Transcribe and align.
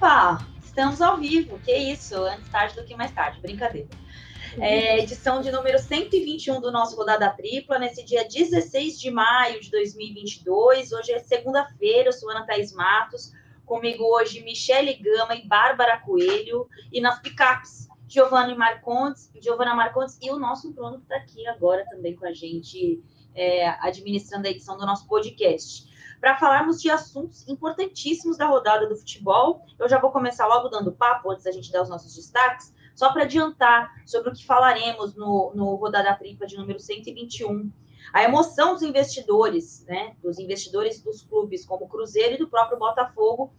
Opa, 0.00 0.38
estamos 0.64 1.02
ao 1.02 1.18
vivo. 1.18 1.58
Que 1.58 1.76
isso? 1.76 2.14
Antes 2.24 2.48
tarde 2.48 2.74
do 2.74 2.86
que 2.86 2.96
mais 2.96 3.12
tarde. 3.12 3.38
Brincadeira. 3.38 3.86
É, 4.58 4.98
edição 4.98 5.42
de 5.42 5.52
número 5.52 5.78
121 5.78 6.58
do 6.58 6.72
nosso 6.72 6.96
Rodada 6.96 7.28
Tripla, 7.28 7.78
nesse 7.78 8.02
dia 8.02 8.26
16 8.26 8.98
de 8.98 9.10
maio 9.10 9.60
de 9.60 9.70
2022. 9.70 10.92
Hoje 10.92 11.12
é 11.12 11.18
segunda-feira, 11.18 12.08
eu 12.08 12.12
sou 12.14 12.30
Ana 12.30 12.46
Thaís 12.46 12.72
Matos. 12.72 13.34
Comigo 13.66 14.02
hoje, 14.04 14.42
Michele 14.42 14.94
Gama 14.94 15.34
e 15.34 15.46
Bárbara 15.46 15.98
Coelho. 15.98 16.66
E 16.90 16.98
nas 16.98 17.20
picapes, 17.20 17.86
Giovanna 18.08 18.54
Marcondes, 18.54 19.30
Giovana 19.38 19.74
Marcondes 19.74 20.18
e 20.22 20.30
o 20.30 20.38
nosso 20.38 20.72
Bruno, 20.72 20.96
que 20.96 21.02
está 21.02 21.16
aqui 21.16 21.46
agora 21.46 21.84
também 21.90 22.16
com 22.16 22.24
a 22.24 22.32
gente, 22.32 23.02
é, 23.34 23.68
administrando 23.68 24.48
a 24.48 24.50
edição 24.50 24.78
do 24.78 24.86
nosso 24.86 25.06
podcast 25.06 25.89
para 26.20 26.36
falarmos 26.36 26.80
de 26.82 26.90
assuntos 26.90 27.48
importantíssimos 27.48 28.36
da 28.36 28.46
rodada 28.46 28.86
do 28.86 28.96
futebol. 28.96 29.64
Eu 29.78 29.88
já 29.88 29.98
vou 29.98 30.10
começar 30.10 30.46
logo 30.46 30.68
dando 30.68 30.92
papo, 30.92 31.30
antes 31.30 31.44
da 31.44 31.52
gente 31.52 31.72
dar 31.72 31.82
os 31.82 31.88
nossos 31.88 32.14
destaques, 32.14 32.74
só 32.94 33.12
para 33.12 33.22
adiantar 33.22 33.90
sobre 34.04 34.30
o 34.30 34.32
que 34.34 34.44
falaremos 34.44 35.14
no, 35.14 35.52
no 35.54 35.74
Rodada 35.76 36.14
Tripla 36.14 36.46
de 36.46 36.58
número 36.58 36.78
121. 36.78 37.72
A 38.12 38.22
emoção 38.22 38.74
dos 38.74 38.82
investidores, 38.82 39.84
né, 39.86 40.14
dos 40.22 40.38
investidores 40.38 41.02
dos 41.02 41.22
clubes 41.22 41.64
como 41.64 41.88
Cruzeiro 41.88 42.34
e 42.34 42.38
do 42.38 42.48
próprio 42.48 42.78
Botafogo, 42.78 43.54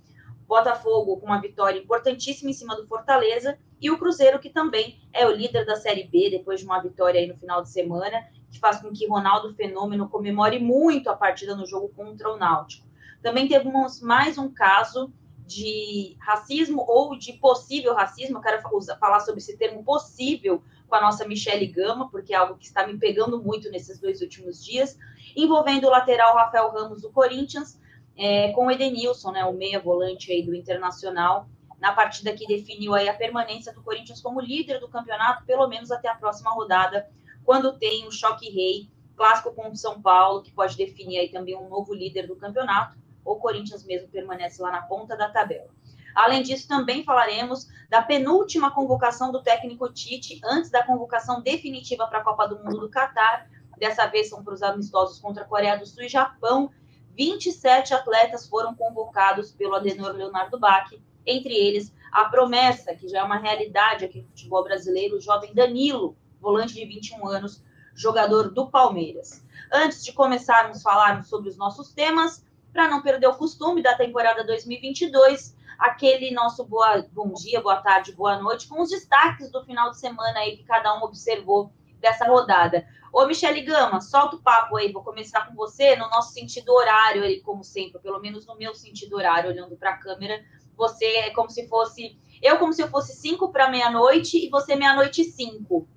Botafogo 0.47 1.17
com 1.17 1.27
uma 1.27 1.41
vitória 1.41 1.79
importantíssima 1.79 2.51
em 2.51 2.53
cima 2.53 2.75
do 2.75 2.85
Fortaleza 2.85 3.57
e 3.81 3.89
o 3.89 3.97
Cruzeiro 3.97 4.39
que 4.39 4.49
também 4.49 5.01
é 5.11 5.25
o 5.25 5.31
líder 5.31 5.65
da 5.65 5.75
Série 5.75 6.03
B 6.03 6.29
depois 6.29 6.59
de 6.59 6.65
uma 6.65 6.81
vitória 6.81 7.19
aí 7.19 7.27
no 7.27 7.35
final 7.35 7.63
de 7.63 7.69
semana 7.69 8.23
que 8.51 8.59
faz 8.59 8.79
com 8.79 8.91
que 8.91 9.07
Ronaldo 9.07 9.53
Fenômeno 9.55 10.07
comemore 10.07 10.59
muito 10.59 11.09
a 11.09 11.15
partida 11.15 11.55
no 11.55 11.65
jogo 11.65 11.89
contra 11.89 12.31
o 12.31 12.37
Náutico. 12.37 12.87
Também 13.21 13.47
temos 13.47 14.01
mais 14.01 14.37
um 14.37 14.51
caso 14.51 15.11
de 15.45 16.15
racismo 16.19 16.85
ou 16.87 17.17
de 17.17 17.33
possível 17.33 17.93
racismo. 17.93 18.37
Eu 18.37 18.41
quero 18.41 18.61
falar 18.99 19.19
sobre 19.21 19.39
esse 19.39 19.57
termo 19.57 19.83
possível 19.83 20.61
com 20.87 20.95
a 20.95 21.01
nossa 21.01 21.27
Michele 21.27 21.67
Gama, 21.67 22.09
porque 22.09 22.33
é 22.33 22.37
algo 22.37 22.57
que 22.57 22.65
está 22.65 22.85
me 22.85 22.97
pegando 22.97 23.41
muito 23.41 23.69
nesses 23.69 23.99
dois 23.99 24.21
últimos 24.21 24.63
dias, 24.63 24.97
envolvendo 25.35 25.87
o 25.87 25.89
lateral 25.89 26.35
Rafael 26.35 26.69
Ramos 26.71 27.01
do 27.01 27.11
Corinthians 27.11 27.79
é, 28.17 28.51
com 28.51 28.67
o 28.67 28.71
Edenilson, 28.71 29.31
né, 29.31 29.45
o 29.45 29.53
meia 29.53 29.79
volante 29.79 30.31
aí 30.31 30.43
do 30.43 30.53
Internacional, 30.53 31.47
na 31.81 31.91
partida 31.91 32.31
que 32.31 32.45
definiu 32.45 32.93
aí 32.93 33.09
a 33.09 33.13
permanência 33.13 33.73
do 33.73 33.81
Corinthians 33.81 34.21
como 34.21 34.39
líder 34.39 34.79
do 34.79 34.87
campeonato, 34.87 35.43
pelo 35.45 35.67
menos 35.67 35.91
até 35.91 36.07
a 36.07 36.15
próxima 36.15 36.51
rodada 36.51 37.09
quando 37.43 37.77
tem 37.77 38.07
o 38.07 38.11
choque 38.11 38.49
rei 38.51 38.87
clássico 39.15 39.51
contra 39.53 39.71
o 39.71 39.77
São 39.77 39.99
Paulo, 39.99 40.43
que 40.43 40.51
pode 40.51 40.77
definir 40.77 41.17
aí 41.17 41.29
também 41.29 41.57
um 41.57 41.67
novo 41.67 41.93
líder 41.93 42.27
do 42.27 42.35
campeonato, 42.35 42.97
ou 43.25 43.39
Corinthians 43.39 43.83
mesmo 43.83 44.07
permanece 44.09 44.61
lá 44.61 44.71
na 44.71 44.83
ponta 44.83 45.17
da 45.17 45.27
tabela. 45.29 45.69
Além 46.13 46.43
disso, 46.43 46.67
também 46.67 47.03
falaremos 47.03 47.67
da 47.89 48.01
penúltima 48.01 48.71
convocação 48.71 49.31
do 49.31 49.41
técnico 49.41 49.91
Tite 49.91 50.39
antes 50.43 50.69
da 50.69 50.83
convocação 50.83 51.41
definitiva 51.41 52.07
para 52.07 52.19
a 52.19 52.23
Copa 52.23 52.47
do 52.47 52.57
Mundo 52.59 52.79
do 52.79 52.89
Catar. 52.89 53.49
Dessa 53.77 54.05
vez 54.05 54.29
são 54.29 54.43
para 54.43 54.53
os 54.53 54.61
amistosos 54.61 55.19
contra 55.19 55.43
a 55.43 55.47
Coreia 55.47 55.77
do 55.77 55.85
Sul 55.85 56.03
e 56.03 56.09
Japão. 56.09 56.71
27 57.15 57.93
atletas 57.93 58.47
foram 58.47 58.75
convocados 58.75 59.51
pelo 59.51 59.75
Adenor 59.75 60.13
Leonardo 60.13 60.59
Bach, 60.59 60.91
entre 61.25 61.53
eles 61.53 61.93
a 62.11 62.25
promessa, 62.25 62.95
que 62.95 63.07
já 63.07 63.19
é 63.19 63.23
uma 63.23 63.37
realidade 63.37 64.05
aqui 64.05 64.21
no 64.21 64.27
futebol 64.27 64.63
brasileiro, 64.63 65.15
o 65.15 65.21
jovem 65.21 65.53
Danilo, 65.53 66.17
volante 66.39 66.73
de 66.73 66.85
21 66.85 67.27
anos, 67.27 67.63
jogador 67.95 68.49
do 68.51 68.69
Palmeiras. 68.69 69.45
Antes 69.71 70.03
de 70.03 70.11
começarmos 70.11 70.79
a 70.79 70.81
falarmos 70.81 71.27
sobre 71.27 71.49
os 71.49 71.57
nossos 71.57 71.93
temas, 71.93 72.45
para 72.73 72.87
não 72.87 73.01
perder 73.01 73.27
o 73.27 73.35
costume 73.35 73.81
da 73.81 73.95
temporada 73.95 74.43
2022, 74.45 75.55
aquele 75.77 76.31
nosso 76.31 76.63
boa, 76.65 77.05
bom 77.11 77.33
dia, 77.33 77.61
boa 77.61 77.77
tarde, 77.77 78.13
boa 78.13 78.37
noite, 78.39 78.67
com 78.67 78.81
os 78.81 78.89
destaques 78.89 79.51
do 79.51 79.63
final 79.63 79.89
de 79.89 79.99
semana 79.99 80.39
aí 80.39 80.57
que 80.57 80.63
cada 80.63 80.97
um 80.97 81.03
observou 81.03 81.71
dessa 81.99 82.25
rodada. 82.25 82.85
Ô, 83.13 83.25
Michele 83.25 83.61
Gama, 83.61 83.99
solta 83.99 84.37
o 84.37 84.41
papo 84.41 84.77
aí, 84.77 84.91
vou 84.91 85.03
começar 85.03 85.45
com 85.45 85.53
você 85.53 85.95
no 85.97 86.09
nosso 86.09 86.33
sentido 86.33 86.71
horário, 86.71 87.23
aí, 87.23 87.41
como 87.41 87.63
sempre, 87.63 87.99
pelo 87.99 88.19
menos 88.19 88.45
no 88.45 88.55
meu 88.55 88.73
sentido 88.73 89.17
horário, 89.17 89.49
olhando 89.49 89.75
para 89.75 89.91
a 89.91 89.97
câmera, 89.97 90.41
você 90.81 91.05
é 91.05 91.29
como 91.29 91.47
se 91.47 91.67
fosse, 91.67 92.17
eu 92.41 92.57
como 92.57 92.73
se 92.73 92.81
eu 92.81 92.87
fosse 92.87 93.13
5 93.13 93.51
para 93.51 93.69
meia-noite 93.69 94.43
e 94.43 94.49
você 94.49 94.75
meia-noite 94.75 95.23
5. 95.23 95.87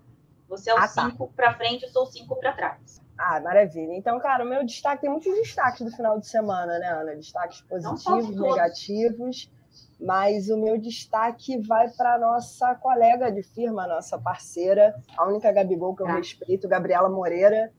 Você 0.47 0.71
é 0.71 0.75
o 0.75 0.77
5 0.77 1.00
ah, 1.00 1.09
tá. 1.17 1.27
para 1.34 1.55
frente, 1.55 1.84
eu 1.84 1.89
sou 1.89 2.03
o 2.03 2.06
5 2.06 2.37
para 2.37 2.53
trás. 2.53 3.00
Ah, 3.17 3.41
maravilha. 3.41 3.94
Então, 3.94 4.19
cara, 4.21 4.44
o 4.44 4.49
meu 4.49 4.62
destaque 4.62 5.03
tem 5.03 5.11
muitos 5.11 5.34
destaques 5.37 5.81
do 5.81 5.91
final 5.91 6.21
de 6.21 6.27
semana, 6.27 6.78
né, 6.78 6.89
Ana? 6.89 7.17
Destaques 7.17 7.62
positivos, 7.62 8.37
negativos. 8.37 9.50
Mas 9.99 10.50
o 10.50 10.59
meu 10.59 10.78
destaque 10.78 11.56
vai 11.62 11.89
para 11.89 12.19
nossa 12.19 12.75
colega 12.75 13.33
de 13.33 13.43
firma, 13.43 13.87
nossa 13.87 14.19
parceira, 14.19 14.94
a 15.17 15.27
única 15.27 15.50
Gabigol 15.50 15.97
que 15.97 16.03
eu 16.03 16.09
ah. 16.09 16.17
respeito, 16.17 16.69
Gabriela 16.69 17.09
Moreira, 17.09 17.73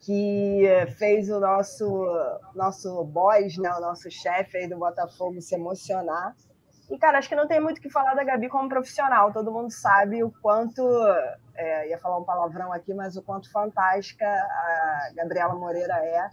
que 0.00 0.64
fez 0.98 1.30
o 1.30 1.38
nosso 1.38 2.06
nosso 2.54 3.04
boss, 3.04 3.56
né, 3.58 3.70
o 3.74 3.80
nosso 3.80 4.10
chefe 4.10 4.58
aí 4.58 4.68
do 4.68 4.78
Botafogo 4.78 5.40
se 5.40 5.54
emocionar 5.54 6.34
e, 6.90 6.98
cara, 6.98 7.18
acho 7.18 7.28
que 7.28 7.36
não 7.36 7.46
tem 7.46 7.60
muito 7.60 7.78
o 7.78 7.80
que 7.80 7.88
falar 7.88 8.14
da 8.14 8.24
Gabi 8.24 8.48
como 8.48 8.68
profissional. 8.68 9.32
Todo 9.32 9.52
mundo 9.52 9.70
sabe 9.70 10.24
o 10.24 10.32
quanto. 10.42 10.82
É, 11.54 11.88
ia 11.88 11.98
falar 11.98 12.18
um 12.18 12.24
palavrão 12.24 12.72
aqui, 12.72 12.92
mas 12.92 13.16
o 13.16 13.22
quanto 13.22 13.50
fantástica 13.52 14.26
a 14.26 15.10
Gabriela 15.14 15.54
Moreira 15.54 15.94
é 15.94 16.28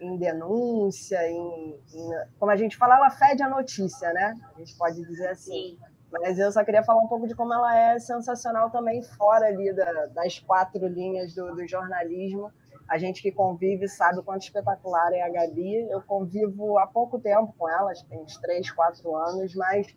em 0.00 0.16
denúncia, 0.16 1.26
em, 1.26 1.80
em, 1.92 2.10
como 2.38 2.52
a 2.52 2.56
gente 2.56 2.76
fala, 2.76 2.96
ela 2.96 3.10
fede 3.10 3.42
a 3.42 3.48
notícia, 3.48 4.12
né? 4.12 4.34
A 4.54 4.58
gente 4.58 4.76
pode 4.76 5.02
dizer 5.06 5.28
assim. 5.28 5.52
Sim. 5.52 5.78
Mas 6.12 6.38
eu 6.38 6.52
só 6.52 6.62
queria 6.64 6.84
falar 6.84 7.02
um 7.02 7.08
pouco 7.08 7.26
de 7.26 7.34
como 7.34 7.52
ela 7.52 7.76
é 7.76 7.98
sensacional 7.98 8.70
também 8.70 9.02
fora 9.02 9.46
ali 9.46 9.72
da, 9.72 10.06
das 10.06 10.38
quatro 10.38 10.86
linhas 10.86 11.34
do, 11.34 11.52
do 11.56 11.66
jornalismo 11.66 12.52
a 12.88 12.98
gente 12.98 13.20
que 13.20 13.32
convive 13.32 13.88
sabe 13.88 14.20
o 14.20 14.22
quanto 14.22 14.42
espetacular 14.42 15.12
é 15.12 15.22
a 15.22 15.28
Gabi. 15.28 15.88
Eu 15.90 16.00
convivo 16.02 16.78
há 16.78 16.86
pouco 16.86 17.18
tempo 17.18 17.54
com 17.58 17.68
ela, 17.68 17.90
acho 17.90 18.04
que 18.04 18.10
tem 18.10 18.20
uns 18.20 18.36
três, 18.36 18.70
quatro 18.70 19.14
anos, 19.14 19.54
mas 19.54 19.94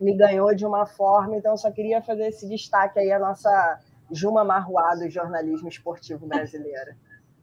me 0.00 0.16
ganhou 0.16 0.54
de 0.54 0.64
uma 0.64 0.86
forma, 0.86 1.36
então 1.36 1.56
só 1.56 1.70
queria 1.70 2.00
fazer 2.00 2.28
esse 2.28 2.48
destaque 2.48 2.98
aí, 2.98 3.10
a 3.10 3.18
nossa 3.18 3.80
Juma 4.10 4.44
Marruá 4.44 4.94
do 4.94 5.10
jornalismo 5.10 5.68
esportivo 5.68 6.26
brasileiro. 6.26 6.94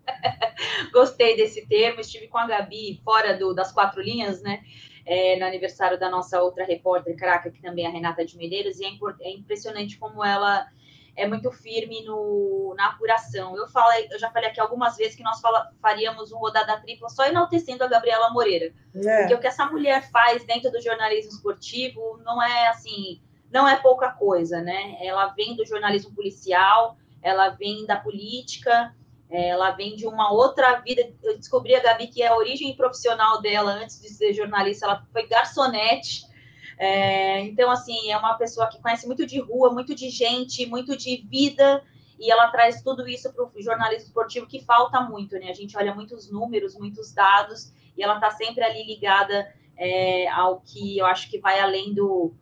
Gostei 0.91 1.35
desse 1.35 1.67
termo, 1.67 1.99
estive 1.99 2.27
com 2.27 2.37
a 2.37 2.47
Gabi 2.47 3.01
fora 3.03 3.37
do, 3.37 3.53
das 3.53 3.71
quatro 3.71 4.01
linhas, 4.01 4.41
né? 4.41 4.61
É, 5.05 5.37
no 5.37 5.45
aniversário 5.45 5.99
da 5.99 6.09
nossa 6.09 6.41
outra 6.41 6.65
repórter 6.65 7.15
craca, 7.15 7.51
que 7.51 7.61
também 7.61 7.85
é 7.85 7.87
a 7.87 7.91
Renata 7.91 8.25
de 8.25 8.35
Medeiros, 8.37 8.79
e 8.79 8.85
é, 8.85 8.89
é 9.21 9.31
impressionante 9.31 9.99
como 9.99 10.23
ela 10.23 10.67
é 11.15 11.25
muito 11.25 11.51
firme 11.51 12.03
no, 12.03 12.73
na 12.77 12.87
apuração. 12.87 13.55
Eu, 13.55 13.67
falei, 13.67 14.07
eu 14.11 14.19
já 14.19 14.29
falei 14.29 14.49
aqui 14.49 14.59
algumas 14.59 14.97
vezes 14.97 15.15
que 15.15 15.23
nós 15.23 15.39
fala, 15.39 15.71
faríamos 15.81 16.31
um 16.31 16.37
rodada 16.37 16.79
tripla 16.81 17.09
só 17.09 17.25
enaltecendo 17.25 17.83
a 17.83 17.87
Gabriela 17.87 18.31
Moreira. 18.31 18.73
É. 18.95 19.19
Porque 19.19 19.33
o 19.33 19.39
que 19.39 19.47
essa 19.47 19.65
mulher 19.65 20.09
faz 20.11 20.45
dentro 20.45 20.69
do 20.71 20.81
jornalismo 20.81 21.31
esportivo 21.31 22.19
não 22.23 22.41
é 22.41 22.67
assim, 22.67 23.21
não 23.51 23.67
é 23.67 23.77
pouca 23.77 24.09
coisa, 24.09 24.61
né? 24.61 24.97
Ela 25.01 25.27
vem 25.27 25.55
do 25.55 25.65
jornalismo 25.65 26.13
policial, 26.13 26.97
ela 27.21 27.49
vem 27.49 27.85
da 27.85 27.95
política, 27.95 28.93
ela 29.29 29.71
vem 29.71 29.95
de 29.95 30.05
uma 30.05 30.31
outra 30.33 30.81
vida. 30.81 31.13
Eu 31.23 31.37
descobri 31.37 31.75
a 31.75 31.81
Gabi 31.81 32.07
que 32.07 32.21
é 32.21 32.27
a 32.27 32.35
origem 32.35 32.75
profissional 32.75 33.41
dela 33.41 33.71
antes 33.71 34.01
de 34.01 34.09
ser 34.09 34.33
jornalista, 34.33 34.85
ela 34.85 35.07
foi 35.13 35.27
garçonete 35.27 36.34
é, 36.77 37.41
então, 37.41 37.69
assim, 37.71 38.11
é 38.11 38.17
uma 38.17 38.35
pessoa 38.35 38.67
que 38.67 38.81
conhece 38.81 39.07
muito 39.07 39.25
de 39.25 39.39
rua, 39.39 39.71
muito 39.71 39.95
de 39.95 40.09
gente, 40.09 40.65
muito 40.65 40.95
de 40.97 41.17
vida, 41.29 41.83
e 42.19 42.31
ela 42.31 42.49
traz 42.49 42.81
tudo 42.81 43.07
isso 43.07 43.31
para 43.33 43.45
o 43.45 43.61
jornalismo 43.61 44.07
esportivo 44.07 44.47
que 44.47 44.61
falta 44.61 45.01
muito, 45.01 45.37
né? 45.37 45.49
A 45.49 45.53
gente 45.53 45.77
olha 45.77 45.93
muitos 45.93 46.31
números, 46.31 46.77
muitos 46.77 47.13
dados, 47.13 47.73
e 47.97 48.03
ela 48.03 48.15
está 48.15 48.31
sempre 48.31 48.63
ali 48.63 48.85
ligada 48.85 49.53
é, 49.77 50.27
ao 50.29 50.61
que 50.61 50.97
eu 50.97 51.05
acho 51.05 51.29
que 51.29 51.39
vai 51.39 51.59
além 51.59 51.93
do, 51.93 52.33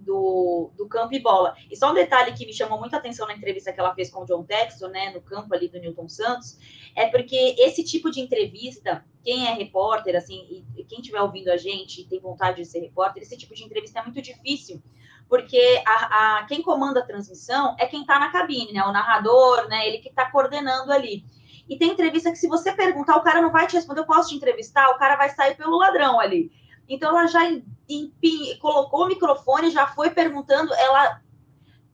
do, 0.00 0.70
do 0.76 0.88
campo 0.88 1.14
e 1.14 1.20
bola. 1.20 1.54
E 1.70 1.76
só 1.76 1.90
um 1.90 1.94
detalhe 1.94 2.32
que 2.32 2.46
me 2.46 2.52
chamou 2.52 2.78
muita 2.78 2.96
atenção 2.96 3.26
na 3.26 3.34
entrevista 3.34 3.72
que 3.72 3.80
ela 3.80 3.94
fez 3.94 4.10
com 4.10 4.22
o 4.22 4.26
John 4.26 4.44
Texton, 4.44 4.88
né, 4.88 5.10
no 5.10 5.20
campo 5.20 5.54
ali 5.54 5.68
do 5.68 5.78
Newton 5.78 6.08
Santos, 6.08 6.58
é 6.96 7.06
porque 7.06 7.54
esse 7.58 7.84
tipo 7.84 8.10
de 8.10 8.20
entrevista, 8.20 9.04
quem 9.22 9.46
é 9.46 9.52
repórter, 9.52 10.16
assim, 10.16 10.64
e 10.76 10.84
quem 10.84 11.00
estiver 11.00 11.20
ouvindo 11.20 11.48
a 11.48 11.56
gente 11.56 12.02
e 12.02 12.06
tem 12.06 12.20
vontade 12.20 12.58
de 12.58 12.64
ser 12.64 12.80
repórter, 12.80 13.22
esse 13.22 13.36
tipo 13.36 13.54
de 13.54 13.64
entrevista 13.64 14.00
é 14.00 14.02
muito 14.02 14.20
difícil, 14.20 14.82
porque 15.28 15.82
a, 15.86 16.38
a 16.38 16.46
quem 16.46 16.62
comanda 16.62 17.00
a 17.00 17.06
transmissão 17.06 17.76
é 17.78 17.86
quem 17.86 18.00
está 18.00 18.18
na 18.18 18.32
cabine, 18.32 18.72
né, 18.72 18.82
o 18.82 18.92
narrador, 18.92 19.68
né, 19.68 19.86
ele 19.86 19.98
que 19.98 20.08
está 20.08 20.30
coordenando 20.30 20.92
ali. 20.92 21.24
E 21.68 21.78
tem 21.78 21.92
entrevista 21.92 22.32
que 22.32 22.38
se 22.38 22.48
você 22.48 22.72
perguntar, 22.72 23.16
o 23.16 23.22
cara 23.22 23.40
não 23.40 23.52
vai 23.52 23.64
te 23.68 23.76
responder, 23.76 24.00
eu 24.00 24.06
posso 24.06 24.30
te 24.30 24.34
entrevistar, 24.34 24.90
o 24.90 24.98
cara 24.98 25.14
vai 25.14 25.30
sair 25.30 25.56
pelo 25.56 25.78
ladrão 25.78 26.18
ali. 26.18 26.50
Então 26.88 27.10
ela 27.10 27.28
já 27.28 27.48
empim, 27.90 28.56
colocou 28.58 29.04
o 29.04 29.08
microfone, 29.08 29.70
já 29.70 29.86
foi 29.86 30.10
perguntando, 30.10 30.72
ela 30.74 31.20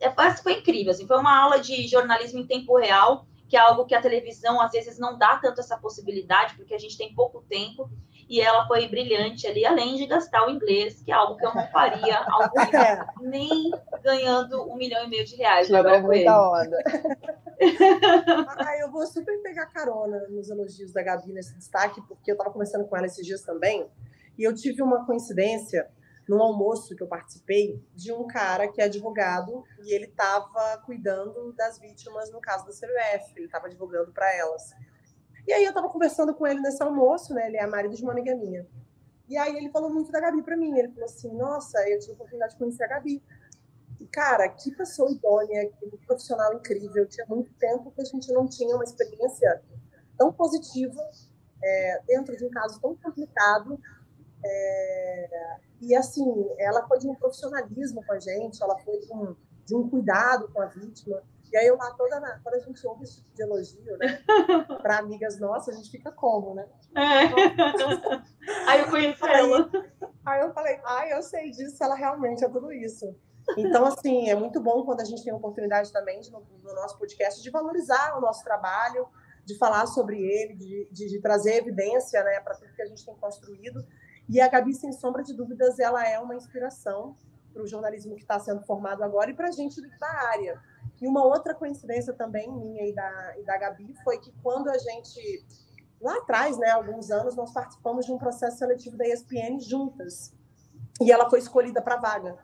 é, 0.00 0.10
foi 0.42 0.54
incrível, 0.54 0.92
assim, 0.92 1.06
foi 1.06 1.18
uma 1.18 1.36
aula 1.36 1.58
de 1.58 1.86
jornalismo 1.86 2.40
em 2.40 2.46
tempo 2.46 2.76
real, 2.76 3.26
que 3.48 3.56
é 3.56 3.60
algo 3.60 3.86
que 3.86 3.94
a 3.94 4.02
televisão 4.02 4.60
às 4.60 4.72
vezes 4.72 4.98
não 4.98 5.16
dá 5.16 5.36
tanto 5.36 5.60
essa 5.60 5.78
possibilidade, 5.78 6.54
porque 6.56 6.74
a 6.74 6.78
gente 6.78 6.98
tem 6.98 7.14
pouco 7.14 7.44
tempo. 7.48 7.88
e 8.28 8.40
ela 8.40 8.66
foi 8.66 8.88
brilhante 8.88 9.46
ali, 9.46 9.64
além 9.64 9.94
de 9.94 10.04
gastar 10.04 10.46
o 10.46 10.50
inglês, 10.50 11.00
que 11.00 11.12
é 11.12 11.14
algo 11.14 11.36
que 11.36 11.46
eu 11.46 11.54
não 11.54 11.66
faria 11.68 12.18
ao 12.28 12.50
vivo, 12.50 12.76
é. 12.76 13.06
nem 13.20 13.70
ganhando 14.02 14.68
um 14.68 14.74
milhão 14.74 15.04
e 15.04 15.08
meio 15.08 15.24
de 15.24 15.36
reais. 15.36 15.68
Tirou 15.68 16.02
muita 16.02 16.50
onda. 16.50 16.76
ah, 18.58 18.78
eu 18.80 18.90
vou 18.90 19.06
super 19.06 19.40
pegar 19.42 19.66
carona 19.66 20.26
nos 20.28 20.50
elogios 20.50 20.92
da 20.92 21.02
Gabi 21.02 21.32
nesse 21.32 21.56
destaque, 21.56 22.02
porque 22.02 22.32
eu 22.32 22.34
estava 22.34 22.50
conversando 22.50 22.84
com 22.86 22.96
ela 22.96 23.06
esses 23.06 23.24
dias 23.24 23.42
também, 23.42 23.88
e 24.38 24.44
eu 24.44 24.54
tive 24.54 24.82
uma 24.82 25.04
coincidência 25.06 25.88
num 26.28 26.42
almoço 26.42 26.94
que 26.96 27.02
eu 27.02 27.06
participei 27.06 27.80
de 27.94 28.12
um 28.12 28.26
cara 28.26 28.68
que 28.68 28.80
é 28.80 28.84
advogado 28.84 29.64
e 29.84 29.94
ele 29.94 30.06
estava 30.06 30.78
cuidando 30.84 31.52
das 31.52 31.78
vítimas 31.78 32.30
no 32.32 32.40
caso 32.40 32.66
da 32.66 32.72
CBF, 32.72 33.32
ele 33.36 33.46
estava 33.46 33.66
advogando 33.66 34.12
para 34.12 34.34
elas. 34.34 34.74
E 35.46 35.52
aí 35.52 35.62
eu 35.62 35.68
estava 35.68 35.88
conversando 35.88 36.34
com 36.34 36.46
ele 36.46 36.60
nesse 36.60 36.82
almoço, 36.82 37.32
né? 37.32 37.46
Ele 37.46 37.56
é 37.56 37.66
marido 37.66 37.94
de 37.94 38.02
uma 38.02 38.12
amiga 38.12 38.34
minha. 38.34 38.66
E 39.28 39.36
aí 39.36 39.56
ele 39.56 39.70
falou 39.70 39.92
muito 39.92 40.10
da 40.10 40.20
Gabi 40.20 40.42
para 40.42 40.56
mim. 40.56 40.76
Ele 40.76 40.88
falou 40.88 41.04
assim: 41.04 41.32
Nossa, 41.36 41.78
eu 41.88 41.98
tive 42.00 42.12
a 42.12 42.14
oportunidade 42.14 42.52
de 42.52 42.58
conhecer 42.58 42.84
a 42.84 42.88
Gabi. 42.88 43.22
E, 44.00 44.06
cara, 44.08 44.48
que 44.48 44.74
pessoa 44.74 45.10
idônea, 45.10 45.70
que 45.70 45.96
profissional 46.06 46.52
incrível. 46.54 47.06
Tinha 47.06 47.26
muito 47.26 47.52
tempo 47.54 47.92
que 47.92 48.02
a 48.02 48.04
gente 48.04 48.32
não 48.32 48.48
tinha 48.48 48.74
uma 48.74 48.84
experiência 48.84 49.62
tão 50.18 50.32
positiva 50.32 51.00
é, 51.62 52.02
dentro 52.06 52.36
de 52.36 52.44
um 52.44 52.50
caso 52.50 52.80
tão 52.80 52.96
complicado. 52.96 53.80
É, 54.44 55.56
e 55.80 55.94
assim, 55.94 56.24
ela 56.58 56.86
foi 56.86 56.98
de 56.98 57.08
um 57.08 57.14
profissionalismo 57.14 58.04
com 58.04 58.12
a 58.12 58.18
gente, 58.18 58.62
ela 58.62 58.78
foi 58.78 58.98
de 58.98 59.12
um, 59.12 59.36
de 59.64 59.74
um 59.74 59.88
cuidado 59.88 60.48
com 60.52 60.60
a 60.60 60.66
vítima. 60.66 61.22
E 61.52 61.56
aí 61.56 61.66
eu 61.66 61.76
lá 61.76 61.92
toda 61.92 62.18
na, 62.18 62.38
quando 62.40 62.56
a 62.56 62.58
gente 62.58 62.86
ouve 62.86 63.04
esse 63.04 63.16
tipo 63.16 63.34
de 63.34 63.42
elogio, 63.42 63.96
né, 63.98 64.22
para 64.82 64.98
amigas 64.98 65.38
nossas, 65.38 65.74
a 65.74 65.78
gente 65.78 65.90
fica 65.90 66.10
como, 66.10 66.54
né? 66.54 66.66
É. 66.94 68.66
aí 68.68 68.80
eu 68.80 68.90
conheci 68.90 69.24
aí, 69.24 69.50
ela. 69.50 69.70
Aí 70.24 70.40
eu 70.40 70.52
falei, 70.52 70.80
ai, 70.84 71.12
eu 71.12 71.22
sei 71.22 71.50
disso, 71.50 71.82
ela 71.82 71.94
realmente 71.94 72.44
é 72.44 72.48
tudo 72.48 72.72
isso. 72.72 73.14
Então, 73.56 73.84
assim, 73.86 74.28
é 74.28 74.34
muito 74.34 74.60
bom 74.60 74.84
quando 74.84 75.00
a 75.00 75.04
gente 75.04 75.22
tem 75.22 75.32
a 75.32 75.36
oportunidade 75.36 75.92
também 75.92 76.20
de, 76.20 76.32
no, 76.32 76.40
no, 76.40 76.74
nosso 76.74 76.98
podcast 76.98 77.40
de 77.40 77.50
valorizar 77.50 78.16
o 78.18 78.20
nosso 78.20 78.42
trabalho, 78.42 79.06
de 79.44 79.56
falar 79.56 79.86
sobre 79.86 80.18
ele, 80.18 80.54
de, 80.54 80.88
de, 80.90 81.08
de 81.08 81.20
trazer 81.20 81.56
evidência 81.56 82.22
né, 82.24 82.40
para 82.40 82.56
tudo 82.56 82.74
que 82.74 82.82
a 82.82 82.86
gente 82.86 83.04
tem 83.04 83.14
construído. 83.14 83.86
E 84.28 84.40
a 84.40 84.48
Gabi, 84.48 84.74
sem 84.74 84.92
sombra 84.92 85.22
de 85.22 85.34
dúvidas, 85.34 85.78
ela 85.78 86.06
é 86.06 86.18
uma 86.18 86.34
inspiração 86.34 87.16
para 87.52 87.62
o 87.62 87.66
jornalismo 87.66 88.14
que 88.14 88.22
está 88.22 88.38
sendo 88.38 88.62
formado 88.62 89.02
agora 89.02 89.30
e 89.30 89.34
para 89.34 89.48
a 89.48 89.52
gente 89.52 89.80
da 89.98 90.10
área. 90.28 90.60
E 91.00 91.06
uma 91.06 91.24
outra 91.24 91.54
coincidência 91.54 92.12
também 92.12 92.52
minha 92.52 92.86
e 92.86 92.94
da, 92.94 93.34
e 93.38 93.44
da 93.44 93.56
Gabi 93.56 93.94
foi 94.02 94.18
que 94.18 94.32
quando 94.42 94.68
a 94.68 94.76
gente, 94.76 95.46
lá 96.00 96.16
atrás, 96.18 96.58
né, 96.58 96.70
alguns 96.70 97.10
anos, 97.10 97.36
nós 97.36 97.52
participamos 97.52 98.04
de 98.04 98.12
um 98.12 98.18
processo 98.18 98.58
seletivo 98.58 98.96
da 98.96 99.06
ESPN 99.06 99.60
juntas. 99.60 100.34
E 101.00 101.12
ela 101.12 101.30
foi 101.30 101.38
escolhida 101.38 101.80
para 101.80 101.94
a 101.94 102.00
vaga. 102.00 102.36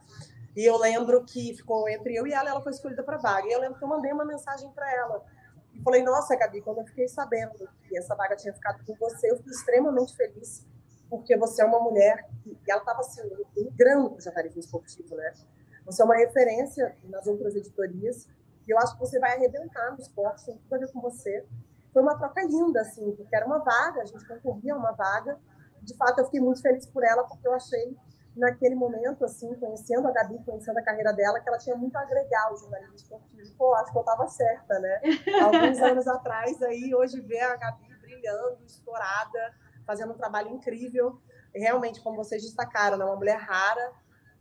E 0.55 0.65
eu 0.65 0.77
lembro 0.79 1.25
que 1.25 1.55
ficou 1.55 1.89
entre 1.89 2.15
eu 2.15 2.27
e 2.27 2.33
ela, 2.33 2.51
ela 2.51 2.63
foi 2.63 2.73
escolhida 2.73 3.03
para 3.03 3.17
vaga. 3.17 3.49
E 3.49 3.53
eu 3.53 3.61
lembro 3.61 3.79
que 3.79 3.85
eu 3.85 3.89
mandei 3.89 4.13
uma 4.13 4.25
mensagem 4.25 4.71
para 4.73 4.91
ela. 4.95 5.25
E 5.75 5.83
falei, 5.83 6.03
nossa, 6.03 6.37
Gabi, 6.37 6.61
quando 6.61 6.79
eu 6.79 6.87
fiquei 6.87 7.09
sabendo 7.09 7.69
que 7.89 7.97
essa 7.97 8.15
vaga 8.15 8.37
tinha 8.37 8.53
ficado 8.53 8.85
com 8.85 8.95
você, 8.97 9.31
eu 9.31 9.37
fiquei 9.39 9.53
extremamente 9.53 10.15
feliz 10.15 10.67
porque 11.13 11.37
você 11.37 11.61
é 11.61 11.67
uma 11.67 11.79
mulher 11.79 12.27
e 12.47 12.57
ela 12.67 12.81
estava 12.81 13.01
assim, 13.01 13.21
migrando 13.55 14.09
para 14.09 14.19
o 14.19 14.21
jornalismo 14.23 14.61
esportivo, 14.61 15.15
né? 15.15 15.31
Você 15.85 16.01
é 16.01 16.05
uma 16.07 16.17
referência 16.17 16.97
nas 17.05 17.27
outras 17.27 17.55
editorias 17.55 18.27
e 18.67 18.71
eu 18.71 18.79
acho 18.79 18.95
que 18.95 19.01
você 19.01 19.19
vai 19.19 19.37
arrebentar 19.37 19.91
no 19.91 19.99
esporte, 19.99 20.47
tem 20.47 20.57
tudo 20.57 20.75
a 20.75 20.79
ver 20.79 20.91
com 20.91 21.03
você. 21.03 21.45
Foi 21.93 22.01
uma 22.01 22.17
troca 22.17 22.43
linda, 22.45 22.81
assim, 22.81 23.15
porque 23.15 23.37
era 23.37 23.45
uma 23.45 23.59
vaga, 23.59 24.01
a 24.01 24.07
gente 24.07 24.27
concorria 24.27 24.73
a 24.73 24.77
uma 24.79 24.93
vaga. 24.93 25.39
De 25.83 25.95
fato, 25.99 26.19
eu 26.19 26.25
fiquei 26.25 26.41
muito 26.41 26.63
feliz 26.63 26.87
por 26.87 27.05
ela, 27.05 27.25
porque 27.25 27.47
eu 27.47 27.53
achei, 27.53 27.95
naquele 28.35 28.75
momento, 28.75 29.23
assim, 29.23 29.55
conhecendo 29.57 30.09
a 30.09 30.13
Gabi, 30.13 30.43
conhecendo 30.47 30.79
a 30.79 30.83
carreira 30.83 31.13
dela, 31.13 31.41
que 31.41 31.49
ela 31.51 31.59
tinha 31.59 31.77
muito 31.77 31.95
a 31.95 32.01
agregar 32.01 32.47
ao 32.47 32.57
jornalismo 32.57 32.97
esportivo. 32.97 33.55
Pô, 33.59 33.75
acho 33.75 33.93
que 33.93 33.99
eu 33.99 34.01
estava 34.01 34.27
certa, 34.29 34.79
né? 34.79 35.01
Alguns 35.43 35.79
anos 35.83 36.09
atrás, 36.09 36.63
aí, 36.63 36.95
hoje, 36.95 37.21
ver 37.21 37.41
a 37.41 37.57
Gabi 37.57 37.95
brilhando, 38.01 38.65
estourada, 38.65 39.55
fazendo 39.87 40.13
um 40.13 40.17
trabalho 40.17 40.51
incrível. 40.51 41.19
Realmente, 41.55 42.01
como 42.01 42.17
vocês 42.17 42.43
destacaram, 42.43 43.01
é 43.01 43.05
uma 43.05 43.17
mulher 43.17 43.37
rara, 43.37 43.93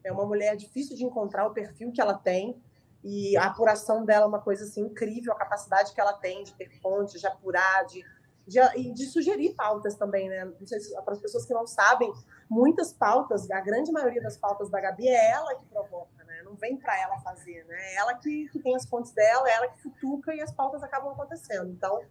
é 0.04 0.12
uma 0.12 0.26
mulher 0.26 0.56
difícil 0.56 0.96
de 0.96 1.04
encontrar 1.04 1.46
o 1.48 1.54
perfil 1.54 1.92
que 1.92 2.02
ela 2.02 2.14
tem. 2.14 2.62
E 3.04 3.36
a 3.36 3.46
apuração 3.46 4.06
dela 4.06 4.26
é 4.26 4.28
uma 4.28 4.42
coisa 4.42 4.64
assim 4.64 4.82
incrível, 4.82 5.34
a 5.34 5.36
capacidade 5.36 5.94
que 5.94 6.00
ela 6.00 6.14
tem 6.14 6.44
de 6.44 6.54
ter 6.54 6.70
fontes, 6.82 7.20
de 7.20 7.26
apurar, 7.26 7.84
de, 7.86 8.04
de, 8.48 8.60
e 8.78 8.94
de 8.94 9.06
sugerir 9.08 9.56
pautas 9.56 9.96
também, 9.96 10.30
né? 10.30 10.46
Não 10.46 10.68
sei 10.68 10.80
se, 10.80 10.94
para 11.02 11.14
as 11.14 11.20
pessoas 11.20 11.46
que 11.46 11.54
não 11.54 11.66
sabem, 11.66 12.14
muitas 12.48 12.94
pautas, 12.94 13.50
a 13.50 13.60
grande 13.60 13.92
maioria 13.92 14.22
das 14.22 14.38
pautas 14.38 14.70
da 14.70 14.80
Gabi 14.80 15.08
é 15.08 15.32
ela 15.32 15.56
que 15.56 15.66
provoca, 15.66 16.24
né? 16.26 16.44
Não 16.44 16.54
vem 16.56 16.78
para 16.78 17.00
ela 17.00 17.20
fazer, 17.22 17.66
né? 17.66 17.76
É 17.76 17.96
ela 17.96 18.14
que, 18.14 18.48
que 18.50 18.60
tem 18.60 18.76
as 18.76 18.86
fontes 18.86 19.12
dela, 19.14 19.50
é 19.50 19.54
ela 19.54 19.68
que 19.70 19.82
futuca 19.82 20.36
e 20.36 20.42
as 20.42 20.52
pautas 20.52 20.84
acabam 20.84 21.12
acontecendo. 21.12 21.72
Então, 21.72 22.04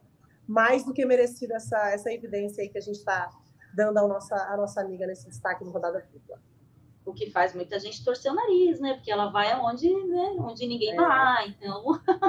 mais 0.51 0.85
do 0.85 0.93
que 0.93 1.07
merecido 1.07 1.55
essa, 1.55 1.79
essa 1.91 2.13
evidência 2.13 2.61
aí 2.61 2.69
que 2.69 2.77
a 2.77 2.81
gente 2.81 2.97
está 2.97 3.31
dando 3.73 3.99
à 3.99 4.09
nossa, 4.09 4.35
à 4.35 4.57
nossa 4.57 4.81
amiga 4.81 5.07
nesse 5.07 5.29
destaque 5.29 5.65
no 5.65 5.71
Rodada 5.71 6.01
Tripla. 6.01 6.41
O 7.07 7.15
que 7.15 7.31
faz 7.31 7.55
muita 7.55 7.79
gente 7.79 8.05
torcer 8.05 8.33
o 8.33 8.35
nariz, 8.35 8.81
né? 8.81 8.95
Porque 8.95 9.13
ela 9.13 9.31
vai 9.31 9.53
aonde, 9.53 9.89
né? 9.89 10.37
onde 10.41 10.67
ninguém 10.67 10.93
é. 10.93 10.97
vai. 10.97 11.49
Então, 11.49 11.85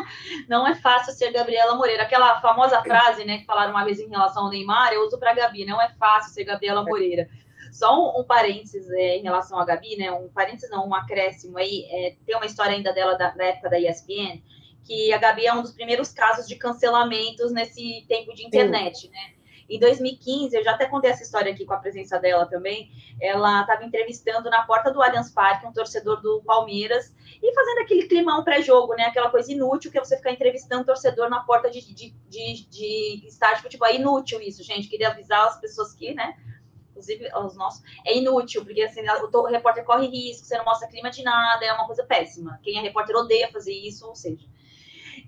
não 0.47 0.67
é 0.67 0.75
fácil 0.75 1.13
ser 1.13 1.31
Gabriela 1.31 1.75
Moreira. 1.75 2.03
Aquela 2.03 2.39
famosa 2.41 2.81
frase, 2.83 3.25
né, 3.25 3.39
que 3.39 3.45
falaram 3.45 3.71
uma 3.71 3.83
vez 3.83 3.99
em 3.99 4.07
relação 4.07 4.43
ao 4.43 4.49
Neymar, 4.51 4.93
eu 4.93 5.01
uso 5.01 5.17
para 5.17 5.33
Gabi, 5.33 5.65
não 5.65 5.81
é 5.81 5.89
fácil 5.89 6.31
ser 6.31 6.43
Gabriela 6.43 6.83
Moreira. 6.83 7.27
Só 7.71 7.97
um, 7.97 8.21
um 8.21 8.23
parênteses 8.23 8.87
é, 8.91 9.17
em 9.17 9.23
relação 9.23 9.57
à 9.57 9.65
Gabi, 9.65 9.97
né? 9.97 10.11
Um 10.11 10.29
parênteses 10.29 10.69
não, 10.69 10.87
um 10.87 10.93
acréscimo 10.93 11.57
aí. 11.57 11.87
É, 11.89 12.15
tem 12.23 12.35
uma 12.35 12.45
história 12.45 12.73
ainda 12.73 12.93
dela 12.93 13.15
da, 13.15 13.31
da 13.31 13.45
época 13.45 13.69
da 13.69 13.79
ESPN, 13.79 14.41
que 14.83 15.13
a 15.13 15.17
Gabi 15.17 15.45
é 15.45 15.53
um 15.53 15.61
dos 15.61 15.71
primeiros 15.71 16.11
casos 16.11 16.47
de 16.47 16.55
cancelamentos 16.55 17.51
nesse 17.51 18.05
tempo 18.07 18.33
de 18.33 18.45
internet, 18.45 19.01
Sim. 19.01 19.09
né? 19.09 19.41
Em 19.71 19.79
2015, 19.79 20.53
eu 20.53 20.63
já 20.65 20.71
até 20.71 20.85
contei 20.85 21.09
essa 21.09 21.23
história 21.23 21.49
aqui 21.49 21.65
com 21.65 21.73
a 21.73 21.77
presença 21.77 22.19
dela 22.19 22.45
também. 22.45 22.91
Ela 23.21 23.61
estava 23.61 23.85
entrevistando 23.85 24.49
na 24.49 24.63
porta 24.63 24.91
do 24.91 25.01
Allianz 25.01 25.31
Parque 25.31 25.65
um 25.65 25.71
torcedor 25.71 26.21
do 26.21 26.41
Palmeiras 26.43 27.15
e 27.41 27.53
fazendo 27.53 27.79
aquele 27.79 28.05
climão 28.05 28.43
pré-jogo, 28.43 28.93
né? 28.95 29.05
Aquela 29.05 29.29
coisa 29.29 29.49
inútil 29.49 29.89
que 29.89 29.97
é 29.97 30.03
você 30.03 30.17
ficar 30.17 30.33
entrevistando 30.33 30.83
torcedor 30.83 31.29
na 31.29 31.39
porta 31.39 31.71
de, 31.71 31.79
de, 31.93 32.13
de, 32.27 32.67
de 32.69 33.25
estádio 33.25 33.57
de 33.57 33.61
futebol. 33.63 33.87
É 33.87 33.95
inútil 33.95 34.41
isso, 34.41 34.61
gente. 34.61 34.89
Queria 34.89 35.07
avisar 35.07 35.47
as 35.47 35.61
pessoas 35.61 35.93
que, 35.93 36.13
né? 36.13 36.35
Inclusive 36.89 37.29
os 37.33 37.55
nossos. 37.55 37.81
É 38.05 38.17
inútil, 38.17 38.65
porque 38.65 38.81
assim, 38.81 38.99
o 38.99 39.45
repórter 39.45 39.85
corre 39.85 40.07
risco, 40.07 40.45
você 40.45 40.57
não 40.57 40.65
mostra 40.65 40.89
clima 40.89 41.09
de 41.09 41.23
nada, 41.23 41.63
é 41.63 41.71
uma 41.71 41.85
coisa 41.85 42.03
péssima. 42.03 42.59
Quem 42.61 42.77
é 42.77 42.81
repórter 42.81 43.15
odeia 43.15 43.49
fazer 43.49 43.73
isso, 43.73 44.05
ou 44.05 44.15
seja. 44.15 44.45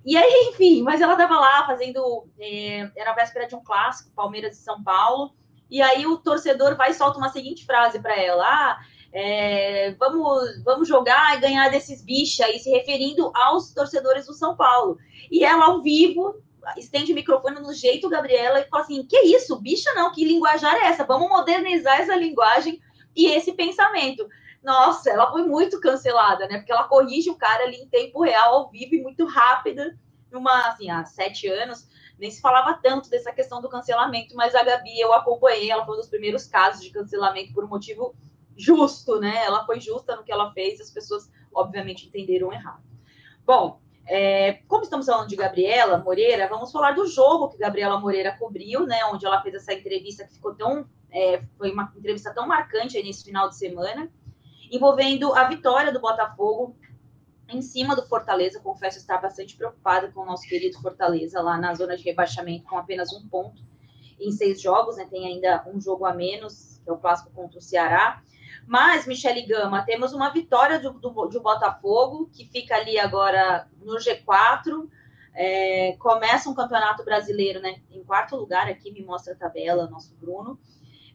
E 0.06 0.18
aí, 0.18 0.50
enfim, 0.50 0.82
mas 0.82 1.00
ela 1.00 1.14
estava 1.14 1.40
lá 1.40 1.66
fazendo. 1.66 2.28
É, 2.40 2.92
era 2.96 3.12
a 3.12 3.16
véspera 3.16 3.48
de 3.48 3.56
um 3.56 3.64
clássico, 3.64 4.12
Palmeiras 4.16 4.58
e 4.58 4.64
São 4.64 4.84
Paulo. 4.84 5.34
E 5.70 5.82
aí 5.82 6.06
o 6.06 6.18
torcedor 6.18 6.76
vai 6.76 6.92
e 6.92 6.94
solta 6.94 7.18
uma 7.18 7.30
seguinte 7.30 7.66
frase 7.66 8.00
para 8.00 8.16
ela: 8.16 8.44
ah, 8.46 8.80
é, 9.14 9.96
vamos, 9.98 10.64
vamos 10.64 10.88
jogar 10.88 11.38
e 11.38 11.42
ganhar 11.42 11.70
desses 11.70 12.04
bichos 12.04 12.42
aí, 12.42 12.60
se 12.60 12.70
referindo 12.70 13.32
aos 13.34 13.74
torcedores 13.74 14.26
do 14.26 14.34
São 14.34 14.56
Paulo. 14.56 14.98
E 15.32 15.44
ela, 15.46 15.66
ao 15.66 15.82
vivo, 15.82 16.36
estende 16.78 17.12
o 17.14 17.16
microfone 17.16 17.60
no 17.60 17.74
jeito, 17.74 18.10
Gabriela, 18.10 18.60
e 18.60 18.68
fala 18.68 18.84
assim: 18.84 19.06
que 19.06 19.18
isso, 19.20 19.60
bicha 19.62 19.94
não, 19.94 20.12
que 20.12 20.26
linguajar 20.26 20.76
é 20.76 20.88
essa? 20.88 21.06
Vamos 21.06 21.30
modernizar 21.30 22.02
essa 22.02 22.16
linguagem 22.16 22.82
e 23.16 23.28
esse 23.28 23.54
pensamento 23.54 24.28
nossa, 24.64 25.10
ela 25.10 25.30
foi 25.30 25.44
muito 25.44 25.80
cancelada, 25.80 26.48
né? 26.48 26.58
Porque 26.58 26.72
ela 26.72 26.86
corrige 26.86 27.30
o 27.30 27.36
cara 27.36 27.66
ali 27.66 27.78
em 27.78 27.88
tempo 27.88 28.24
real, 28.24 28.56
ao 28.56 28.70
vivo 28.70 28.96
e 28.96 29.02
muito 29.02 29.26
rápida. 29.26 29.98
Numa, 30.32 30.68
assim, 30.68 30.90
há 30.90 31.04
sete 31.06 31.48
anos, 31.48 31.88
nem 32.18 32.32
se 32.32 32.42
falava 32.42 32.80
tanto 32.82 33.10
dessa 33.10 33.32
questão 33.32 33.62
do 33.62 33.70
cancelamento, 33.70 34.36
mas 34.36 34.56
a 34.56 34.64
Gabi 34.64 35.00
eu 35.00 35.14
acompanhei, 35.14 35.70
ela 35.70 35.86
foi 35.86 35.96
um 35.96 36.00
dos 36.00 36.08
primeiros 36.08 36.48
casos 36.48 36.82
de 36.82 36.90
cancelamento 36.90 37.54
por 37.54 37.66
um 37.66 37.68
motivo 37.68 38.16
justo, 38.56 39.20
né? 39.20 39.44
Ela 39.46 39.66
foi 39.66 39.80
justa 39.80 40.16
no 40.16 40.24
que 40.24 40.32
ela 40.32 40.52
fez, 40.54 40.80
as 40.80 40.90
pessoas, 40.90 41.30
obviamente, 41.54 42.08
entenderam 42.08 42.52
errado. 42.52 42.82
Bom, 43.46 43.82
é, 44.08 44.54
como 44.68 44.84
estamos 44.84 45.06
falando 45.06 45.28
de 45.28 45.36
Gabriela 45.36 45.98
Moreira, 45.98 46.48
vamos 46.48 46.72
falar 46.72 46.92
do 46.92 47.06
jogo 47.06 47.50
que 47.50 47.58
Gabriela 47.58 48.00
Moreira 48.00 48.36
cobriu, 48.38 48.88
né? 48.88 49.04
Onde 49.12 49.26
ela 49.26 49.42
fez 49.42 49.56
essa 49.56 49.74
entrevista 49.74 50.26
que 50.26 50.34
ficou 50.34 50.56
tão. 50.56 50.88
É, 51.12 51.44
foi 51.58 51.72
uma 51.72 51.94
entrevista 51.96 52.34
tão 52.34 52.48
marcante 52.48 52.98
aí 52.98 53.04
nesse 53.04 53.24
final 53.24 53.48
de 53.48 53.56
semana 53.56 54.10
envolvendo 54.74 55.34
a 55.34 55.44
vitória 55.44 55.94
do 55.94 56.00
Botafogo 56.00 56.76
em 57.48 57.62
cima 57.62 57.96
do 57.96 58.06
Fortaleza. 58.08 58.60
Confesso 58.60 58.98
estar 58.98 59.20
bastante 59.20 59.56
preocupada 59.56 60.12
com 60.12 60.22
o 60.22 60.26
nosso 60.26 60.48
querido 60.48 60.82
Fortaleza 60.82 61.42
lá 61.42 61.58
na 61.58 61.76
zona 61.76 61.96
de 61.96 62.04
rebaixamento 62.04 62.66
com 62.66 62.78
apenas 62.78 63.14
um 63.14 63.28
ponto 63.28 63.62
em 64.20 64.32
seis 64.32 64.60
jogos, 64.60 64.98
né? 64.98 65.06
Tem 65.10 65.28
ainda 65.28 65.64
um 65.68 65.80
jogo 65.80 66.06
a 66.06 66.14
menos, 66.14 66.82
que 66.84 66.90
é 66.90 66.94
o 66.94 66.98
clássico 66.98 67.32
contra 67.32 67.60
o 67.60 67.62
Ceará. 67.62 68.22
Mas, 68.66 69.06
Michele 69.06 69.46
Gama, 69.46 69.84
temos 69.84 70.14
uma 70.14 70.30
vitória 70.30 70.80
do, 70.80 70.94
do, 70.94 71.10
do 71.28 71.42
Botafogo, 71.42 72.30
que 72.34 72.46
fica 72.46 72.76
ali 72.76 72.98
agora 72.98 73.68
no 73.82 73.98
G4. 73.98 74.90
É, 75.36 75.96
começa 76.00 76.50
um 76.50 76.54
campeonato 76.54 77.04
brasileiro, 77.04 77.60
né? 77.62 77.82
Em 77.92 78.04
quarto 78.04 78.36
lugar, 78.36 78.68
aqui 78.68 78.92
me 78.92 79.04
mostra 79.04 79.34
a 79.34 79.38
tabela, 79.38 79.88
nosso 79.88 80.16
Bruno. 80.16 80.60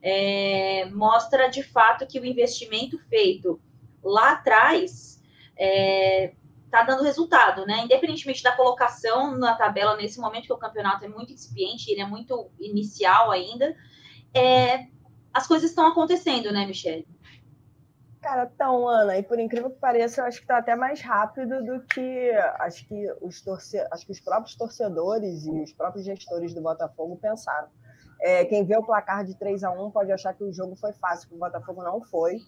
É, 0.02 0.85
mostra 0.90 1.49
de 1.49 1.62
fato 1.62 2.07
que 2.07 2.21
o 2.21 2.25
investimento 2.25 2.99
feito 3.09 3.61
lá 4.02 4.33
atrás 4.33 5.21
está 5.55 5.64
é, 5.64 6.35
tá 6.71 6.83
dando 6.85 7.02
resultado, 7.02 7.67
né? 7.67 7.81
Independentemente 7.85 8.43
da 8.43 8.55
colocação 8.55 9.37
na 9.37 9.55
tabela 9.55 9.97
nesse 9.97 10.21
momento 10.21 10.47
que 10.47 10.52
o 10.52 10.59
campeonato 10.59 11.05
é 11.05 11.09
muito 11.09 11.33
incipiente, 11.33 11.90
ele 11.90 12.00
é 12.00 12.07
muito 12.07 12.50
inicial 12.59 13.31
ainda, 13.31 13.75
é, 14.35 14.87
as 15.33 15.47
coisas 15.47 15.71
estão 15.71 15.87
acontecendo, 15.87 16.52
né, 16.52 16.67
Michelle? 16.67 17.07
Cara, 18.21 18.47
tão, 18.59 18.88
Ana, 18.88 19.17
e 19.17 19.23
por 19.23 19.38
incrível 19.38 19.71
que 19.71 19.78
pareça, 19.78 20.21
eu 20.21 20.26
acho 20.26 20.38
que 20.38 20.45
está 20.45 20.59
até 20.59 20.75
mais 20.75 21.00
rápido 21.00 21.64
do 21.64 21.81
que 21.83 22.31
acho 22.59 22.87
que 22.87 23.07
os 23.21 23.40
torce... 23.40 23.78
acho 23.93 24.05
que 24.05 24.12
os 24.12 24.21
próprios 24.21 24.57
torcedores 24.57 25.47
e 25.47 25.50
os 25.50 25.73
próprios 25.73 26.05
gestores 26.05 26.52
do 26.52 26.61
Botafogo 26.61 27.17
pensaram. 27.17 27.69
É, 28.20 28.44
quem 28.44 28.64
vê 28.64 28.76
o 28.76 28.82
placar 28.82 29.25
de 29.25 29.34
3 29.34 29.62
a 29.64 29.70
1 29.70 29.90
pode 29.90 30.10
achar 30.10 30.34
que 30.34 30.42
o 30.42 30.52
jogo 30.52 30.75
foi 30.76 30.92
fácil, 30.92 31.28
que 31.28 31.34
o 31.34 31.38
Botafogo 31.38 31.82
não 31.82 32.00
foi. 32.00 32.40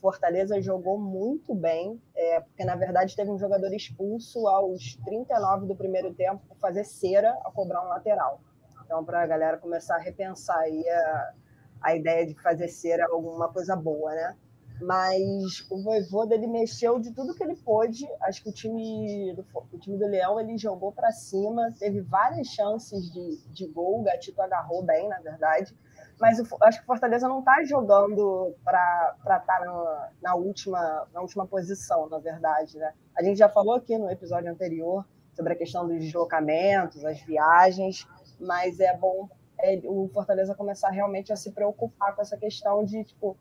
Fortaleza 0.00 0.60
jogou 0.60 0.98
muito 0.98 1.54
bem, 1.54 1.98
é, 2.14 2.40
porque 2.40 2.62
na 2.62 2.76
verdade 2.76 3.16
teve 3.16 3.30
um 3.30 3.38
jogador 3.38 3.72
expulso 3.72 4.46
aos 4.46 4.96
39 4.96 5.66
do 5.66 5.74
primeiro 5.74 6.12
tempo 6.12 6.42
por 6.46 6.58
fazer 6.58 6.84
cera 6.84 7.30
a 7.42 7.50
cobrar 7.50 7.82
um 7.82 7.88
lateral. 7.88 8.38
Então, 8.84 9.02
para 9.02 9.22
a 9.22 9.26
galera 9.26 9.56
começar 9.56 9.96
a 9.96 9.98
repensar 9.98 10.58
aí 10.58 10.86
a, 10.86 11.32
a 11.80 11.96
ideia 11.96 12.26
de 12.26 12.34
fazer 12.34 12.68
cera 12.68 13.06
alguma 13.10 13.50
coisa 13.50 13.74
boa, 13.74 14.10
né? 14.14 14.36
Mas 14.80 15.64
o 15.70 15.82
Voivoda 15.82 16.34
ele 16.34 16.46
mexeu 16.46 16.98
de 16.98 17.12
tudo 17.12 17.34
que 17.34 17.42
ele 17.42 17.54
pôde. 17.56 18.06
Acho 18.22 18.42
que 18.42 18.48
o 18.48 18.52
time 18.52 19.32
do, 19.34 19.46
o 19.72 19.78
time 19.78 19.96
do 19.96 20.06
Leão 20.06 20.38
ele 20.38 20.58
jogou 20.58 20.92
para 20.92 21.12
cima, 21.12 21.72
teve 21.78 22.00
várias 22.00 22.48
chances 22.48 23.10
de, 23.10 23.38
de 23.52 23.66
gol. 23.68 24.00
O 24.00 24.02
Gatito 24.02 24.42
agarrou 24.42 24.82
bem, 24.82 25.08
na 25.08 25.20
verdade. 25.20 25.74
Mas 26.20 26.38
o, 26.38 26.46
acho 26.62 26.78
que 26.78 26.84
o 26.84 26.86
Fortaleza 26.86 27.28
não 27.28 27.38
está 27.40 27.62
jogando 27.64 28.54
para 28.64 29.16
estar 29.18 29.40
tá 29.40 29.60
na, 29.60 30.10
na, 30.22 30.34
última, 30.34 31.06
na 31.12 31.20
última 31.20 31.46
posição, 31.46 32.08
na 32.08 32.18
verdade. 32.18 32.76
Né? 32.76 32.92
A 33.16 33.22
gente 33.22 33.38
já 33.38 33.48
falou 33.48 33.74
aqui 33.74 33.96
no 33.96 34.10
episódio 34.10 34.50
anterior 34.50 35.04
sobre 35.34 35.52
a 35.52 35.56
questão 35.56 35.86
dos 35.86 35.98
deslocamentos, 35.98 37.04
as 37.04 37.20
viagens, 37.20 38.06
mas 38.38 38.78
é 38.80 38.96
bom 38.96 39.28
é, 39.58 39.80
o 39.84 40.08
Fortaleza 40.12 40.54
começar 40.54 40.90
realmente 40.90 41.32
a 41.32 41.36
se 41.36 41.50
preocupar 41.52 42.14
com 42.14 42.22
essa 42.22 42.36
questão 42.36 42.84
de 42.84 43.02
tipo 43.04 43.36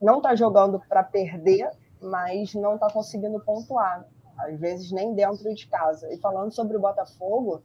não 0.00 0.18
está 0.18 0.34
jogando 0.34 0.80
para 0.88 1.02
perder, 1.02 1.70
mas 2.00 2.54
não 2.54 2.74
está 2.74 2.90
conseguindo 2.90 3.40
pontuar, 3.40 4.06
às 4.38 4.58
vezes 4.58 4.92
nem 4.92 5.14
dentro 5.14 5.54
de 5.54 5.66
casa. 5.66 6.12
E 6.12 6.18
falando 6.18 6.52
sobre 6.52 6.76
o 6.76 6.80
Botafogo, 6.80 7.62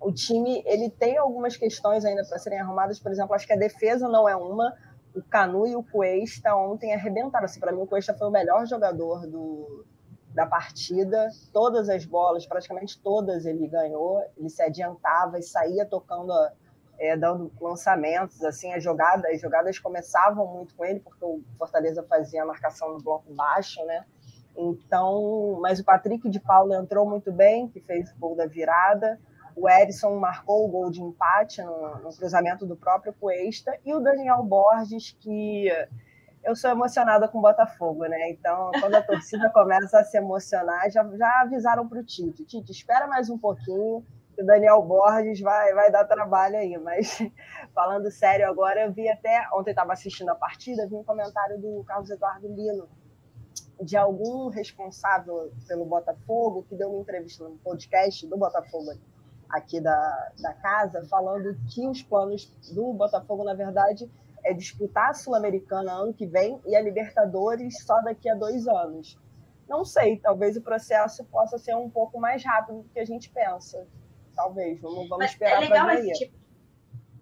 o 0.00 0.12
time 0.12 0.62
ele 0.66 0.90
tem 0.90 1.18
algumas 1.18 1.56
questões 1.56 2.04
ainda 2.04 2.24
para 2.24 2.38
serem 2.38 2.58
arrumadas, 2.58 2.98
por 2.98 3.12
exemplo, 3.12 3.34
acho 3.34 3.46
que 3.46 3.52
a 3.52 3.56
defesa 3.56 4.08
não 4.08 4.28
é 4.28 4.34
uma. 4.34 4.74
O 5.14 5.22
Canu 5.22 5.66
e 5.66 5.74
o 5.74 5.82
Cuesta 5.82 6.54
ontem 6.54 6.94
arrebentaram. 6.94 7.44
Assim, 7.44 7.58
para 7.58 7.72
mim, 7.72 7.82
o 7.82 7.86
Cuesta 7.86 8.14
foi 8.14 8.28
o 8.28 8.30
melhor 8.30 8.64
jogador 8.64 9.26
do, 9.26 9.84
da 10.32 10.46
partida. 10.46 11.28
Todas 11.52 11.88
as 11.88 12.04
bolas, 12.04 12.46
praticamente 12.46 12.98
todas, 13.00 13.44
ele 13.44 13.66
ganhou. 13.66 14.22
Ele 14.36 14.48
se 14.48 14.62
adiantava 14.62 15.38
e 15.38 15.42
saía 15.42 15.84
tocando 15.84 16.32
a, 16.32 16.52
é, 17.00 17.16
dando 17.16 17.50
lançamentos, 17.58 18.44
assim, 18.44 18.72
as 18.74 18.84
jogadas, 18.84 19.24
as 19.24 19.40
jogadas 19.40 19.78
começavam 19.78 20.46
muito 20.46 20.74
com 20.74 20.84
ele, 20.84 21.00
porque 21.00 21.24
o 21.24 21.40
Fortaleza 21.56 22.04
fazia 22.06 22.42
a 22.42 22.46
marcação 22.46 22.92
no 22.92 22.98
bloco 23.02 23.32
baixo, 23.32 23.82
né? 23.86 24.04
Então, 24.54 25.58
mas 25.62 25.80
o 25.80 25.84
Patrick 25.84 26.28
de 26.28 26.38
Paula 26.38 26.76
entrou 26.76 27.08
muito 27.08 27.32
bem, 27.32 27.68
que 27.68 27.80
fez 27.80 28.12
o 28.12 28.18
gol 28.18 28.36
da 28.36 28.46
virada. 28.46 29.18
O 29.56 29.68
Erisson 29.68 30.18
marcou 30.18 30.66
o 30.66 30.68
gol 30.68 30.90
de 30.90 31.00
empate 31.00 31.62
no, 31.62 31.96
no 32.00 32.14
cruzamento 32.14 32.66
do 32.66 32.76
próprio 32.76 33.14
Cuesta. 33.14 33.78
E 33.82 33.94
o 33.94 34.00
Daniel 34.00 34.42
Borges, 34.42 35.16
que 35.20 35.68
eu 36.44 36.54
sou 36.54 36.70
emocionada 36.70 37.26
com 37.28 37.38
o 37.38 37.42
Botafogo, 37.42 38.04
né? 38.04 38.30
Então, 38.30 38.70
quando 38.78 38.94
a 38.94 39.02
torcida 39.02 39.48
começa 39.50 39.98
a 39.98 40.04
se 40.04 40.18
emocionar, 40.18 40.90
já, 40.90 41.02
já 41.16 41.40
avisaram 41.40 41.88
para 41.88 42.00
o 42.00 42.04
Tite: 42.04 42.44
Tite, 42.44 42.70
espera 42.70 43.06
mais 43.06 43.30
um 43.30 43.38
pouquinho, 43.38 44.04
o 44.38 44.44
Daniel 44.44 44.82
Borges 44.82 45.40
vai, 45.40 45.74
vai 45.74 45.90
dar 45.90 46.04
trabalho 46.04 46.56
aí. 46.56 46.76
Mas 46.78 47.18
falando 47.74 48.10
sério 48.10 48.48
agora, 48.48 48.82
eu 48.86 48.92
vi 48.92 49.08
até. 49.08 49.46
Ontem 49.52 49.70
estava 49.70 49.92
assistindo 49.92 50.30
a 50.30 50.34
partida, 50.34 50.86
vi 50.86 50.94
um 50.94 51.04
comentário 51.04 51.60
do 51.60 51.84
Carlos 51.84 52.10
Eduardo 52.10 52.48
Lino, 52.48 52.88
de 53.82 53.96
algum 53.96 54.48
responsável 54.48 55.52
pelo 55.66 55.84
Botafogo, 55.84 56.64
que 56.68 56.74
deu 56.74 56.90
uma 56.90 57.00
entrevista 57.00 57.44
no 57.44 57.56
podcast 57.58 58.26
do 58.26 58.36
Botafogo 58.36 58.92
aqui 59.48 59.80
da, 59.80 60.32
da 60.40 60.52
casa, 60.54 61.04
falando 61.08 61.56
que 61.72 61.86
os 61.86 62.02
planos 62.02 62.46
do 62.72 62.92
Botafogo, 62.92 63.42
na 63.42 63.54
verdade, 63.54 64.10
é 64.44 64.54
disputar 64.54 65.10
a 65.10 65.14
Sul-Americana 65.14 65.92
ano 65.92 66.14
que 66.14 66.26
vem 66.26 66.60
e 66.66 66.74
a 66.76 66.80
Libertadores 66.80 67.82
só 67.84 68.00
daqui 68.02 68.28
a 68.28 68.34
dois 68.34 68.66
anos. 68.68 69.18
Não 69.68 69.84
sei, 69.84 70.18
talvez 70.18 70.56
o 70.56 70.62
processo 70.62 71.24
possa 71.24 71.58
ser 71.58 71.74
um 71.74 71.90
pouco 71.90 72.18
mais 72.18 72.44
rápido 72.44 72.82
do 72.82 72.88
que 72.88 72.98
a 72.98 73.04
gente 73.04 73.30
pensa 73.30 73.86
talvez. 74.40 74.80
Vamos, 74.80 75.08
vamos 75.08 75.26
esperar 75.26 75.56
é 75.56 75.60
legal 75.60 75.90
esse 75.90 76.12
tipo, 76.12 76.40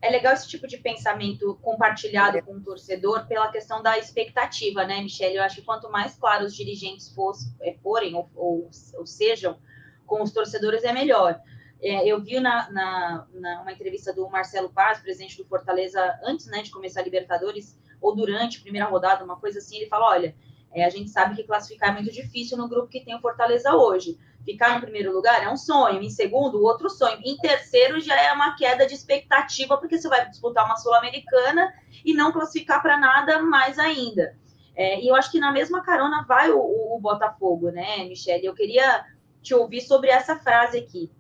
é 0.00 0.10
legal 0.10 0.32
esse 0.32 0.48
tipo 0.48 0.66
de 0.68 0.78
pensamento 0.78 1.58
compartilhado 1.60 2.38
é. 2.38 2.42
com 2.42 2.54
o 2.54 2.62
torcedor 2.62 3.26
pela 3.26 3.50
questão 3.50 3.82
da 3.82 3.98
expectativa, 3.98 4.84
né, 4.84 5.00
Michelle? 5.02 5.36
Eu 5.36 5.42
acho 5.42 5.56
que 5.56 5.62
quanto 5.62 5.90
mais 5.90 6.16
claros 6.16 6.52
os 6.52 6.56
dirigentes 6.56 7.12
é, 7.60 7.74
forem 7.82 8.14
ou, 8.14 8.30
ou, 8.34 8.70
ou, 8.94 9.06
sejam 9.06 9.58
com 10.06 10.22
os 10.22 10.32
torcedores, 10.32 10.84
é 10.84 10.92
melhor. 10.92 11.40
É, 11.80 12.06
eu 12.06 12.20
vi 12.20 12.40
na, 12.40 12.70
na, 12.70 13.26
na, 13.32 13.62
uma 13.62 13.72
entrevista 13.72 14.12
do 14.12 14.28
Marcelo 14.30 14.70
Paz, 14.70 15.00
presidente 15.00 15.36
do 15.36 15.44
Fortaleza, 15.44 16.18
antes 16.24 16.46
né, 16.46 16.62
de 16.62 16.70
começar 16.70 17.00
a 17.00 17.04
Libertadores, 17.04 17.78
ou 18.00 18.14
durante 18.14 18.58
a 18.58 18.62
primeira 18.62 18.86
rodada, 18.86 19.24
uma 19.24 19.38
coisa 19.38 19.58
assim, 19.58 19.76
ele 19.76 19.88
fala: 19.88 20.08
olha, 20.10 20.34
é, 20.72 20.84
a 20.84 20.90
gente 20.90 21.10
sabe 21.10 21.34
que 21.34 21.44
classificar 21.44 21.90
é 21.90 21.92
muito 21.92 22.12
difícil 22.12 22.56
no 22.56 22.68
grupo 22.68 22.88
que 22.88 23.04
tem 23.04 23.14
o 23.14 23.20
Fortaleza 23.20 23.74
hoje. 23.74 24.18
Ficar 24.44 24.74
no 24.74 24.80
primeiro 24.80 25.12
lugar 25.12 25.42
é 25.42 25.50
um 25.50 25.56
sonho, 25.56 26.02
em 26.02 26.10
segundo, 26.10 26.62
outro 26.62 26.88
sonho. 26.88 27.20
Em 27.24 27.36
terceiro, 27.36 28.00
já 28.00 28.18
é 28.20 28.32
uma 28.32 28.56
queda 28.56 28.86
de 28.86 28.94
expectativa, 28.94 29.76
porque 29.76 29.98
você 29.98 30.08
vai 30.08 30.28
disputar 30.28 30.64
uma 30.64 30.76
Sul-Americana 30.76 31.72
e 32.04 32.14
não 32.14 32.32
classificar 32.32 32.80
para 32.80 32.98
nada 32.98 33.42
mais 33.42 33.78
ainda. 33.78 34.36
É, 34.74 35.00
e 35.00 35.08
eu 35.08 35.16
acho 35.16 35.30
que 35.32 35.40
na 35.40 35.52
mesma 35.52 35.82
carona 35.82 36.24
vai 36.26 36.50
o, 36.50 36.60
o, 36.60 37.00
Botafogo, 37.00 37.70
né, 37.70 38.04
Michele? 38.04 38.46
Eu 38.46 38.54
queria 38.54 39.04
te 39.42 39.52
ouvir 39.52 39.80
sobre 39.80 40.08
essa 40.08 40.36
frase 40.36 40.78
aqui. 40.78 41.10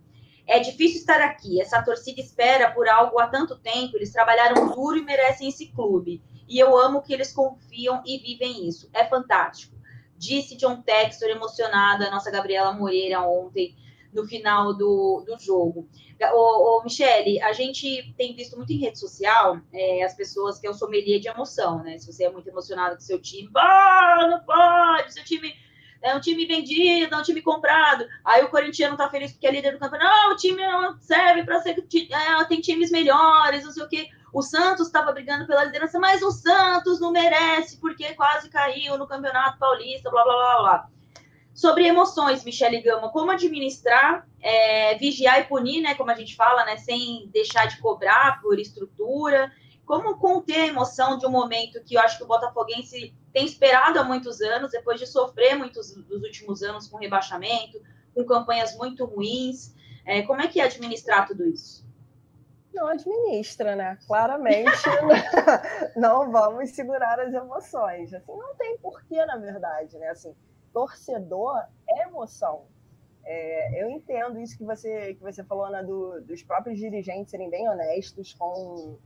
É 0.46 0.60
difícil 0.60 1.00
estar 1.00 1.20
aqui. 1.20 1.60
Essa 1.60 1.82
torcida 1.82 2.20
espera 2.20 2.70
por 2.70 2.88
algo 2.88 3.18
há 3.18 3.26
tanto 3.26 3.58
tempo. 3.58 3.96
Eles 3.96 4.12
trabalharam 4.12 4.68
duro 4.68 4.96
e 4.96 5.04
merecem 5.04 5.48
esse 5.48 5.66
clube. 5.72 6.22
E 6.48 6.58
eu 6.58 6.76
amo 6.76 7.02
que 7.02 7.12
eles 7.12 7.32
confiam 7.32 8.02
e 8.06 8.18
vivem 8.18 8.66
isso. 8.66 8.88
É 8.92 9.04
fantástico 9.04 9.78
disse 10.18 10.56
John 10.56 10.82
Textor 10.82 11.28
emocionada, 11.28 12.06
a 12.08 12.10
nossa 12.10 12.30
Gabriela 12.30 12.72
Moreira 12.72 13.22
ontem, 13.22 13.76
no 14.12 14.26
final 14.26 14.74
do, 14.74 15.22
do 15.24 15.38
jogo. 15.38 15.88
Ô, 16.32 16.80
ô, 16.80 16.82
Michele, 16.82 17.40
a 17.40 17.52
gente 17.52 18.12
tem 18.16 18.34
visto 18.34 18.56
muito 18.56 18.72
em 18.72 18.78
rede 18.78 18.98
social 18.98 19.60
é, 19.72 20.02
as 20.02 20.14
pessoas 20.14 20.58
que 20.58 20.66
é 20.66 20.70
o 20.70 20.74
sommelier 20.74 21.20
de 21.20 21.28
emoção, 21.28 21.84
né? 21.84 21.96
Se 21.98 22.12
você 22.12 22.24
é 22.24 22.30
muito 22.30 22.48
emocionado 22.48 22.96
com 22.96 23.00
seu 23.00 23.20
time, 23.20 23.48
ah, 23.56 24.26
não 24.28 24.40
pode, 24.40 25.14
seu 25.14 25.22
time 25.24 25.54
é 26.02 26.14
um 26.14 26.20
time 26.20 26.46
vendido, 26.46 27.14
é 27.14 27.18
um 27.18 27.22
time 27.22 27.42
comprado. 27.42 28.06
Aí 28.24 28.44
o 28.44 28.48
corintiano 28.48 28.96
tá 28.96 29.08
feliz 29.08 29.32
porque 29.32 29.46
é 29.46 29.50
líder 29.50 29.72
do 29.72 29.78
campeonato. 29.78 30.10
Não, 30.10 30.32
o 30.32 30.36
time 30.36 30.62
não 30.66 30.98
serve 31.00 31.44
para 31.44 31.60
ser. 31.60 31.76
É, 32.10 32.44
tem 32.44 32.60
times 32.60 32.90
melhores, 32.90 33.64
não 33.64 33.72
sei 33.72 33.82
o 33.82 33.88
quê. 33.88 34.08
O 34.32 34.42
Santos 34.42 34.86
estava 34.86 35.12
brigando 35.12 35.46
pela 35.46 35.64
liderança, 35.64 35.98
mas 35.98 36.22
o 36.22 36.30
Santos 36.30 37.00
não 37.00 37.10
merece 37.10 37.78
porque 37.78 38.14
quase 38.14 38.48
caiu 38.50 38.98
no 38.98 39.06
Campeonato 39.06 39.58
Paulista, 39.58 40.10
blá 40.10 40.22
blá 40.22 40.34
blá 40.34 40.58
blá. 40.60 40.88
Sobre 41.54 41.86
emoções, 41.86 42.44
Michele 42.44 42.80
Gama, 42.80 43.10
como 43.10 43.32
administrar, 43.32 44.24
é, 44.40 44.96
vigiar 44.96 45.40
e 45.40 45.44
punir, 45.44 45.80
né? 45.80 45.94
Como 45.94 46.10
a 46.10 46.14
gente 46.14 46.36
fala, 46.36 46.64
né? 46.64 46.76
Sem 46.76 47.28
deixar 47.32 47.66
de 47.66 47.78
cobrar 47.78 48.40
por 48.40 48.60
estrutura. 48.60 49.50
Como 49.88 50.18
conter 50.18 50.60
a 50.60 50.66
emoção 50.66 51.16
de 51.16 51.24
um 51.24 51.30
momento 51.30 51.82
que 51.82 51.94
eu 51.94 52.00
acho 52.02 52.18
que 52.18 52.24
o 52.24 52.26
Botafoguense 52.26 53.16
tem 53.32 53.46
esperado 53.46 53.98
há 53.98 54.04
muitos 54.04 54.38
anos, 54.42 54.70
depois 54.70 55.00
de 55.00 55.06
sofrer 55.06 55.56
muitos 55.56 55.94
dos 55.94 56.22
últimos 56.22 56.62
anos 56.62 56.86
com 56.86 56.98
rebaixamento, 56.98 57.80
com 58.14 58.22
campanhas 58.26 58.76
muito 58.76 59.06
ruins. 59.06 59.74
É, 60.04 60.20
como 60.20 60.42
é 60.42 60.46
que 60.46 60.60
é 60.60 60.64
administrar 60.64 61.26
tudo 61.26 61.46
isso? 61.46 61.88
não 62.74 62.88
administra, 62.88 63.74
né? 63.74 63.98
Claramente 64.06 64.68
não 65.96 66.30
vamos 66.30 66.70
segurar 66.70 67.18
as 67.18 67.32
emoções. 67.32 68.12
Assim, 68.12 68.30
não 68.30 68.54
tem 68.56 68.76
porquê, 68.76 69.24
na 69.24 69.38
verdade, 69.38 69.98
né? 69.98 70.10
Assim, 70.10 70.36
torcedor 70.70 71.64
é 71.88 72.02
emoção. 72.02 72.66
É, 73.24 73.82
eu 73.82 73.88
entendo 73.88 74.38
isso 74.38 74.56
que 74.56 74.64
você, 74.64 75.14
que 75.14 75.22
você 75.22 75.42
falou, 75.42 75.70
né, 75.70 75.82
do, 75.82 76.20
dos 76.20 76.42
próprios 76.42 76.78
dirigentes 76.78 77.30
serem 77.30 77.48
bem 77.48 77.66
honestos 77.68 78.34
com, 78.34 78.98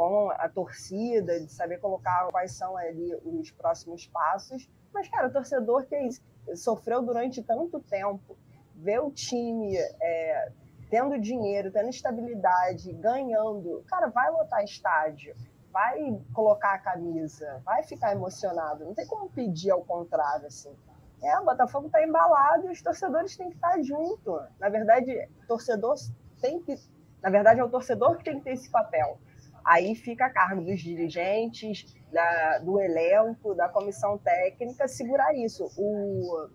com 0.00 0.30
a 0.30 0.48
torcida, 0.48 1.38
de 1.38 1.52
saber 1.52 1.76
colocar 1.76 2.26
quais 2.30 2.52
são 2.52 2.74
ali 2.74 3.14
os 3.22 3.50
próximos 3.50 4.06
passos. 4.06 4.66
Mas, 4.94 5.06
cara, 5.08 5.28
o 5.28 5.30
torcedor 5.30 5.84
que 5.84 6.08
sofreu 6.56 7.02
durante 7.02 7.42
tanto 7.42 7.78
tempo, 7.80 8.34
ver 8.76 8.98
o 9.00 9.10
time 9.10 9.76
é, 9.76 10.52
tendo 10.88 11.20
dinheiro, 11.20 11.70
tendo 11.70 11.90
estabilidade, 11.90 12.94
ganhando, 12.94 13.84
cara, 13.88 14.06
vai 14.06 14.30
lotar 14.30 14.64
estádio, 14.64 15.34
vai 15.70 16.18
colocar 16.32 16.76
a 16.76 16.78
camisa, 16.78 17.60
vai 17.62 17.82
ficar 17.82 18.12
emocionado. 18.12 18.86
Não 18.86 18.94
tem 18.94 19.06
como 19.06 19.28
pedir 19.28 19.70
ao 19.70 19.84
contrário, 19.84 20.46
assim. 20.46 20.74
É, 21.22 21.38
o 21.40 21.44
Botafogo 21.44 21.88
está 21.88 22.02
embalado 22.02 22.68
e 22.68 22.70
os 22.70 22.80
torcedores 22.80 23.36
têm 23.36 23.50
que 23.50 23.56
estar 23.56 23.78
junto. 23.82 24.40
Na 24.58 24.70
verdade, 24.70 25.28
torcedor 25.46 25.96
tem 26.40 26.58
que. 26.62 26.74
Na 27.20 27.28
verdade, 27.28 27.60
é 27.60 27.64
o 27.64 27.68
torcedor 27.68 28.16
que 28.16 28.24
tem 28.24 28.38
que 28.38 28.44
ter 28.44 28.52
esse 28.52 28.70
papel. 28.70 29.18
Aí 29.64 29.94
fica 29.94 30.26
a 30.26 30.30
cargo 30.30 30.62
dos 30.62 30.80
dirigentes, 30.80 31.94
da, 32.12 32.58
do 32.58 32.80
elenco, 32.80 33.54
da 33.54 33.68
comissão 33.68 34.18
técnica, 34.18 34.88
segurar 34.88 35.34
isso. 35.34 35.70
O, 35.76 36.48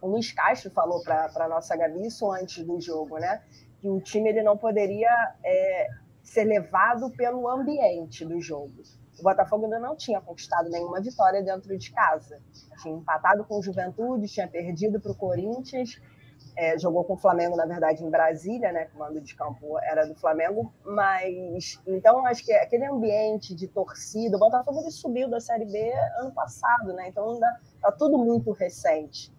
o 0.00 0.08
Luiz 0.08 0.32
Castro 0.32 0.70
falou 0.70 1.02
para 1.02 1.30
a 1.34 1.48
nossa 1.48 1.76
Gabi 1.76 2.06
isso 2.06 2.30
antes 2.30 2.64
do 2.64 2.80
jogo, 2.80 3.18
né? 3.18 3.42
Que 3.80 3.88
o 3.88 4.00
time 4.00 4.30
ele 4.30 4.42
não 4.42 4.56
poderia 4.56 5.10
é, 5.44 5.88
ser 6.22 6.44
levado 6.44 7.10
pelo 7.10 7.48
ambiente 7.48 8.24
do 8.24 8.40
jogo. 8.40 8.82
O 9.18 9.22
Botafogo 9.22 9.64
ainda 9.64 9.78
não 9.78 9.94
tinha 9.96 10.20
conquistado 10.20 10.68
nenhuma 10.70 11.00
vitória 11.00 11.42
dentro 11.42 11.76
de 11.78 11.92
casa. 11.92 12.40
Tinha 12.82 12.96
empatado 12.96 13.44
com 13.44 13.58
o 13.58 13.62
Juventude, 13.62 14.26
tinha 14.26 14.48
perdido 14.48 15.00
para 15.00 15.12
o 15.12 15.14
Corinthians, 15.14 16.00
é, 16.56 16.78
jogou 16.78 17.04
com 17.04 17.14
o 17.14 17.16
Flamengo, 17.16 17.56
na 17.56 17.66
verdade, 17.66 18.04
em 18.04 18.10
Brasília, 18.10 18.72
né? 18.72 18.84
Que 18.84 18.96
o 18.96 18.98
mando 18.98 19.20
de 19.20 19.34
campo 19.34 19.78
era 19.80 20.06
do 20.06 20.14
Flamengo, 20.14 20.72
mas 20.84 21.80
então 21.86 22.24
acho 22.26 22.44
que 22.44 22.52
aquele 22.52 22.86
ambiente 22.86 23.54
de 23.54 23.66
torcida, 23.66 24.36
o 24.36 24.40
Botafogo 24.40 24.80
ele 24.80 24.90
subiu 24.90 25.28
da 25.28 25.40
Série 25.40 25.64
B 25.64 25.92
ano 26.20 26.32
passado, 26.32 26.92
né? 26.92 27.08
Então 27.08 27.32
ainda 27.32 27.60
tá 27.80 27.92
tudo 27.92 28.18
muito 28.18 28.52
recente. 28.52 29.32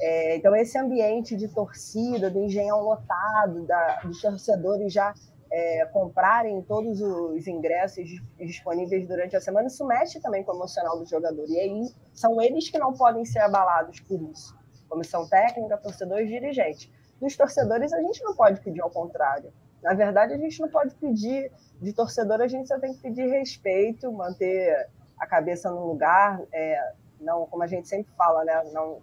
É, 0.00 0.36
então 0.36 0.54
esse 0.54 0.78
ambiente 0.78 1.36
de 1.36 1.48
torcida, 1.48 2.30
do 2.30 2.38
engenhão 2.38 2.80
lotado, 2.80 3.66
da, 3.66 4.00
dos 4.04 4.20
torcedores 4.20 4.92
já 4.92 5.12
é, 5.50 5.86
comprarem 5.86 6.60
todos 6.62 7.00
os 7.00 7.46
ingressos 7.46 8.08
disponíveis 8.38 9.06
durante 9.08 9.36
a 9.36 9.40
semana, 9.40 9.66
isso 9.66 9.84
mexe 9.86 10.20
também 10.20 10.44
com 10.44 10.52
o 10.52 10.56
emocional 10.56 10.98
do 10.98 11.06
jogador. 11.06 11.46
E 11.48 11.58
aí 11.58 11.82
são 12.12 12.40
eles 12.40 12.68
que 12.68 12.78
não 12.78 12.92
podem 12.92 13.24
ser 13.24 13.40
abalados 13.40 14.00
por 14.00 14.20
isso. 14.22 14.57
Comissão 14.88 15.28
técnica, 15.28 15.76
torcedores, 15.76 16.28
dirigentes. 16.28 16.90
Dos 17.20 17.36
torcedores, 17.36 17.92
a 17.92 18.00
gente 18.00 18.22
não 18.22 18.34
pode 18.34 18.60
pedir 18.60 18.80
ao 18.80 18.90
contrário. 18.90 19.52
Na 19.82 19.94
verdade, 19.94 20.32
a 20.32 20.38
gente 20.38 20.60
não 20.60 20.68
pode 20.68 20.94
pedir 20.96 21.50
de 21.80 21.92
torcedor, 21.92 22.40
a 22.40 22.48
gente 22.48 22.68
só 22.68 22.78
tem 22.78 22.94
que 22.94 23.00
pedir 23.00 23.28
respeito, 23.28 24.10
manter 24.12 24.88
a 25.18 25.26
cabeça 25.26 25.70
no 25.70 25.86
lugar, 25.86 26.40
é, 26.52 26.92
não, 27.20 27.46
como 27.46 27.62
a 27.62 27.66
gente 27.66 27.88
sempre 27.88 28.12
fala, 28.16 28.44
né, 28.44 28.70
não, 28.72 29.00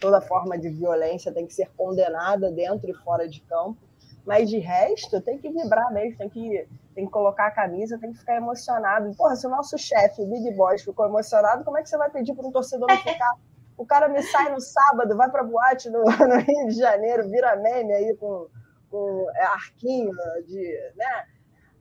toda 0.00 0.20
forma 0.20 0.58
de 0.58 0.68
violência 0.68 1.32
tem 1.32 1.46
que 1.46 1.54
ser 1.54 1.70
condenada 1.76 2.50
dentro 2.50 2.90
e 2.90 2.94
fora 2.94 3.28
de 3.28 3.40
campo 3.42 3.88
mas 4.28 4.50
de 4.50 4.58
resto, 4.58 5.22
tem 5.22 5.38
que 5.38 5.48
vibrar 5.48 5.90
mesmo, 5.90 6.18
tem 6.18 6.28
que, 6.28 6.68
tem 6.94 7.06
que 7.06 7.10
colocar 7.10 7.46
a 7.46 7.50
camisa, 7.50 7.98
tem 7.98 8.12
que 8.12 8.18
ficar 8.18 8.36
emocionado. 8.36 9.10
Porra, 9.16 9.34
se 9.34 9.46
o 9.46 9.50
nosso 9.50 9.78
chefe, 9.78 10.20
o 10.20 10.26
Big 10.26 10.54
Boss, 10.54 10.82
ficou 10.82 11.06
emocionado, 11.06 11.64
como 11.64 11.78
é 11.78 11.82
que 11.82 11.88
você 11.88 11.96
vai 11.96 12.10
pedir 12.10 12.34
para 12.34 12.46
um 12.46 12.52
torcedor 12.52 12.88
não 12.88 12.96
ficar? 12.98 13.32
O 13.78 13.86
cara 13.86 14.08
me 14.08 14.20
sai 14.22 14.52
no 14.52 14.60
sábado, 14.60 15.16
vai 15.16 15.30
para 15.30 15.44
boate 15.44 15.88
no, 15.88 16.02
no, 16.04 16.38
Rio 16.40 16.66
de 16.68 16.74
Janeiro, 16.74 17.30
vira 17.30 17.56
meme 17.56 17.92
aí 17.92 18.16
com, 18.16 18.48
com 18.90 19.26
é, 19.36 19.42
arquinho 19.44 20.12
de. 20.46 20.92
Né? 20.96 21.26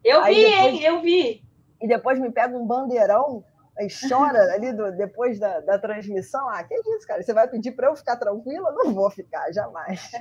Eu 0.03 0.21
aí 0.21 0.35
vi, 0.35 0.41
depois, 0.41 0.73
hein? 0.73 0.83
Eu 0.83 1.01
vi. 1.01 1.43
E 1.81 1.87
depois 1.87 2.19
me 2.19 2.31
pega 2.31 2.55
um 2.55 2.65
bandeirão 2.65 3.43
aí 3.77 3.87
chora 3.87 4.39
ali 4.53 4.73
do, 4.73 4.91
depois 4.91 5.39
da, 5.39 5.59
da 5.61 5.79
transmissão. 5.79 6.47
Ah, 6.49 6.63
que 6.63 6.73
isso, 6.75 7.07
cara? 7.07 7.21
Você 7.21 7.33
vai 7.33 7.47
pedir 7.47 7.71
para 7.71 7.87
eu 7.87 7.95
ficar 7.95 8.17
tranquila? 8.17 8.71
Não 8.71 8.93
vou 8.93 9.09
ficar, 9.09 9.51
jamais. 9.51 10.11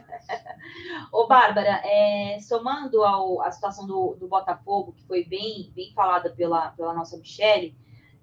Ô, 1.12 1.26
Bárbara, 1.26 1.80
é, 1.85 2.38
somando 2.40 3.02
ao, 3.04 3.42
a 3.42 3.50
situação 3.50 3.87
do, 3.87 4.14
do 4.14 4.28
Botafogo, 4.28 4.92
que 4.92 5.06
foi 5.06 5.25
bem, 5.25 5.73
bem 5.75 5.92
falada 5.95 6.30
pela, 6.30 6.71
pela 6.71 6.95
nossa 6.95 7.17
Michele, 7.17 7.75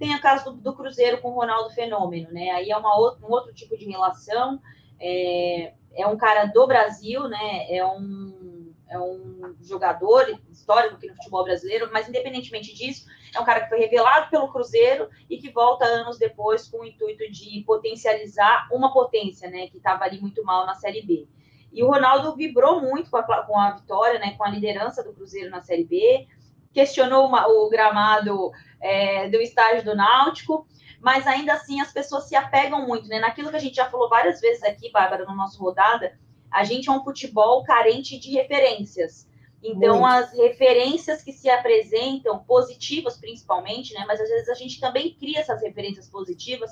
tem 0.04 0.13
a 0.13 0.20
caso 0.20 0.52
do, 0.52 0.58
do 0.60 0.76
Cruzeiro 0.76 1.22
com 1.22 1.30
o 1.30 1.36
Ronaldo 1.36 1.74
Fenômeno, 1.74 2.30
né? 2.30 2.50
Aí 2.50 2.70
é 2.70 2.76
uma 2.76 2.94
outra, 3.00 3.26
um 3.26 3.32
outro 3.32 3.54
tipo 3.54 3.78
de 3.78 3.86
relação. 3.86 4.62
É, 5.00 5.74
é 5.96 6.06
um 6.06 6.18
cara 6.18 6.44
do 6.46 6.68
Brasil, 6.68 7.30
né? 7.30 7.74
É 7.74 7.86
um, 7.86 8.74
é 8.89 9.00
um 9.00 9.56
jogador 9.62 10.28
histórico 10.52 10.96
aqui 10.96 11.08
no 11.08 11.16
futebol 11.16 11.46
brasileiro, 11.46 11.89
mas 11.94 12.10
independentemente 12.10 12.74
disso, 12.74 13.06
é 13.34 13.39
um 13.39 13.46
cara 13.46 13.62
que 13.62 13.70
foi 13.70 13.80
revelado 13.80 14.30
pelo 14.30 14.52
Cruzeiro 14.52 15.08
e 15.30 15.38
que 15.38 15.50
volta 15.50 15.86
anos 15.86 16.18
depois 16.18 16.68
com 16.68 16.82
o 16.82 16.86
intuito 16.86 17.32
de 17.32 17.63
potencializar 17.66 18.68
uma 18.74 18.92
potência, 18.92 19.50
né, 19.50 19.68
que 19.68 19.78
estava 19.78 20.04
ali 20.04 20.20
muito 20.20 20.44
mal 20.44 20.66
na 20.66 20.76
Série 20.76 21.02
B. 21.02 21.30
E 21.72 21.82
o 21.82 21.88
Ronaldo 21.88 22.36
vibrou 22.36 22.82
muito 22.82 23.10
com 23.10 23.18
a, 23.18 23.44
com 23.44 23.58
a 23.58 23.72
vitória, 23.72 24.20
né, 24.20 24.36
com 24.38 24.44
a 24.44 24.50
liderança 24.50 25.02
do 25.02 25.13
Cruzeiro 25.13 25.50
na 25.50 25.62
Série 25.62 25.86
B, 25.86 26.28
questionou 26.74 27.28
uma, 27.28 27.48
o 27.48 27.70
gramado 27.70 28.52
é, 28.82 29.30
do 29.30 29.40
estádio 29.42 29.84
do 29.84 29.96
Náutico, 29.96 30.68
mas 31.00 31.28
ainda 31.28 31.54
assim 31.54 31.80
as 31.82 31.92
pessoas 31.92 32.28
se 32.28 32.36
apegam 32.36 32.88
muito, 32.88 33.08
né? 33.08 33.20
Naquilo 33.20 33.50
que 33.50 33.56
a 33.56 33.60
gente 33.60 33.76
já 33.76 33.90
falou 33.90 34.10
várias 34.10 34.42
vezes 34.42 34.64
aqui, 34.64 34.90
Bárbara, 34.92 35.26
no 35.26 35.36
nosso 35.36 35.62
rodada, 35.62 36.18
a 36.52 36.64
gente 36.64 36.90
é 36.90 36.92
um 36.92 37.04
futebol 37.04 37.64
carente 37.64 38.18
de 38.18 38.32
referências. 38.32 39.28
Então, 39.64 40.02
Muito. 40.02 40.14
as 40.14 40.34
referências 40.34 41.24
que 41.24 41.32
se 41.32 41.50
apresentam, 41.50 42.44
positivas 42.44 43.18
principalmente, 43.18 43.94
né? 43.94 44.04
Mas 44.06 44.20
às 44.20 44.28
vezes 44.28 44.50
a 44.50 44.54
gente 44.54 44.80
também 44.80 45.14
cria 45.16 45.40
essas 45.40 45.62
referências 45.62 46.10
positivas, 46.10 46.72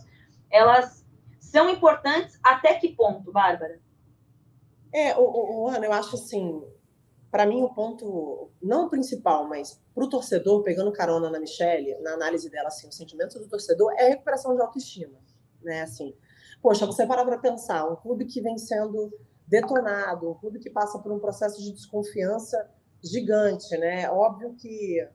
elas 0.49 1.05
são 1.39 1.69
importantes 1.69 2.37
até 2.43 2.75
que 2.75 2.89
ponto, 2.89 3.31
Bárbara? 3.31 3.79
É, 4.93 5.15
o, 5.15 5.21
o, 5.21 5.63
o 5.63 5.67
Ana, 5.69 5.85
eu 5.85 5.93
acho 5.93 6.15
assim, 6.15 6.61
para 7.31 7.45
mim 7.45 7.61
o 7.63 7.73
ponto, 7.73 8.49
não 8.61 8.85
o 8.85 8.89
principal, 8.89 9.47
mas 9.47 9.79
para 9.95 10.03
o 10.03 10.09
torcedor, 10.09 10.63
pegando 10.63 10.91
carona 10.91 11.29
na 11.29 11.39
Michelle, 11.39 11.97
na 12.01 12.11
análise 12.11 12.49
dela, 12.49 12.67
assim, 12.67 12.89
o 12.89 12.91
sentimento 12.91 13.39
do 13.39 13.47
torcedor 13.47 13.93
é 13.97 14.07
a 14.07 14.09
recuperação 14.09 14.53
de 14.53 14.61
autoestima, 14.61 15.17
né? 15.63 15.81
Assim, 15.81 16.13
poxa, 16.61 16.85
você 16.85 17.07
parar 17.07 17.23
para 17.23 17.37
pensar, 17.37 17.89
um 17.89 17.95
clube 17.95 18.25
que 18.25 18.41
vem 18.41 18.57
sendo 18.57 19.11
detonado, 19.47 20.29
um 20.29 20.33
clube 20.33 20.59
que 20.59 20.69
passa 20.69 20.99
por 20.99 21.11
um 21.11 21.19
processo 21.19 21.61
de 21.61 21.71
desconfiança 21.71 22.69
gigante, 23.01 23.77
né? 23.77 24.09
Óbvio 24.11 24.53
que 24.55 25.07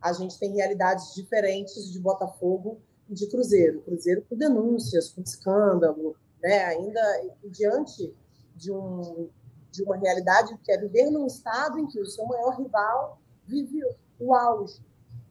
a 0.00 0.12
gente 0.14 0.38
tem 0.38 0.54
realidades 0.54 1.14
diferentes 1.14 1.92
de 1.92 2.00
Botafogo 2.00 2.80
e 3.08 3.14
de 3.14 3.28
Cruzeiro. 3.28 3.82
Cruzeiro 3.82 4.24
com 4.28 4.36
denúncias, 4.36 5.10
com 5.10 5.20
escândalo, 5.20 6.16
né? 6.42 6.64
Ainda 6.64 7.00
diante 7.44 8.14
de, 8.56 8.72
um, 8.72 9.28
de 9.72 9.82
uma 9.82 9.96
realidade 9.96 10.56
que 10.58 10.70
é 10.70 10.78
viver 10.78 11.10
num 11.10 11.26
estado 11.26 11.78
em 11.78 11.86
que 11.86 11.98
o 11.98 12.06
seu 12.06 12.24
maior 12.26 12.56
rival 12.56 13.18
vive 13.46 13.82
o 14.20 14.34
auge 14.34 14.80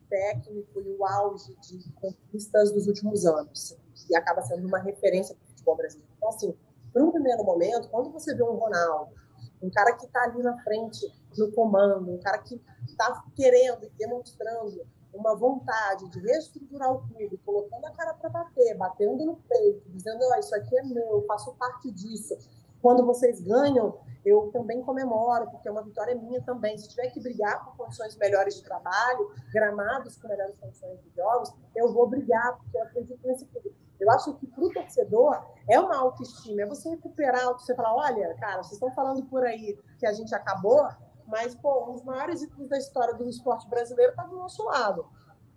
técnico 0.09 0.81
e 0.81 0.95
o 0.97 1.05
auge 1.05 1.55
de 1.61 1.89
conquistas 1.93 2.71
dos 2.71 2.87
últimos 2.87 3.25
anos, 3.25 3.77
e 4.09 4.15
acaba 4.15 4.41
sendo 4.41 4.67
uma 4.67 4.79
referência 4.79 5.33
para 5.35 5.45
o 5.45 5.49
futebol 5.49 5.77
brasileiro. 5.77 6.11
Então, 6.17 6.29
assim, 6.29 6.57
por 6.91 7.01
um 7.01 7.11
primeiro 7.11 7.43
momento, 7.45 7.87
quando 7.89 8.11
você 8.11 8.35
vê 8.35 8.43
um 8.43 8.55
Ronaldo, 8.55 9.15
um 9.61 9.69
cara 9.69 9.93
que 9.93 10.05
está 10.05 10.23
ali 10.23 10.41
na 10.41 10.61
frente 10.63 11.07
no 11.37 11.51
comando, 11.53 12.11
um 12.11 12.19
cara 12.19 12.39
que 12.39 12.59
está 12.87 13.23
querendo 13.35 13.85
e 13.85 13.89
demonstrando 13.91 14.85
uma 15.13 15.35
vontade 15.35 16.09
de 16.09 16.19
reestruturar 16.19 16.91
o 16.91 17.07
clube, 17.07 17.37
colocando 17.45 17.85
a 17.85 17.91
cara 17.91 18.13
para 18.13 18.29
bater, 18.29 18.75
batendo 18.77 19.25
no 19.25 19.35
peito, 19.35 19.89
dizendo: 19.89 20.19
oh, 20.23 20.39
Isso 20.39 20.55
aqui 20.55 20.77
é 20.77 20.83
meu, 20.83 21.05
eu 21.05 21.25
faço 21.25 21.53
parte 21.53 21.91
disso. 21.91 22.37
Quando 22.81 23.05
vocês 23.05 23.41
ganham, 23.41 23.99
eu 24.25 24.49
também 24.51 24.81
comemoro, 24.81 25.49
porque 25.49 25.67
é 25.67 25.71
uma 25.71 25.83
vitória 25.83 26.15
minha 26.15 26.41
também. 26.41 26.77
Se 26.77 26.89
tiver 26.89 27.09
que 27.09 27.19
brigar 27.19 27.63
por 27.65 27.75
condições 27.77 28.15
melhores 28.17 28.55
de 28.55 28.63
trabalho, 28.63 29.31
gramados 29.51 30.17
com 30.17 30.27
melhores 30.27 30.57
condições 30.57 30.99
de 31.01 31.09
jogos, 31.15 31.53
eu 31.75 31.91
vou 31.93 32.07
brigar, 32.07 32.57
porque 32.57 32.77
eu 32.77 32.83
acredito 32.83 33.27
nesse 33.27 33.45
clube. 33.45 33.75
Eu 33.99 34.09
acho 34.09 34.33
que 34.35 34.47
para 34.47 34.63
o 34.63 34.73
torcedor 34.73 35.45
é 35.69 35.79
uma 35.79 35.95
autoestima, 35.95 36.63
é 36.63 36.65
você 36.65 36.89
recuperar, 36.89 37.53
você 37.53 37.75
falar, 37.75 37.93
olha, 37.95 38.35
cara, 38.39 38.63
vocês 38.63 38.73
estão 38.73 38.91
falando 38.91 39.23
por 39.25 39.43
aí 39.43 39.77
que 39.99 40.07
a 40.07 40.13
gente 40.13 40.33
acabou, 40.33 40.87
mas, 41.27 41.53
pô, 41.55 41.85
um 41.87 41.93
dos 41.93 42.03
maiores 42.03 42.41
ídolos 42.41 42.67
da 42.67 42.77
história 42.77 43.13
do 43.13 43.29
esporte 43.29 43.69
brasileiro 43.69 44.11
está 44.11 44.23
do 44.23 44.35
nosso 44.35 44.63
lado. 44.65 45.05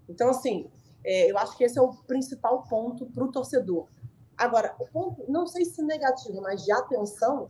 Então, 0.08 0.28
assim, 0.28 0.70
é, 1.04 1.30
eu 1.30 1.38
acho 1.38 1.56
que 1.56 1.64
esse 1.64 1.78
é 1.78 1.82
o 1.82 1.94
principal 2.06 2.62
ponto 2.68 3.06
para 3.06 3.24
o 3.24 3.32
torcedor. 3.32 3.88
Agora, 4.36 4.74
o 4.78 4.86
ponto, 4.86 5.24
não 5.28 5.46
sei 5.46 5.64
se 5.64 5.82
negativo, 5.82 6.40
mas 6.40 6.64
de 6.64 6.72
atenção, 6.72 7.48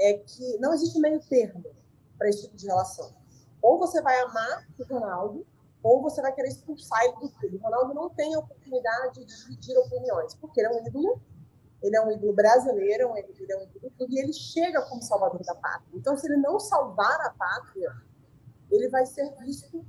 é 0.00 0.14
que 0.14 0.58
não 0.58 0.72
existe 0.72 0.98
meio 0.98 1.20
termo 1.28 1.64
para 2.16 2.28
esse 2.28 2.42
tipo 2.42 2.56
de 2.56 2.66
relação. 2.66 3.12
Ou 3.60 3.78
você 3.78 4.00
vai 4.00 4.18
amar 4.20 4.66
o 4.78 4.84
Ronaldo, 4.84 5.46
ou 5.82 6.02
você 6.02 6.22
vai 6.22 6.32
querer 6.32 6.48
expulsar 6.48 7.02
ele 7.04 7.16
do 7.20 7.30
clube. 7.30 7.56
O 7.56 7.60
Ronaldo 7.60 7.94
não 7.94 8.10
tem 8.10 8.34
a 8.34 8.38
oportunidade 8.38 9.24
de 9.24 9.24
dividir 9.24 9.76
opiniões, 9.78 10.34
porque 10.34 10.60
ele 10.60 10.68
é 10.68 10.70
um 10.70 10.86
ídolo 10.86 11.20
ele 11.82 11.96
é 11.96 12.04
um 12.04 12.12
ídolo 12.12 12.34
brasileiro, 12.34 13.14
ele 13.16 13.52
é 13.52 13.56
um 13.56 13.62
ídolo 13.62 14.10
e 14.10 14.18
ele 14.18 14.32
chega 14.32 14.82
como 14.82 15.02
salvador 15.02 15.42
da 15.42 15.54
pátria. 15.54 15.88
Então, 15.94 16.16
se 16.16 16.26
ele 16.26 16.36
não 16.36 16.60
salvar 16.60 17.20
a 17.22 17.30
pátria, 17.30 17.90
ele 18.70 18.88
vai 18.88 19.06
ser 19.06 19.30
visto 19.38 19.84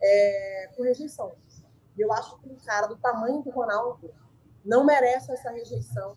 é, 0.00 0.70
com 0.76 0.84
rejeição. 0.84 1.32
E 1.96 2.00
eu 2.00 2.12
acho 2.12 2.38
que 2.38 2.48
um 2.48 2.56
cara 2.56 2.86
do 2.86 2.96
tamanho 2.96 3.42
do 3.42 3.50
Ronaldo 3.50 4.14
não 4.66 4.84
merece 4.84 5.32
essa 5.32 5.50
rejeição 5.50 6.16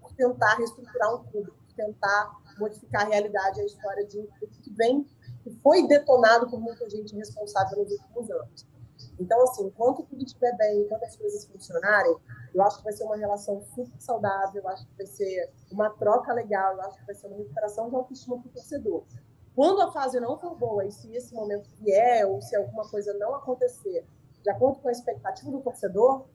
por 0.00 0.12
tentar 0.12 0.54
reestruturar 0.54 1.14
um 1.14 1.24
clube, 1.24 1.50
por 1.50 1.74
tentar 1.74 2.38
modificar 2.58 3.02
a 3.02 3.08
realidade, 3.08 3.60
a 3.60 3.64
história 3.64 4.06
de 4.06 4.20
um 4.20 4.26
clube 4.26 4.56
que 4.62 4.70
vem, 4.72 5.06
que 5.42 5.50
foi 5.62 5.86
detonado 5.86 6.48
por 6.48 6.60
muita 6.60 6.88
gente 6.88 7.14
responsável 7.14 7.78
nos 7.78 7.92
últimos 7.92 8.30
anos. 8.30 8.66
Então, 9.18 9.42
assim, 9.42 9.66
enquanto 9.66 10.04
tudo 10.04 10.24
estiver 10.24 10.56
bem, 10.56 10.82
enquanto 10.82 11.04
as 11.04 11.16
coisas 11.16 11.44
funcionarem, 11.46 12.16
eu 12.54 12.62
acho 12.62 12.78
que 12.78 12.84
vai 12.84 12.92
ser 12.92 13.04
uma 13.04 13.16
relação 13.16 13.60
super 13.74 14.00
saudável, 14.00 14.62
eu 14.62 14.68
acho 14.68 14.86
que 14.86 14.96
vai 14.96 15.06
ser 15.06 15.52
uma 15.70 15.90
troca 15.90 16.32
legal, 16.32 16.74
eu 16.74 16.82
acho 16.82 16.98
que 16.98 17.06
vai 17.06 17.14
ser 17.14 17.26
uma 17.26 17.36
recuperação 17.36 17.88
de 17.90 17.96
autoestima 17.96 18.38
para 18.38 18.48
o 18.48 18.52
torcedor. 18.52 19.04
Quando 19.54 19.82
a 19.82 19.90
fase 19.90 20.20
não 20.20 20.38
for 20.38 20.54
boa 20.56 20.84
e 20.84 20.92
se 20.92 21.12
esse 21.14 21.34
momento 21.34 21.68
vier, 21.80 22.26
ou 22.26 22.40
se 22.40 22.54
alguma 22.54 22.88
coisa 22.88 23.12
não 23.14 23.34
acontecer 23.34 24.06
de 24.42 24.50
acordo 24.50 24.78
com 24.78 24.88
a 24.88 24.92
expectativa 24.92 25.50
do 25.50 25.60
torcedor, 25.60 26.26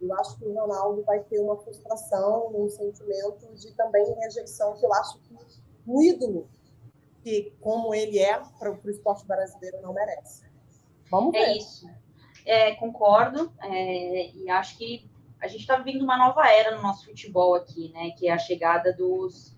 eu 0.00 0.14
acho 0.14 0.38
que 0.38 0.44
o 0.44 0.54
Ronaldo 0.54 1.02
vai 1.04 1.20
ter 1.20 1.38
uma 1.40 1.56
frustração, 1.56 2.50
um 2.54 2.68
sentimento 2.68 3.54
de 3.54 3.72
também 3.74 4.14
rejeição, 4.14 4.76
que 4.76 4.86
eu 4.86 4.92
acho 4.94 5.18
que 5.20 5.36
o 5.86 6.02
ídolo, 6.02 6.48
que 7.22 7.54
como 7.60 7.94
ele 7.94 8.18
é 8.18 8.40
para 8.58 8.72
o 8.72 8.90
esporte 8.90 9.26
brasileiro, 9.26 9.80
não 9.82 9.92
merece. 9.92 10.44
Vamos 11.10 11.34
é 11.34 11.38
ver. 11.38 11.44
É 11.46 11.56
isso. 11.56 11.86
É, 12.46 12.74
concordo, 12.76 13.52
é, 13.62 14.30
e 14.30 14.48
acho 14.48 14.78
que 14.78 15.10
a 15.40 15.48
gente 15.48 15.60
está 15.60 15.76
vivendo 15.76 16.02
uma 16.02 16.18
nova 16.18 16.46
era 16.48 16.76
no 16.76 16.82
nosso 16.82 17.06
futebol 17.06 17.54
aqui, 17.54 17.90
né? 17.92 18.10
Que 18.18 18.28
é 18.28 18.32
a 18.32 18.38
chegada 18.38 18.92
dos. 18.92 19.56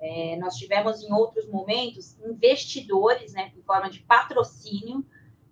É, 0.00 0.36
nós 0.36 0.56
tivemos 0.56 1.02
em 1.02 1.12
outros 1.12 1.48
momentos 1.48 2.18
investidores, 2.20 3.32
né, 3.32 3.52
em 3.56 3.62
forma 3.62 3.88
de 3.88 4.00
patrocínio, 4.00 5.04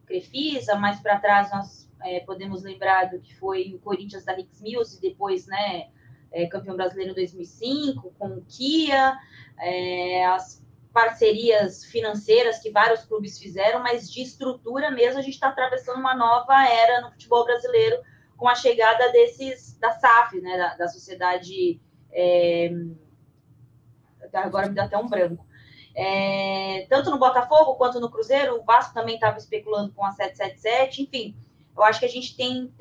Crefisa, 0.04 0.74
mais 0.74 1.00
para 1.00 1.18
trás 1.18 1.50
nós 1.50 1.88
é, 2.04 2.20
podemos 2.20 2.62
lembrar 2.62 3.10
do 3.10 3.20
que 3.20 3.34
foi 3.36 3.72
o 3.74 3.78
Corinthians 3.78 4.24
da 4.24 4.32
Rix 4.32 4.60
Mills 4.60 4.96
e 4.96 5.00
depois, 5.00 5.46
né, 5.46 5.88
é, 6.30 6.46
campeão 6.46 6.76
brasileiro 6.76 7.12
em 7.12 7.14
2005, 7.14 8.14
com 8.18 8.28
o 8.28 8.44
Kia, 8.44 9.16
é, 9.58 10.24
as 10.26 10.62
parcerias 10.92 11.84
financeiras 11.84 12.58
que 12.58 12.70
vários 12.70 13.04
clubes 13.04 13.38
fizeram, 13.38 13.82
mas 13.82 14.10
de 14.10 14.22
estrutura 14.22 14.90
mesmo, 14.90 15.18
a 15.18 15.22
gente 15.22 15.34
está 15.34 15.48
atravessando 15.48 15.98
uma 15.98 16.14
nova 16.14 16.68
era 16.68 17.00
no 17.00 17.10
futebol 17.10 17.44
brasileiro 17.44 18.02
com 18.36 18.48
a 18.48 18.54
chegada 18.54 19.10
desses, 19.12 19.78
da 19.78 19.92
SAF, 19.92 20.40
né, 20.40 20.56
da, 20.56 20.74
da 20.74 20.88
sociedade. 20.88 21.80
É, 22.10 22.70
agora 24.32 24.68
me 24.68 24.74
dá 24.74 24.84
até 24.84 24.98
um 24.98 25.08
branco. 25.08 25.46
É, 25.94 26.86
tanto 26.88 27.10
no 27.10 27.18
Botafogo 27.18 27.74
quanto 27.74 28.00
no 28.00 28.10
Cruzeiro, 28.10 28.56
o 28.56 28.64
Vasco 28.64 28.94
também 28.94 29.14
estava 29.14 29.38
especulando 29.38 29.92
com 29.92 30.04
a 30.04 30.10
777, 30.10 31.02
enfim, 31.02 31.36
eu 31.76 31.82
acho 31.82 32.00
que 32.00 32.06
a 32.06 32.08
gente 32.08 32.36
tem, 32.36 32.72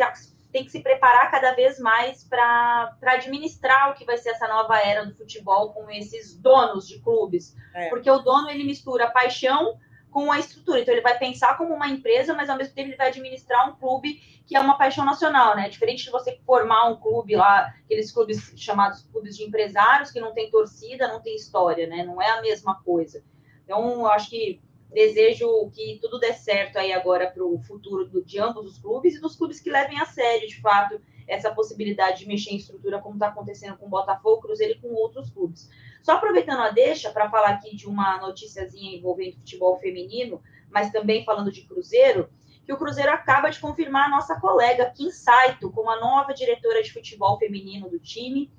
tem 0.51 0.65
que 0.65 0.71
se 0.71 0.81
preparar 0.81 1.31
cada 1.31 1.53
vez 1.53 1.79
mais 1.79 2.23
para 2.23 2.95
administrar 3.01 3.91
o 3.91 3.93
que 3.93 4.05
vai 4.05 4.17
ser 4.17 4.29
essa 4.29 4.47
nova 4.47 4.77
era 4.77 5.05
do 5.05 5.15
futebol 5.15 5.73
com 5.73 5.89
esses 5.89 6.37
donos 6.37 6.87
de 6.87 6.99
clubes. 6.99 7.55
É. 7.73 7.89
Porque 7.89 8.09
o 8.09 8.19
dono 8.19 8.49
ele 8.49 8.63
mistura 8.63 9.09
paixão 9.09 9.79
com 10.11 10.31
a 10.31 10.37
estrutura. 10.37 10.81
Então 10.81 10.93
ele 10.93 11.01
vai 11.01 11.17
pensar 11.17 11.57
como 11.57 11.73
uma 11.73 11.87
empresa, 11.87 12.33
mas 12.33 12.49
ao 12.49 12.57
mesmo 12.57 12.75
tempo 12.75 12.89
ele 12.89 12.97
vai 12.97 13.07
administrar 13.07 13.69
um 13.69 13.75
clube 13.75 14.21
que 14.45 14.55
é 14.55 14.59
uma 14.59 14.77
paixão 14.77 15.05
nacional, 15.05 15.55
né? 15.55 15.69
Diferente 15.69 16.03
de 16.03 16.11
você 16.11 16.37
formar 16.45 16.89
um 16.89 16.97
clube 16.97 17.35
lá, 17.37 17.73
aqueles 17.85 18.11
clubes 18.11 18.53
chamados 18.57 19.03
clubes 19.03 19.37
de 19.37 19.43
empresários 19.45 20.11
que 20.11 20.19
não 20.19 20.33
tem 20.33 20.51
torcida, 20.51 21.07
não 21.07 21.21
tem 21.21 21.35
história, 21.35 21.87
né? 21.87 22.03
Não 22.03 22.21
é 22.21 22.29
a 22.29 22.41
mesma 22.41 22.75
coisa. 22.83 23.23
Então 23.63 23.91
eu 23.91 24.07
acho 24.07 24.29
que 24.29 24.61
Desejo 24.91 25.69
que 25.73 25.99
tudo 26.01 26.19
dê 26.19 26.33
certo 26.33 26.77
aí 26.77 26.91
agora 26.91 27.31
para 27.31 27.43
o 27.43 27.59
futuro 27.59 28.05
do, 28.09 28.23
de 28.23 28.39
ambos 28.39 28.65
os 28.65 28.77
clubes 28.77 29.15
e 29.15 29.21
dos 29.21 29.37
clubes 29.37 29.59
que 29.59 29.69
levem 29.69 29.99
a 29.99 30.05
sério, 30.05 30.47
de 30.47 30.59
fato, 30.59 31.01
essa 31.27 31.53
possibilidade 31.53 32.19
de 32.19 32.27
mexer 32.27 32.51
em 32.51 32.57
estrutura, 32.57 32.99
como 32.99 33.15
está 33.15 33.27
acontecendo 33.27 33.77
com 33.77 33.85
o 33.85 33.89
Botafogo, 33.89 34.41
Cruzeiro 34.41 34.73
e 34.73 34.81
com 34.81 34.89
outros 34.93 35.29
clubes. 35.29 35.69
Só 36.03 36.13
aproveitando 36.13 36.59
a 36.59 36.71
deixa 36.71 37.09
para 37.09 37.29
falar 37.29 37.51
aqui 37.51 37.75
de 37.75 37.87
uma 37.87 38.19
noticiazinha 38.19 38.97
envolvendo 38.97 39.37
futebol 39.37 39.77
feminino, 39.77 40.41
mas 40.69 40.91
também 40.91 41.23
falando 41.23 41.51
de 41.51 41.61
Cruzeiro, 41.61 42.29
que 42.65 42.73
o 42.73 42.77
Cruzeiro 42.77 43.11
acaba 43.11 43.49
de 43.49 43.59
confirmar 43.59 44.07
a 44.07 44.09
nossa 44.09 44.39
colega 44.39 44.91
Kim 44.91 45.09
Saito 45.09 45.71
como 45.71 45.89
a 45.89 45.99
nova 45.99 46.33
diretora 46.33 46.83
de 46.83 46.91
futebol 46.91 47.37
feminino 47.37 47.89
do 47.89 47.99
time 47.99 48.51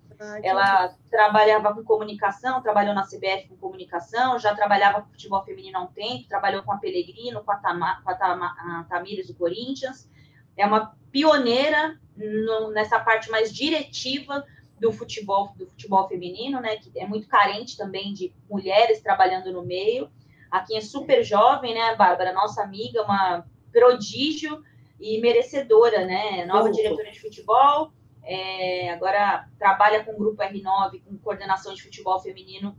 ela 0.43 0.95
trabalhava 1.11 1.75
com 1.75 1.83
comunicação, 1.83 2.63
trabalhou 2.63 2.95
na 2.95 3.07
CBF 3.07 3.49
com 3.49 3.57
comunicação, 3.57 4.39
já 4.39 4.55
trabalhava 4.55 5.03
com 5.03 5.11
futebol 5.11 5.45
feminino 5.45 5.79
há 5.79 5.83
um 5.83 5.87
tempo, 5.87 6.29
trabalhou 6.29 6.63
com 6.63 6.73
a 6.73 6.79
Pellegrino, 6.79 7.43
com 7.43 7.53
a, 7.53 7.57
Tama, 7.57 8.01
com 8.03 8.11
a, 8.11 8.15
Tama, 8.15 8.47
a 8.47 8.85
Tamires 8.89 9.27
do 9.27 9.35
Corinthians. 9.35 10.09
É 10.57 10.67
uma 10.67 10.95
pioneira 11.11 11.99
no, 12.17 12.71
nessa 12.71 12.99
parte 13.01 13.31
mais 13.31 13.53
diretiva 13.53 14.45
do 14.79 14.93
futebol, 14.93 15.53
do 15.57 15.67
futebol 15.67 16.09
feminino, 16.09 16.61
né? 16.61 16.77
Que 16.77 16.99
é 16.99 17.07
muito 17.07 17.29
carente 17.29 17.77
também 17.77 18.13
de 18.13 18.33
mulheres 18.51 19.01
trabalhando 19.01 19.53
no 19.53 19.63
meio. 19.63 20.11
Aqui 20.51 20.77
é 20.77 20.81
super 20.81 21.23
jovem, 21.23 21.75
né, 21.75 21.95
Bárbara? 21.95 22.33
Nossa 22.33 22.63
amiga, 22.63 23.03
uma 23.03 23.47
prodígio 23.73 24.63
e 25.01 25.21
merecedora, 25.21 26.05
né? 26.05 26.45
Nova 26.45 26.71
diretora 26.71 27.11
de 27.11 27.21
futebol 27.21 27.93
é, 28.25 28.91
agora 28.91 29.49
trabalha 29.59 30.05
com 30.05 30.13
o 30.13 30.19
grupo 30.19 30.43
R9, 30.43 31.03
com 31.05 31.19
coordenação 31.19 31.75
de 31.75 31.83
futebol 31.83 32.21
feminino 32.21 32.77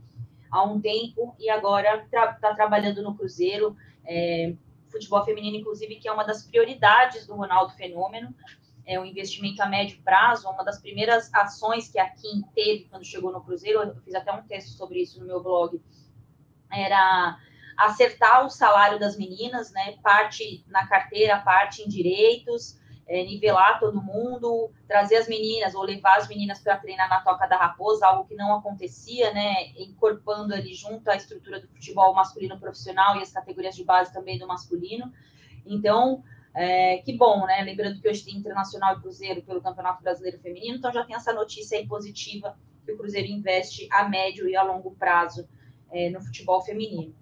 há 0.50 0.62
um 0.62 0.80
tempo 0.80 1.34
e 1.38 1.50
agora 1.50 2.02
está 2.02 2.32
tra 2.34 2.54
trabalhando 2.54 3.02
no 3.02 3.14
Cruzeiro. 3.14 3.76
É, 4.06 4.54
futebol 4.90 5.24
feminino, 5.24 5.56
inclusive, 5.56 5.96
que 5.96 6.08
é 6.08 6.12
uma 6.12 6.24
das 6.24 6.44
prioridades 6.44 7.26
do 7.26 7.34
Ronaldo 7.34 7.74
Fenômeno. 7.74 8.34
É 8.86 8.98
um 9.00 9.04
investimento 9.04 9.62
a 9.62 9.66
médio 9.66 10.00
prazo, 10.02 10.48
uma 10.48 10.62
das 10.62 10.80
primeiras 10.80 11.32
ações 11.34 11.88
que 11.88 11.98
a 11.98 12.08
Kim 12.08 12.42
teve 12.54 12.84
quando 12.84 13.04
chegou 13.04 13.32
no 13.32 13.42
Cruzeiro. 13.42 13.82
Eu 13.82 13.96
fiz 14.02 14.14
até 14.14 14.32
um 14.32 14.42
texto 14.42 14.76
sobre 14.76 15.02
isso 15.02 15.18
no 15.20 15.26
meu 15.26 15.42
blog. 15.42 15.80
Era 16.70 17.38
acertar 17.76 18.46
o 18.46 18.50
salário 18.50 18.98
das 18.98 19.16
meninas, 19.16 19.72
né? 19.72 19.96
Parte 20.02 20.64
na 20.68 20.86
carteira, 20.86 21.40
parte 21.40 21.82
em 21.82 21.88
direitos 21.88 22.78
é, 23.06 23.22
nivelar 23.24 23.78
todo 23.78 24.02
mundo, 24.02 24.70
trazer 24.88 25.16
as 25.16 25.28
meninas 25.28 25.74
ou 25.74 25.82
levar 25.82 26.16
as 26.16 26.28
meninas 26.28 26.60
para 26.60 26.76
treinar 26.76 27.08
na 27.08 27.20
Toca 27.20 27.46
da 27.46 27.56
Raposa, 27.56 28.06
algo 28.06 28.26
que 28.26 28.34
não 28.34 28.54
acontecia, 28.54 29.32
né? 29.32 29.68
Incorporando 29.76 30.54
ali 30.54 30.74
junto 30.74 31.08
a 31.10 31.16
estrutura 31.16 31.60
do 31.60 31.68
futebol 31.68 32.14
masculino 32.14 32.58
profissional 32.58 33.16
e 33.16 33.22
as 33.22 33.32
categorias 33.32 33.76
de 33.76 33.84
base 33.84 34.12
também 34.12 34.38
do 34.38 34.46
masculino. 34.46 35.12
Então, 35.66 36.22
é, 36.54 36.98
que 36.98 37.12
bom, 37.12 37.44
né? 37.46 37.62
Lembrando 37.62 38.00
que 38.00 38.08
hoje 38.08 38.24
tem 38.24 38.36
Internacional 38.36 38.96
e 38.96 39.00
Cruzeiro 39.00 39.42
pelo 39.42 39.60
Campeonato 39.60 40.02
Brasileiro 40.02 40.38
Feminino, 40.38 40.76
então 40.78 40.92
já 40.92 41.04
tem 41.04 41.14
essa 41.14 41.32
notícia 41.32 41.76
aí 41.78 41.86
positiva 41.86 42.56
que 42.84 42.92
o 42.92 42.96
Cruzeiro 42.96 43.28
investe 43.28 43.88
a 43.90 44.08
médio 44.08 44.48
e 44.48 44.56
a 44.56 44.62
longo 44.62 44.92
prazo 44.92 45.48
é, 45.90 46.10
no 46.10 46.20
futebol 46.20 46.62
feminino. 46.62 47.14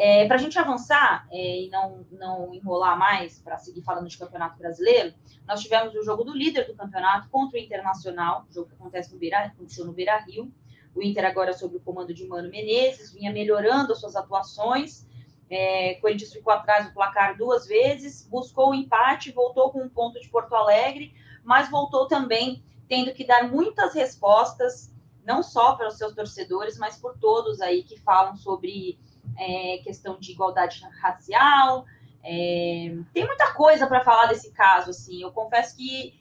É, 0.00 0.28
para 0.28 0.36
a 0.36 0.38
gente 0.38 0.56
avançar 0.56 1.26
é, 1.28 1.62
e 1.62 1.70
não, 1.70 2.06
não 2.12 2.54
enrolar 2.54 2.96
mais, 2.96 3.40
para 3.40 3.58
seguir 3.58 3.82
falando 3.82 4.06
de 4.06 4.16
Campeonato 4.16 4.56
Brasileiro, 4.56 5.12
nós 5.44 5.60
tivemos 5.60 5.92
o 5.92 6.04
jogo 6.04 6.22
do 6.22 6.32
líder 6.32 6.68
do 6.68 6.76
campeonato 6.76 7.28
contra 7.28 7.58
o 7.58 7.60
Internacional, 7.60 8.46
jogo 8.48 8.68
que 8.68 8.76
acontece 8.76 9.12
no 9.12 9.18
Beira, 9.18 9.46
aconteceu 9.46 9.84
no 9.84 9.92
Beira 9.92 10.16
Rio. 10.18 10.54
O 10.94 11.02
Inter, 11.02 11.24
agora 11.24 11.52
sob 11.52 11.76
o 11.76 11.80
comando 11.80 12.14
de 12.14 12.24
Mano 12.28 12.48
Menezes, 12.48 13.12
vinha 13.12 13.32
melhorando 13.32 13.92
as 13.92 13.98
suas 13.98 14.14
atuações. 14.14 15.04
É, 15.50 15.94
Corinthians 15.94 16.32
ficou 16.32 16.52
atrás 16.52 16.86
do 16.86 16.94
placar 16.94 17.36
duas 17.36 17.66
vezes, 17.66 18.24
buscou 18.30 18.70
o 18.70 18.74
empate, 18.76 19.32
voltou 19.32 19.72
com 19.72 19.82
um 19.82 19.88
ponto 19.88 20.20
de 20.20 20.28
Porto 20.28 20.54
Alegre, 20.54 21.12
mas 21.42 21.68
voltou 21.68 22.06
também 22.06 22.62
tendo 22.86 23.12
que 23.12 23.26
dar 23.26 23.50
muitas 23.50 23.94
respostas, 23.94 24.94
não 25.24 25.42
só 25.42 25.74
para 25.74 25.88
os 25.88 25.98
seus 25.98 26.14
torcedores, 26.14 26.78
mas 26.78 26.96
por 26.96 27.18
todos 27.18 27.60
aí 27.60 27.82
que 27.82 27.98
falam 27.98 28.36
sobre 28.36 28.96
é, 29.36 29.78
questão 29.78 30.18
de 30.18 30.32
igualdade 30.32 30.80
racial. 31.00 31.84
É, 32.22 32.94
tem 33.12 33.26
muita 33.26 33.52
coisa 33.54 33.86
para 33.86 34.04
falar 34.04 34.26
desse 34.26 34.52
caso, 34.52 34.90
assim. 34.90 35.22
Eu 35.22 35.32
confesso 35.32 35.76
que 35.76 36.14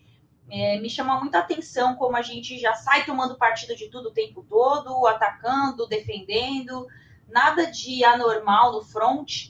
é, 0.49 0.79
me 0.79 0.89
chama 0.89 1.19
muita 1.19 1.39
atenção 1.39 1.95
como 1.95 2.15
a 2.15 2.21
gente 2.21 2.57
já 2.57 2.73
sai 2.73 3.05
tomando 3.05 3.37
partido 3.37 3.75
de 3.75 3.89
tudo 3.89 4.09
o 4.09 4.13
tempo 4.13 4.45
todo, 4.47 5.05
atacando, 5.07 5.87
defendendo, 5.87 6.87
nada 7.27 7.69
de 7.69 8.03
anormal 8.03 8.71
no 8.71 8.81
front, 8.81 9.49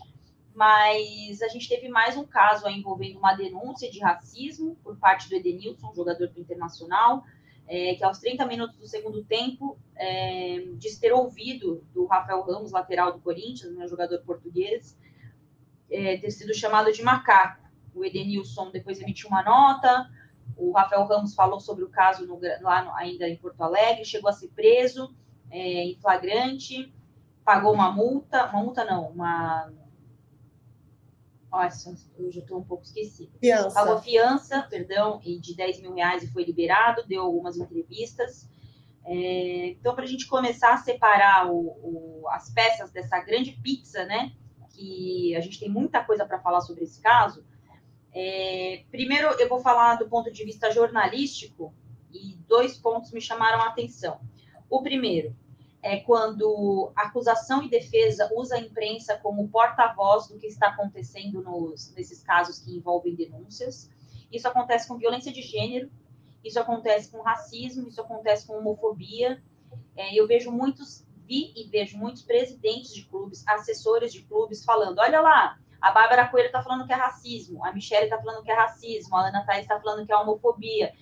mas 0.55 1.41
a 1.43 1.47
gente 1.49 1.69
teve 1.69 1.87
mais 1.87 2.17
um 2.17 2.25
caso 2.25 2.67
envolvendo 2.67 3.19
uma 3.19 3.35
denúncia 3.35 3.91
de 3.91 3.99
racismo 3.99 4.75
por 4.83 4.97
parte 4.97 5.29
do 5.29 5.35
Edenilson, 5.35 5.93
jogador 5.93 6.27
do 6.29 6.39
Internacional, 6.39 7.23
é, 7.67 7.95
que 7.95 8.03
aos 8.03 8.19
30 8.19 8.45
minutos 8.45 8.77
do 8.77 8.87
segundo 8.87 9.23
tempo, 9.23 9.77
é, 9.95 10.63
disse 10.75 10.99
ter 10.99 11.11
ouvido 11.11 11.85
do 11.93 12.05
Rafael 12.05 12.41
Ramos, 12.41 12.71
lateral 12.71 13.11
do 13.11 13.19
Corinthians, 13.19 13.75
né, 13.75 13.87
jogador 13.87 14.19
português, 14.23 14.97
é, 15.91 16.17
ter 16.17 16.31
sido 16.31 16.53
chamado 16.53 16.91
de 16.91 17.03
macaco. 17.03 17.67
O 17.93 18.05
Edenilson 18.05 18.71
depois 18.71 19.01
emitiu 19.01 19.27
uma 19.27 19.43
nota, 19.43 20.09
o 20.55 20.71
Rafael 20.71 21.05
Ramos 21.05 21.33
falou 21.35 21.59
sobre 21.59 21.83
o 21.83 21.89
caso 21.89 22.25
no, 22.25 22.39
lá 22.61 22.83
no, 22.83 22.93
ainda 22.93 23.27
em 23.27 23.35
Porto 23.35 23.61
Alegre, 23.61 24.05
chegou 24.05 24.29
a 24.29 24.33
ser 24.33 24.49
preso 24.49 25.13
é, 25.51 25.83
em 25.83 25.95
flagrante, 25.99 26.93
pagou 27.43 27.73
uma 27.73 27.91
multa, 27.91 28.45
uma 28.47 28.63
multa 28.63 28.85
não, 28.85 29.09
uma 29.09 29.71
nossa, 31.63 31.95
eu 32.17 32.31
já 32.31 32.41
estou 32.41 32.59
um 32.59 32.63
pouco 32.63 32.83
esquecida. 32.83 33.31
Fiança. 33.39 33.73
Pagou 33.73 33.99
fiança, 33.99 34.61
perdão, 34.69 35.19
e 35.23 35.39
de 35.39 35.55
10 35.55 35.81
mil 35.81 35.93
reais 35.93 36.23
e 36.23 36.31
foi 36.31 36.43
liberado, 36.43 37.05
deu 37.07 37.23
algumas 37.23 37.57
entrevistas. 37.57 38.47
É, 39.05 39.69
então, 39.69 39.95
para 39.95 40.03
a 40.03 40.07
gente 40.07 40.27
começar 40.27 40.73
a 40.73 40.77
separar 40.77 41.49
o, 41.51 41.57
o, 41.81 42.29
as 42.29 42.49
peças 42.51 42.91
dessa 42.91 43.19
grande 43.19 43.53
pizza, 43.63 44.05
né? 44.05 44.33
Que 44.73 45.35
a 45.35 45.41
gente 45.41 45.59
tem 45.59 45.69
muita 45.69 46.03
coisa 46.03 46.25
para 46.25 46.39
falar 46.39 46.61
sobre 46.61 46.83
esse 46.83 47.01
caso. 47.01 47.43
É, 48.13 48.83
primeiro, 48.91 49.27
eu 49.39 49.49
vou 49.49 49.59
falar 49.59 49.95
do 49.95 50.07
ponto 50.07 50.31
de 50.31 50.43
vista 50.43 50.71
jornalístico 50.71 51.73
e 52.11 52.37
dois 52.47 52.77
pontos 52.77 53.11
me 53.11 53.21
chamaram 53.21 53.61
a 53.61 53.67
atenção. 53.67 54.19
O 54.69 54.81
primeiro 54.81 55.35
é 55.81 55.97
quando 55.97 56.91
acusação 56.95 57.63
e 57.63 57.69
defesa 57.69 58.29
usa 58.35 58.55
a 58.55 58.59
imprensa 58.59 59.17
como 59.17 59.47
porta-voz 59.47 60.27
do 60.27 60.37
que 60.37 60.47
está 60.47 60.69
acontecendo 60.69 61.41
nos, 61.41 61.93
nesses 61.95 62.21
casos 62.23 62.59
que 62.59 62.75
envolvem 62.75 63.15
denúncias. 63.15 63.89
Isso 64.31 64.47
acontece 64.47 64.87
com 64.87 64.97
violência 64.97 65.31
de 65.31 65.41
gênero, 65.41 65.89
isso 66.43 66.59
acontece 66.59 67.11
com 67.11 67.21
racismo, 67.21 67.87
isso 67.87 68.01
acontece 68.01 68.45
com 68.45 68.57
homofobia. 68.57 69.41
É, 69.95 70.13
eu 70.13 70.27
vejo 70.27 70.51
muitos, 70.51 71.05
vi 71.25 71.53
e 71.55 71.67
vejo 71.69 71.97
muitos 71.97 72.21
presidentes 72.21 72.93
de 72.93 73.05
clubes, 73.05 73.47
assessores 73.47 74.11
de 74.11 74.23
clubes 74.23 74.65
falando: 74.65 74.99
olha 74.99 75.21
lá, 75.21 75.57
a 75.81 75.91
Bárbara 75.91 76.27
Coelho 76.27 76.47
está 76.47 76.61
falando 76.61 76.85
que 76.85 76.93
é 76.93 76.95
racismo, 76.95 77.63
a 77.63 77.71
Michelle 77.71 78.05
está 78.05 78.17
falando 78.17 78.43
que 78.43 78.51
é 78.51 78.55
racismo, 78.55 79.15
a 79.15 79.27
Ana 79.27 79.45
Thaís 79.45 79.61
está 79.61 79.79
falando 79.79 80.05
que 80.05 80.11
é 80.11 80.17
homofobia. 80.17 80.93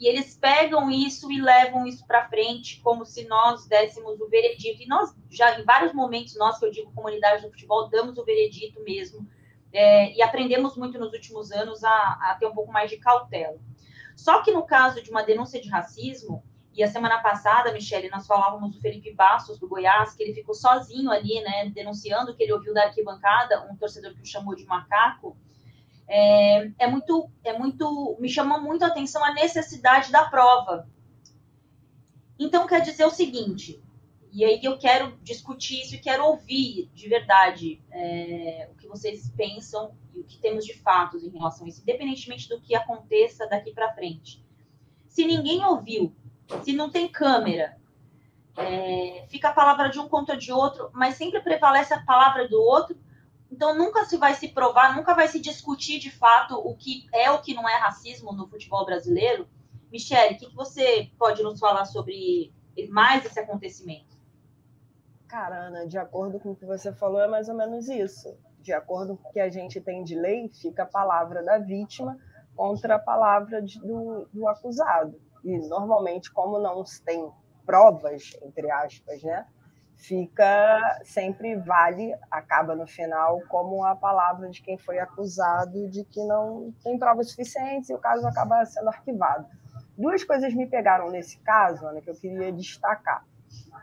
E 0.00 0.08
eles 0.08 0.34
pegam 0.34 0.90
isso 0.90 1.30
e 1.30 1.42
levam 1.42 1.86
isso 1.86 2.06
para 2.06 2.26
frente 2.26 2.80
como 2.80 3.04
se 3.04 3.28
nós 3.28 3.66
dessemos 3.66 4.18
o 4.18 4.28
veredito. 4.28 4.82
E 4.82 4.86
nós, 4.86 5.14
já 5.28 5.60
em 5.60 5.64
vários 5.64 5.92
momentos, 5.92 6.34
nós 6.36 6.58
que 6.58 6.64
eu 6.64 6.70
digo 6.70 6.90
comunidade 6.94 7.42
do 7.42 7.50
futebol, 7.50 7.90
damos 7.90 8.16
o 8.16 8.24
veredito 8.24 8.82
mesmo. 8.82 9.28
É, 9.70 10.16
e 10.16 10.22
aprendemos 10.22 10.74
muito 10.74 10.98
nos 10.98 11.12
últimos 11.12 11.52
anos 11.52 11.84
a, 11.84 12.18
a 12.22 12.36
ter 12.40 12.46
um 12.46 12.54
pouco 12.54 12.72
mais 12.72 12.88
de 12.88 12.96
cautela. 12.96 13.58
Só 14.16 14.42
que 14.42 14.50
no 14.50 14.64
caso 14.64 15.02
de 15.02 15.10
uma 15.10 15.22
denúncia 15.22 15.60
de 15.60 15.68
racismo, 15.68 16.42
e 16.72 16.82
a 16.82 16.88
semana 16.88 17.20
passada, 17.20 17.70
Michele, 17.70 18.08
nós 18.08 18.26
falávamos 18.26 18.74
do 18.74 18.80
Felipe 18.80 19.12
Bastos, 19.12 19.58
do 19.58 19.68
Goiás, 19.68 20.14
que 20.14 20.22
ele 20.22 20.32
ficou 20.32 20.54
sozinho 20.54 21.10
ali, 21.10 21.42
né, 21.42 21.68
denunciando 21.74 22.34
que 22.34 22.42
ele 22.42 22.54
ouviu 22.54 22.72
da 22.72 22.84
arquibancada, 22.84 23.68
um 23.70 23.76
torcedor 23.76 24.14
que 24.14 24.22
o 24.22 24.26
chamou 24.26 24.54
de 24.54 24.64
macaco. 24.64 25.36
É, 26.12 26.72
é, 26.78 26.86
muito, 26.88 27.30
é 27.44 27.56
muito, 27.56 28.16
me 28.18 28.28
chamou 28.28 28.60
muito 28.60 28.84
a 28.84 28.88
atenção 28.88 29.24
a 29.24 29.32
necessidade 29.32 30.10
da 30.10 30.24
prova. 30.24 30.88
Então, 32.36 32.66
quer 32.66 32.80
dizer 32.80 33.04
o 33.04 33.10
seguinte, 33.10 33.80
e 34.32 34.44
aí 34.44 34.60
eu 34.62 34.76
quero 34.76 35.16
discutir 35.22 35.82
isso 35.82 35.94
e 35.94 35.98
quero 35.98 36.24
ouvir 36.24 36.90
de 36.94 37.08
verdade 37.08 37.80
é, 37.92 38.68
o 38.72 38.74
que 38.74 38.88
vocês 38.88 39.30
pensam 39.36 39.94
e 40.12 40.18
o 40.18 40.24
que 40.24 40.38
temos 40.38 40.64
de 40.64 40.74
fatos 40.74 41.22
em 41.22 41.30
relação 41.30 41.64
a 41.64 41.68
isso, 41.68 41.82
independentemente 41.82 42.48
do 42.48 42.60
que 42.60 42.74
aconteça 42.74 43.46
daqui 43.46 43.72
para 43.72 43.94
frente. 43.94 44.44
Se 45.06 45.24
ninguém 45.24 45.64
ouviu 45.64 46.12
se 46.64 46.72
não 46.72 46.90
tem 46.90 47.08
câmera, 47.08 47.76
é, 48.56 49.24
fica 49.28 49.48
a 49.48 49.52
palavra 49.52 49.88
de 49.88 49.98
um 49.98 50.08
contra 50.08 50.36
de 50.36 50.52
outro, 50.52 50.90
mas 50.92 51.14
sempre 51.14 51.40
prevalece 51.40 51.94
a 51.94 52.02
palavra 52.02 52.48
do 52.48 52.60
outro. 52.60 52.96
Então 53.60 53.76
nunca 53.76 54.06
se 54.06 54.16
vai 54.16 54.32
se 54.32 54.48
provar, 54.48 54.96
nunca 54.96 55.12
vai 55.12 55.28
se 55.28 55.38
discutir 55.38 55.98
de 55.98 56.10
fato 56.10 56.54
o 56.54 56.74
que 56.74 57.06
é 57.12 57.30
o 57.30 57.42
que 57.42 57.52
não 57.52 57.68
é 57.68 57.76
racismo 57.76 58.32
no 58.32 58.48
futebol 58.48 58.86
brasileiro. 58.86 59.46
Michele, 59.92 60.34
o 60.34 60.38
que, 60.38 60.46
que 60.46 60.56
você 60.56 61.10
pode 61.18 61.42
nos 61.42 61.60
falar 61.60 61.84
sobre 61.84 62.54
mais 62.88 63.22
esse 63.22 63.38
acontecimento? 63.38 64.16
Cara, 65.28 65.66
Ana, 65.66 65.86
de 65.86 65.98
acordo 65.98 66.40
com 66.40 66.52
o 66.52 66.56
que 66.56 66.64
você 66.64 66.90
falou, 66.90 67.20
é 67.20 67.28
mais 67.28 67.50
ou 67.50 67.54
menos 67.54 67.86
isso. 67.90 68.34
De 68.60 68.72
acordo 68.72 69.18
com 69.18 69.28
o 69.28 69.32
que 69.32 69.40
a 69.40 69.50
gente 69.50 69.78
tem 69.78 70.04
de 70.04 70.14
lei, 70.14 70.48
fica 70.48 70.84
a 70.84 70.86
palavra 70.86 71.42
da 71.42 71.58
vítima 71.58 72.18
contra 72.56 72.94
a 72.94 72.98
palavra 72.98 73.60
de, 73.60 73.78
do, 73.78 74.26
do 74.32 74.48
acusado 74.48 75.20
e 75.44 75.58
normalmente, 75.68 76.32
como 76.32 76.58
não 76.58 76.82
se 76.86 77.04
tem 77.04 77.30
provas, 77.66 78.32
entre 78.42 78.70
aspas, 78.70 79.22
né? 79.22 79.46
Fica 80.00 81.00
sempre 81.04 81.56
vale, 81.56 82.14
acaba 82.30 82.74
no 82.74 82.86
final 82.86 83.40
como 83.48 83.84
a 83.84 83.94
palavra 83.94 84.48
de 84.48 84.62
quem 84.62 84.78
foi 84.78 84.98
acusado 84.98 85.88
de 85.88 86.04
que 86.04 86.24
não 86.24 86.72
tem 86.82 86.98
provas 86.98 87.30
suficientes 87.30 87.90
e 87.90 87.94
o 87.94 87.98
caso 87.98 88.26
acaba 88.26 88.64
sendo 88.64 88.88
arquivado. 88.88 89.46
Duas 89.96 90.24
coisas 90.24 90.54
me 90.54 90.66
pegaram 90.66 91.10
nesse 91.10 91.38
caso, 91.40 91.86
Ana, 91.86 92.00
que 92.00 92.08
eu 92.08 92.14
queria 92.14 92.50
destacar. 92.50 93.26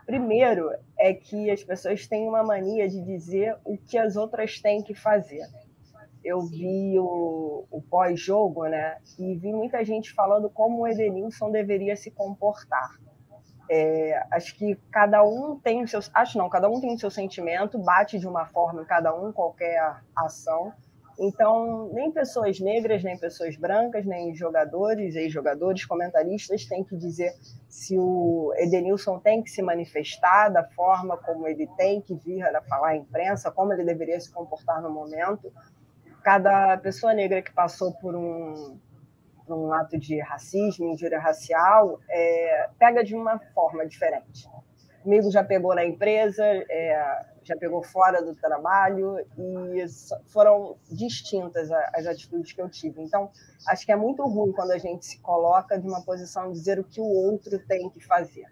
Primeiro 0.04 0.70
é 0.98 1.14
que 1.14 1.50
as 1.50 1.62
pessoas 1.62 2.06
têm 2.08 2.28
uma 2.28 2.42
mania 2.42 2.88
de 2.88 3.00
dizer 3.00 3.56
o 3.64 3.78
que 3.78 3.96
as 3.96 4.16
outras 4.16 4.60
têm 4.60 4.82
que 4.82 4.94
fazer 4.94 5.46
eu 6.24 6.42
vi 6.42 6.98
o, 6.98 7.64
o 7.70 7.80
pós-jogo, 7.80 8.66
né? 8.66 8.98
E 9.18 9.34
vi 9.36 9.52
muita 9.52 9.84
gente 9.84 10.12
falando 10.12 10.50
como 10.50 10.82
o 10.82 10.86
Edenilson 10.88 11.50
deveria 11.50 11.96
se 11.96 12.10
comportar. 12.10 12.98
É, 13.70 14.22
acho 14.32 14.54
que 14.56 14.76
cada 14.90 15.22
um 15.22 15.58
tem 15.58 15.82
o 15.82 15.88
seu. 15.88 16.00
Acho 16.14 16.38
não, 16.38 16.48
cada 16.48 16.68
um 16.68 16.80
tem 16.80 16.94
o 16.94 16.98
seu 16.98 17.10
sentimento, 17.10 17.78
bate 17.78 18.18
de 18.18 18.26
uma 18.26 18.46
forma 18.46 18.82
em 18.82 18.84
cada 18.84 19.14
um, 19.14 19.32
qualquer 19.32 20.00
ação. 20.16 20.72
Então, 21.20 21.90
nem 21.92 22.12
pessoas 22.12 22.60
negras, 22.60 23.02
nem 23.02 23.18
pessoas 23.18 23.56
brancas, 23.56 24.06
nem 24.06 24.32
jogadores, 24.36 25.16
ex-jogadores, 25.16 25.84
comentaristas 25.84 26.64
têm 26.64 26.84
que 26.84 26.96
dizer 26.96 27.34
se 27.68 27.98
o 27.98 28.54
Edenilson 28.56 29.18
tem 29.18 29.42
que 29.42 29.50
se 29.50 29.60
manifestar 29.60 30.48
da 30.48 30.62
forma 30.62 31.16
como 31.16 31.48
ele 31.48 31.66
tem 31.76 32.00
que 32.00 32.14
vir 32.14 32.42
a 32.44 32.62
falar 32.62 32.90
à 32.90 32.96
imprensa, 32.96 33.50
como 33.50 33.72
ele 33.72 33.84
deveria 33.84 34.20
se 34.20 34.30
comportar 34.30 34.80
no 34.80 34.90
momento 34.90 35.52
cada 36.22 36.76
pessoa 36.76 37.14
negra 37.14 37.40
que 37.40 37.52
passou 37.52 37.92
por 37.94 38.14
um, 38.14 38.78
por 39.48 39.56
um 39.56 39.72
ato 39.72 39.98
de 39.98 40.20
racismo, 40.20 40.90
injúria 40.90 41.18
racial, 41.18 41.98
é, 42.10 42.68
pega 42.78 43.02
de 43.02 43.14
uma 43.14 43.38
forma 43.54 43.86
diferente. 43.86 44.48
Comigo 45.02 45.30
já 45.30 45.42
pegou 45.42 45.74
na 45.74 45.84
empresa, 45.84 46.44
é, 46.44 47.24
já 47.42 47.56
pegou 47.56 47.82
fora 47.82 48.22
do 48.22 48.34
trabalho 48.34 49.18
e 49.38 49.86
foram 50.26 50.76
distintas 50.90 51.70
as 51.94 52.06
atitudes 52.06 52.52
que 52.52 52.60
eu 52.60 52.68
tive. 52.68 53.00
Então, 53.00 53.30
acho 53.66 53.86
que 53.86 53.92
é 53.92 53.96
muito 53.96 54.22
ruim 54.26 54.52
quando 54.52 54.72
a 54.72 54.78
gente 54.78 55.06
se 55.06 55.18
coloca 55.20 55.78
de 55.78 55.88
uma 55.88 56.02
posição 56.02 56.48
de 56.48 56.58
dizer 56.58 56.78
o 56.78 56.84
que 56.84 57.00
o 57.00 57.06
outro 57.06 57.58
tem 57.66 57.88
que 57.88 58.00
fazer. 58.00 58.44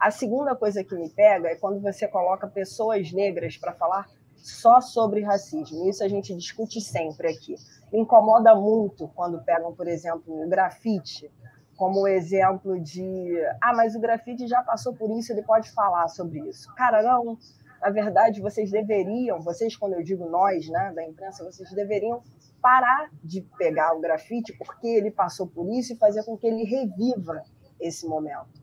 A 0.00 0.10
segunda 0.10 0.56
coisa 0.56 0.82
que 0.82 0.94
me 0.94 1.10
pega 1.10 1.48
é 1.48 1.56
quando 1.56 1.80
você 1.80 2.08
coloca 2.08 2.46
pessoas 2.48 3.12
negras 3.12 3.56
para 3.56 3.72
falar 3.72 4.08
só 4.36 4.80
sobre 4.80 5.20
racismo. 5.22 5.88
Isso 5.88 6.02
a 6.02 6.08
gente 6.08 6.34
discute 6.34 6.80
sempre 6.80 7.28
aqui. 7.28 7.54
Incomoda 7.92 8.54
muito 8.54 9.08
quando 9.08 9.42
pegam, 9.42 9.74
por 9.74 9.86
exemplo, 9.86 10.42
o 10.42 10.48
grafite 10.48 11.30
como 11.76 12.06
exemplo 12.06 12.80
de 12.80 13.34
ah, 13.60 13.74
mas 13.74 13.94
o 13.94 14.00
grafite 14.00 14.46
já 14.46 14.62
passou 14.62 14.94
por 14.94 15.10
isso, 15.18 15.32
ele 15.32 15.42
pode 15.42 15.70
falar 15.72 16.08
sobre 16.08 16.40
isso. 16.48 16.72
Cara, 16.74 17.02
não. 17.02 17.36
Na 17.80 17.90
verdade, 17.90 18.40
vocês 18.40 18.70
deveriam, 18.70 19.40
vocês, 19.40 19.76
quando 19.76 19.94
eu 19.94 20.02
digo 20.04 20.28
nós, 20.28 20.68
né, 20.68 20.92
da 20.94 21.02
imprensa, 21.02 21.44
vocês 21.44 21.68
deveriam 21.72 22.22
parar 22.60 23.10
de 23.24 23.40
pegar 23.58 23.92
o 23.96 24.00
grafite 24.00 24.56
porque 24.56 24.86
ele 24.86 25.10
passou 25.10 25.48
por 25.48 25.68
isso 25.68 25.92
e 25.92 25.96
fazer 25.96 26.22
com 26.22 26.36
que 26.36 26.46
ele 26.46 26.62
reviva 26.62 27.42
esse 27.80 28.06
momento 28.06 28.62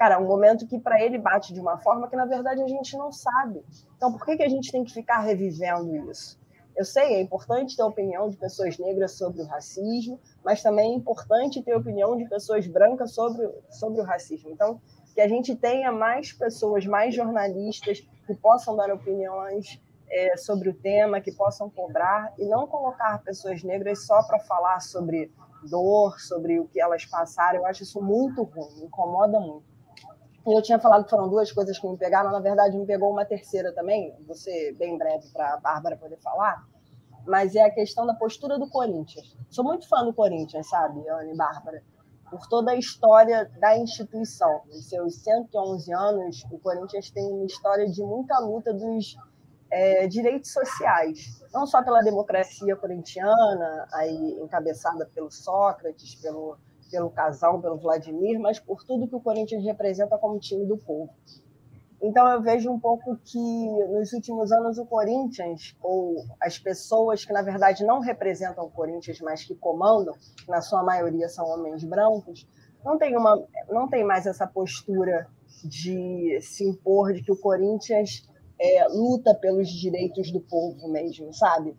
cara, 0.00 0.18
um 0.18 0.26
momento 0.26 0.66
que 0.66 0.78
para 0.78 0.98
ele 1.04 1.18
bate 1.18 1.52
de 1.52 1.60
uma 1.60 1.76
forma 1.76 2.08
que 2.08 2.16
na 2.16 2.24
verdade 2.24 2.62
a 2.62 2.66
gente 2.66 2.96
não 2.96 3.12
sabe. 3.12 3.62
Então, 3.98 4.10
por 4.10 4.24
que, 4.24 4.38
que 4.38 4.42
a 4.42 4.48
gente 4.48 4.72
tem 4.72 4.82
que 4.82 4.94
ficar 4.94 5.18
revivendo 5.18 5.94
isso? 6.10 6.39
Eu 6.76 6.84
sei, 6.84 7.14
é 7.14 7.20
importante 7.20 7.76
ter 7.76 7.82
a 7.82 7.86
opinião 7.86 8.28
de 8.30 8.36
pessoas 8.36 8.78
negras 8.78 9.12
sobre 9.12 9.42
o 9.42 9.46
racismo, 9.46 10.18
mas 10.44 10.62
também 10.62 10.92
é 10.92 10.94
importante 10.94 11.62
ter 11.62 11.72
a 11.72 11.78
opinião 11.78 12.16
de 12.16 12.28
pessoas 12.28 12.66
brancas 12.66 13.12
sobre, 13.12 13.48
sobre 13.70 14.00
o 14.00 14.04
racismo. 14.04 14.50
Então, 14.50 14.80
que 15.14 15.20
a 15.20 15.28
gente 15.28 15.54
tenha 15.54 15.92
mais 15.92 16.32
pessoas, 16.32 16.86
mais 16.86 17.14
jornalistas 17.14 18.00
que 18.26 18.34
possam 18.34 18.76
dar 18.76 18.90
opiniões 18.92 19.80
é, 20.08 20.36
sobre 20.36 20.68
o 20.68 20.74
tema, 20.74 21.20
que 21.20 21.32
possam 21.32 21.68
cobrar 21.68 22.32
e 22.38 22.44
não 22.46 22.66
colocar 22.66 23.22
pessoas 23.22 23.62
negras 23.62 24.06
só 24.06 24.22
para 24.22 24.38
falar 24.40 24.80
sobre 24.80 25.32
dor, 25.68 26.18
sobre 26.20 26.58
o 26.58 26.66
que 26.66 26.80
elas 26.80 27.04
passaram. 27.04 27.60
Eu 27.60 27.66
acho 27.66 27.82
isso 27.82 28.00
muito 28.00 28.42
ruim, 28.42 28.84
incomoda 28.84 29.38
muito. 29.38 29.69
Eu 30.52 30.62
tinha 30.62 30.78
falado 30.78 31.04
que 31.04 31.10
foram 31.10 31.28
duas 31.28 31.52
coisas 31.52 31.78
que 31.78 31.86
me 31.86 31.96
pegaram, 31.96 32.32
na 32.32 32.40
verdade 32.40 32.76
me 32.76 32.86
pegou 32.86 33.10
uma 33.10 33.24
terceira 33.24 33.72
também, 33.72 34.14
você 34.26 34.72
bem 34.72 34.98
breve 34.98 35.28
para 35.32 35.54
a 35.54 35.56
Bárbara 35.58 35.96
poder 35.96 36.18
falar, 36.18 36.64
mas 37.26 37.54
é 37.54 37.62
a 37.62 37.70
questão 37.70 38.06
da 38.06 38.14
postura 38.14 38.58
do 38.58 38.68
Corinthians. 38.68 39.36
Sou 39.48 39.64
muito 39.64 39.88
fã 39.88 40.04
do 40.04 40.12
Corinthians, 40.12 40.68
sabe, 40.68 41.06
Ana 41.08 41.30
e 41.30 41.36
Bárbara, 41.36 41.82
por 42.30 42.46
toda 42.48 42.72
a 42.72 42.76
história 42.76 43.50
da 43.60 43.76
instituição. 43.76 44.62
Em 44.70 44.80
seus 44.80 45.16
111 45.22 45.92
anos, 45.92 46.44
o 46.50 46.58
Corinthians 46.58 47.10
tem 47.10 47.24
uma 47.30 47.44
história 47.44 47.86
de 47.86 48.02
muita 48.02 48.38
luta 48.38 48.72
dos 48.72 49.16
é, 49.70 50.06
direitos 50.08 50.52
sociais, 50.52 51.40
não 51.52 51.66
só 51.66 51.82
pela 51.82 52.00
democracia 52.02 52.74
corintiana, 52.76 53.86
aí 53.92 54.38
encabeçada 54.40 55.08
pelo 55.14 55.30
Sócrates, 55.30 56.14
pelo 56.16 56.58
pelo 56.90 57.10
casal, 57.10 57.60
pelo 57.60 57.78
Vladimir, 57.78 58.38
mas 58.40 58.58
por 58.58 58.84
tudo 58.84 59.08
que 59.08 59.16
o 59.16 59.20
Corinthians 59.20 59.64
representa 59.64 60.18
como 60.18 60.38
time 60.38 60.66
do 60.66 60.76
povo. 60.76 61.10
Então 62.02 62.26
eu 62.28 62.40
vejo 62.40 62.70
um 62.70 62.80
pouco 62.80 63.16
que 63.16 63.38
nos 63.38 64.12
últimos 64.12 64.50
anos 64.50 64.78
o 64.78 64.86
Corinthians, 64.86 65.76
ou 65.82 66.24
as 66.40 66.58
pessoas 66.58 67.24
que 67.24 67.32
na 67.32 67.42
verdade 67.42 67.84
não 67.84 68.00
representam 68.00 68.64
o 68.64 68.70
Corinthians, 68.70 69.20
mas 69.20 69.44
que 69.44 69.54
comandam, 69.54 70.14
na 70.48 70.62
sua 70.62 70.82
maioria 70.82 71.28
são 71.28 71.46
homens 71.46 71.84
brancos, 71.84 72.48
não 72.82 72.96
tem, 72.96 73.14
uma, 73.14 73.38
não 73.68 73.86
tem 73.86 74.02
mais 74.02 74.26
essa 74.26 74.46
postura 74.46 75.28
de 75.62 76.38
se 76.40 76.64
impor 76.66 77.12
de 77.12 77.22
que 77.22 77.30
o 77.30 77.36
Corinthians 77.36 78.26
é, 78.58 78.88
luta 78.88 79.34
pelos 79.34 79.68
direitos 79.68 80.32
do 80.32 80.40
povo 80.40 80.88
mesmo, 80.88 81.32
sabe? 81.34 81.76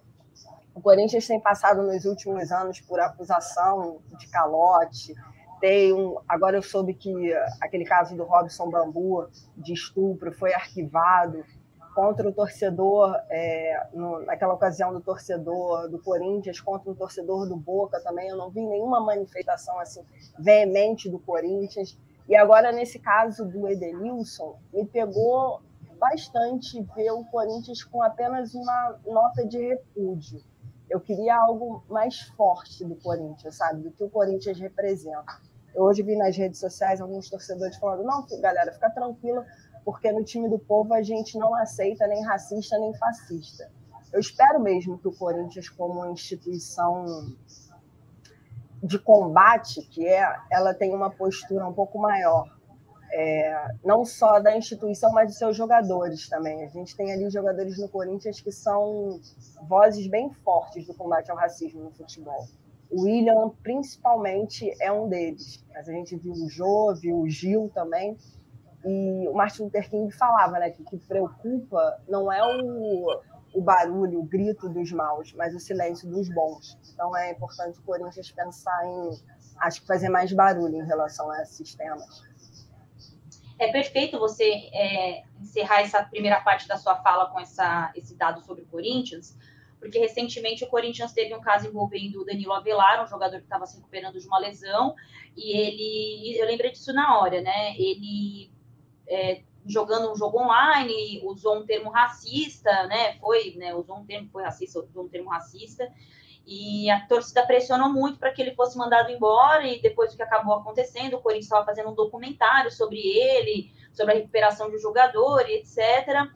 O 0.82 0.84
Corinthians 0.84 1.28
tem 1.28 1.40
passado 1.40 1.84
nos 1.84 2.06
últimos 2.06 2.52
anos 2.52 2.82
por 2.82 3.00
acusação 3.00 4.00
de 4.18 4.28
calote. 4.28 5.14
Tem 5.60 5.94
um, 5.94 6.18
agora 6.28 6.58
eu 6.58 6.64
soube 6.64 6.96
que 6.96 7.32
aquele 7.62 7.86
caso 7.86 8.18
do 8.18 8.24
Robson 8.24 8.68
Bambu 8.68 9.30
de 9.56 9.74
estupro 9.74 10.32
foi 10.32 10.56
arquivado 10.56 11.46
contra 11.94 12.28
o 12.28 12.34
torcedor, 12.34 13.16
é, 13.30 13.90
no, 13.94 14.26
naquela 14.26 14.56
ocasião 14.56 14.92
do 14.92 15.00
torcedor 15.02 15.88
do 15.88 16.00
Corinthians, 16.00 16.60
contra 16.60 16.90
o 16.90 16.96
torcedor 16.96 17.48
do 17.48 17.56
Boca 17.56 18.02
também. 18.02 18.30
Eu 18.30 18.38
não 18.38 18.50
vi 18.50 18.66
nenhuma 18.66 19.00
manifestação 19.00 19.80
assim 19.80 20.04
veemente 20.40 21.08
do 21.12 21.20
Corinthians. 21.20 21.96
E 22.28 22.36
agora, 22.36 22.72
nesse 22.72 22.98
caso 22.98 23.48
do 23.48 23.68
Edenilson, 23.68 24.58
me 24.74 24.84
pegou 24.88 25.62
bastante 26.00 26.82
ver 26.96 27.12
o 27.12 27.24
Corinthians 27.26 27.84
com 27.84 28.02
apenas 28.02 28.56
uma 28.56 29.00
nota 29.06 29.46
de 29.46 29.60
repúdio. 29.60 30.42
Eu 30.92 31.00
queria 31.00 31.38
algo 31.38 31.84
mais 31.90 32.20
forte 32.36 32.84
do 32.84 32.96
Corinthians, 32.96 33.56
sabe? 33.56 33.82
Do 33.82 33.92
que 33.92 34.04
o 34.04 34.10
Corinthians 34.10 34.60
representa. 34.60 35.40
Eu 35.74 35.84
hoje 35.84 36.04
vi 36.04 36.18
nas 36.18 36.36
redes 36.36 36.60
sociais 36.60 37.00
alguns 37.00 37.30
torcedores 37.30 37.78
falando: 37.78 38.04
não, 38.04 38.28
galera, 38.42 38.74
fica 38.74 38.90
tranquila, 38.90 39.46
porque 39.86 40.12
no 40.12 40.22
time 40.22 40.50
do 40.50 40.60
povo 40.60 40.94
a 40.94 41.02
gente 41.02 41.38
não 41.38 41.56
aceita 41.56 42.06
nem 42.08 42.22
racista 42.26 42.78
nem 42.78 42.94
fascista. 42.96 43.72
Eu 44.12 44.20
espero 44.20 44.60
mesmo 44.60 44.98
que 44.98 45.08
o 45.08 45.16
Corinthians, 45.16 45.70
como 45.70 46.06
instituição 46.08 47.34
de 48.84 49.00
combate, 49.00 49.82
que 49.84 50.06
é, 50.06 50.38
ela 50.52 50.74
tem 50.74 50.94
uma 50.94 51.10
postura 51.10 51.66
um 51.66 51.72
pouco 51.72 51.98
maior, 51.98 52.50
é, 53.14 53.68
não 53.84 54.06
só 54.06 54.40
da 54.40 54.56
instituição, 54.56 55.12
mas 55.12 55.28
dos 55.28 55.38
seus 55.38 55.56
jogadores 55.56 56.30
também. 56.30 56.64
A 56.64 56.68
gente 56.68 56.96
tem 56.96 57.12
ali 57.12 57.30
jogadores 57.30 57.78
no 57.78 57.90
Corinthians 57.90 58.40
que 58.40 58.52
são 58.52 59.20
vozes 59.68 60.08
bem 60.08 60.32
fortes 60.44 60.88
do 60.88 60.94
combate 60.94 61.30
ao 61.30 61.38
racismo 61.38 61.84
no 61.84 61.92
futebol. 61.92 62.48
O 62.90 63.04
William, 63.04 63.50
principalmente, 63.62 64.70
é 64.82 64.92
um 64.92 65.08
deles. 65.08 65.64
Mas 65.74 65.88
a 65.88 65.94
gente 65.94 66.16
viu 66.16 66.34
o 66.34 66.50
Jô, 66.50 66.94
viu 66.96 67.20
o 67.20 67.30
Gil 67.30 67.70
também. 67.74 68.18
E 68.84 69.28
o 69.28 69.34
Martin 69.34 69.64
Luther 69.64 69.90
King 69.90 70.12
falava 70.12 70.58
né, 70.60 70.72
que 70.72 70.82
o 70.82 70.86
que 70.86 70.98
preocupa 70.98 72.02
não 72.08 72.32
é 72.32 72.42
o, 72.44 73.22
o 73.54 73.62
barulho, 73.62 74.20
o 74.20 74.24
grito 74.24 74.68
dos 74.68 74.92
maus, 74.92 75.34
mas 75.34 75.54
o 75.54 75.60
silêncio 75.60 76.10
dos 76.10 76.30
bons. 76.30 76.78
Então 76.94 77.16
é 77.16 77.32
importante 77.32 77.78
o 77.80 77.84
Corinthians 77.84 78.32
pensar 78.32 78.86
em, 78.86 79.12
acho 79.60 79.82
que 79.82 79.88
fazer 79.88 80.10
mais 80.10 80.34
barulho 80.34 80.76
em 80.76 80.86
relação 80.86 81.30
a 81.30 81.42
esses 81.44 81.76
temas. 81.76 82.31
É 83.62 83.72
perfeito 83.72 84.18
você 84.18 84.72
é, 84.74 85.24
encerrar 85.40 85.82
essa 85.82 86.04
primeira 86.04 86.42
parte 86.42 86.68
da 86.68 86.78
sua 86.78 86.96
fala 86.96 87.28
com 87.28 87.40
essa, 87.40 87.92
esse 87.96 88.16
dado 88.16 88.42
sobre 88.42 88.64
o 88.64 88.66
Corinthians, 88.66 89.38
porque 89.80 90.00
recentemente 90.00 90.64
o 90.64 90.68
Corinthians 90.68 91.14
teve 91.14 91.36
um 91.36 91.42
caso 91.42 91.68
envolvendo 91.68 92.22
o 92.22 92.26
Danilo 92.26 92.54
Avelar, 92.54 93.04
um 93.04 93.08
jogador 93.08 93.38
que 93.38 93.44
estava 93.44 93.68
se 93.68 93.78
recuperando 93.78 94.20
de 94.20 94.26
uma 94.26 94.40
lesão, 94.40 94.96
e 95.38 95.56
ele, 95.56 96.40
eu 96.40 96.48
lembrei 96.48 96.72
disso 96.72 96.92
na 96.92 97.20
hora, 97.20 97.40
né? 97.40 97.76
Ele 97.78 98.52
é, 99.08 99.44
jogando 99.68 100.12
um 100.12 100.16
jogo 100.16 100.42
online, 100.42 101.22
usou 101.24 101.60
um 101.60 101.66
termo 101.66 101.92
racista, 101.92 102.88
né? 102.88 103.20
Foi, 103.20 103.54
né? 103.58 103.76
Usou 103.76 103.98
um 103.98 104.06
termo, 104.08 104.28
foi 104.32 104.42
racista, 104.42 104.80
usou 104.80 105.06
um 105.06 105.08
termo 105.08 105.30
racista. 105.30 105.88
E 106.46 106.90
a 106.90 107.02
torcida 107.08 107.46
pressionou 107.46 107.90
muito 107.90 108.20
para 108.20 108.32
que 108.32 108.42
ele 108.42 108.56
fosse 108.56 108.78
mandado 108.78 109.10
embora. 109.12 109.66
E 109.66 109.82
depois 109.82 110.12
do 110.12 110.18
que 110.18 110.24
acabou 110.24 110.56
acontecendo, 110.56 111.16
o 111.16 111.22
Corinthians 111.22 111.46
estava 111.46 111.66
fazendo 111.66 111.90
um 111.90 111.96
documentário 111.96 112.72
sobre 112.72 113.00
ele, 113.00 113.72
sobre 113.94 114.14
a 114.14 114.18
recuperação 114.18 114.70
do 114.70 114.80
jogador 114.80 115.48
e 115.48 115.56
etc. 115.56 116.28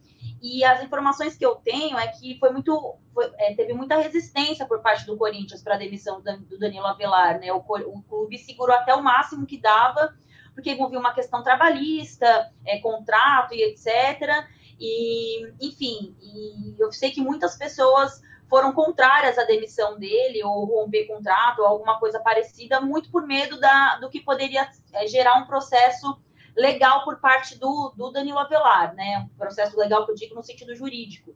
E 0.42 0.64
as 0.64 0.84
informações 0.84 1.36
que 1.36 1.46
eu 1.46 1.56
tenho 1.56 1.98
é 1.98 2.08
que 2.08 2.38
foi 2.40 2.52
muito, 2.52 2.98
foi, 3.14 3.32
é, 3.38 3.54
teve 3.56 3.74
muita 3.74 3.98
resistência 3.98 4.66
por 4.66 4.82
parte 4.82 5.06
do 5.06 5.18
Corinthians 5.18 5.64
para 5.64 5.76
a 5.76 5.80
demissão 5.80 6.22
do 6.22 6.60
Danilo 6.60 6.86
Avelar, 6.86 7.40
né? 7.40 7.52
O, 7.52 7.58
o 7.58 8.02
clube 8.04 8.38
segurou 8.38 8.76
até 8.76 8.94
o 8.94 9.04
máximo 9.04 9.46
que 9.46 9.60
dava 9.60 10.14
porque 10.56 10.72
envolvia 10.72 10.98
uma 10.98 11.14
questão 11.14 11.44
trabalhista, 11.44 12.50
é, 12.66 12.80
contrato 12.80 13.54
e 13.54 13.62
etc. 13.62 14.48
E, 14.80 15.46
enfim, 15.62 16.16
e 16.22 16.76
eu 16.80 16.92
sei 16.92 17.12
que 17.12 17.22
muitas 17.22 17.58
pessoas 17.58 18.22
foram 18.50 18.72
contrárias 18.74 19.38
à 19.38 19.44
demissão 19.44 19.98
dele, 19.98 20.44
ou 20.44 20.66
romper 20.66 21.08
contrato, 21.08 21.60
ou 21.60 21.66
alguma 21.66 22.00
coisa 22.00 22.20
parecida, 22.20 22.80
muito 22.80 23.10
por 23.10 23.26
medo 23.26 23.60
da, 23.60 23.98
do 23.98 24.10
que 24.10 24.20
poderia 24.20 24.70
é, 24.94 25.08
gerar 25.08 25.36
um 25.38 25.48
processo 25.48 26.20
legal 26.56 27.04
por 27.04 27.20
parte 27.20 27.58
do, 27.58 27.94
do 27.96 28.12
Danilo 28.12 28.40
Avelar, 28.40 28.94
né? 28.96 29.28
Um 29.32 29.38
processo 29.38 29.78
legal 29.78 30.06
que 30.06 30.12
eu 30.12 30.16
digo 30.16 30.36
no 30.36 30.44
sentido 30.44 30.76
jurídico. 30.76 31.36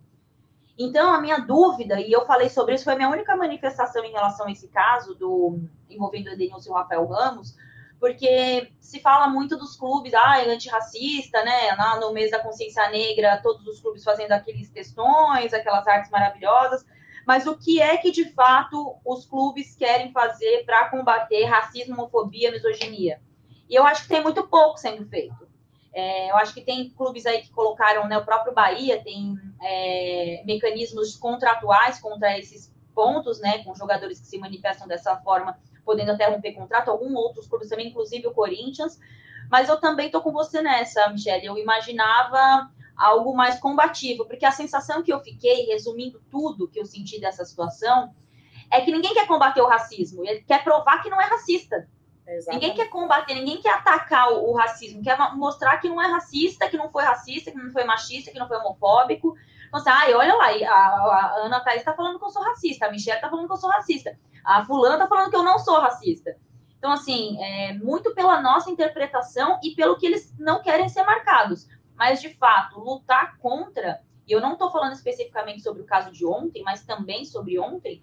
Então, 0.78 1.14
a 1.14 1.20
minha 1.20 1.40
dúvida, 1.40 2.00
e 2.00 2.10
eu 2.10 2.26
falei 2.26 2.50
sobre 2.50 2.76
isso, 2.76 2.86
foi 2.86 2.94
a 2.94 2.96
minha 2.96 3.10
única 3.10 3.36
manifestação 3.36 4.04
em 4.06 4.14
relação 4.14 4.48
a 4.48 4.52
esse 4.52 4.70
caso 4.70 5.14
do 5.14 5.60
envolvendo 5.90 6.28
o 6.28 6.30
Edenilson 6.32 6.70
e 6.70 6.72
o 6.72 6.76
Rafael 6.76 7.06
Ramos, 7.06 7.58
porque 8.00 8.72
se 8.80 9.02
fala 9.02 9.28
muito 9.28 9.58
dos 9.58 9.76
clubes, 9.76 10.14
ah, 10.14 10.42
é 10.42 10.50
antirracista, 10.50 11.44
né? 11.44 11.76
Lá 11.78 12.00
no 12.00 12.14
mês 12.14 12.32
da 12.32 12.40
consciência 12.40 12.88
negra, 12.90 13.42
todos 13.44 13.68
os 13.68 13.82
clubes 13.82 14.06
fazendo 14.06 14.32
aqueles 14.32 14.70
textões, 14.70 15.54
aquelas 15.54 15.86
artes 15.86 16.10
maravilhosas. 16.10 16.86
Mas 17.30 17.46
o 17.46 17.56
que 17.56 17.80
é 17.80 17.96
que 17.96 18.10
de 18.10 18.34
fato 18.34 18.98
os 19.06 19.24
clubes 19.24 19.76
querem 19.76 20.12
fazer 20.12 20.66
para 20.66 20.90
combater 20.90 21.44
racismo, 21.44 21.94
homofobia, 21.94 22.50
misoginia? 22.50 23.22
E 23.70 23.76
eu 23.76 23.86
acho 23.86 24.02
que 24.02 24.10
tem 24.10 24.24
muito 24.24 24.48
pouco 24.48 24.80
sendo 24.80 25.08
feito. 25.08 25.48
É, 25.94 26.32
eu 26.32 26.38
acho 26.38 26.56
que 26.56 26.62
tem 26.62 26.90
clubes 26.90 27.28
aí 27.28 27.44
que 27.44 27.52
colocaram, 27.52 28.08
né, 28.08 28.18
o 28.18 28.26
próprio 28.26 28.52
Bahia 28.52 29.00
tem 29.04 29.38
é, 29.62 30.42
mecanismos 30.44 31.16
contratuais 31.18 32.00
contra 32.00 32.36
esses 32.36 32.74
pontos, 32.96 33.40
né, 33.40 33.64
com 33.64 33.76
jogadores 33.76 34.20
que 34.20 34.26
se 34.26 34.40
manifestam 34.40 34.88
dessa 34.88 35.16
forma 35.18 35.56
podendo 35.86 36.14
até 36.14 36.28
romper 36.28 36.54
contrato, 36.54 36.90
alguns 36.90 37.14
outros 37.14 37.46
clubes 37.46 37.70
também, 37.70 37.90
inclusive 37.90 38.26
o 38.26 38.34
Corinthians. 38.34 39.00
Mas 39.52 39.70
eu 39.70 39.80
também 39.80 40.08
estou 40.08 40.24
com 40.24 40.32
você 40.32 40.64
nessa, 40.64 41.08
Michelle. 41.10 41.46
Eu 41.46 41.60
imaginava 41.60 42.72
algo 43.00 43.34
mais 43.34 43.60
combativo, 43.60 44.26
porque 44.26 44.46
a 44.46 44.52
sensação 44.52 45.02
que 45.02 45.12
eu 45.12 45.22
fiquei, 45.22 45.66
resumindo 45.68 46.22
tudo 46.30 46.68
que 46.68 46.80
eu 46.80 46.86
senti 46.86 47.20
dessa 47.20 47.46
situação, 47.46 48.14
é 48.70 48.82
que 48.82 48.92
ninguém 48.92 49.14
quer 49.14 49.26
combater 49.26 49.62
o 49.62 49.68
racismo, 49.68 50.26
ele 50.26 50.42
quer 50.42 50.64
provar 50.64 51.02
que 51.02 51.10
não 51.10 51.20
é 51.20 51.26
racista. 51.26 51.88
Exatamente. 52.28 52.62
Ninguém 52.62 52.76
quer 52.76 52.92
combater, 52.92 53.34
ninguém 53.34 53.60
quer 53.60 53.74
atacar 53.74 54.32
o, 54.32 54.52
o, 54.52 54.54
racismo, 54.54 55.02
quer 55.02 55.18
mostrar 55.34 55.78
que 55.78 55.90
não 55.90 56.00
é 56.00 56.06
racista, 56.06 56.70
que 56.70 56.78
não 56.78 56.92
foi 56.92 57.04
racista, 57.04 57.50
que 57.50 57.58
não 57.58 57.72
foi 57.72 57.84
machista, 57.86 58.32
que 58.32 58.38
não 58.38 58.48
foi 58.48 58.58
homofóbico. 58.58 59.36
Então, 59.68 59.80
assim, 59.80 59.90
ai, 59.90 60.14
olha 60.14 60.36
lá, 60.36 60.46
a, 60.46 60.76
a 60.76 61.46
Ana 61.46 61.60
Thaís 61.62 61.80
está 61.80 61.94
falando 61.94 62.20
que 62.20 62.26
eu 62.26 62.30
sou 62.30 62.44
racista, 62.44 62.86
a 62.86 62.92
Michelle 62.92 63.18
está 63.18 63.30
falando 63.30 63.48
que 63.48 63.54
eu 63.54 63.58
sou 63.58 63.70
racista. 63.72 64.16
A 64.46 64.64
fulana 64.64 64.98
tá 65.00 65.08
falando 65.08 65.32
que 65.32 65.36
eu 65.36 65.44
não 65.44 65.58
sou 65.58 65.80
racista. 65.80 66.36
Então, 66.78 66.92
assim, 66.92 67.38
é 67.44 67.74
muito 67.74 68.14
pela 68.14 68.42
nossa 68.42 68.70
interpretação 68.70 69.60
e 69.64 69.72
pelo 69.72 69.98
que 69.98 70.06
eles 70.06 70.34
não 70.38 70.62
querem 70.62 70.88
ser 70.88 71.04
marcados. 71.04 71.68
Mas, 72.00 72.22
de 72.22 72.30
fato, 72.30 72.80
lutar 72.80 73.38
contra, 73.40 74.00
e 74.26 74.32
eu 74.32 74.40
não 74.40 74.54
estou 74.54 74.72
falando 74.72 74.94
especificamente 74.94 75.62
sobre 75.62 75.82
o 75.82 75.86
caso 75.86 76.14
de 76.14 76.26
ontem, 76.26 76.64
mas 76.64 76.86
também 76.86 77.26
sobre 77.26 77.60
ontem, 77.60 78.02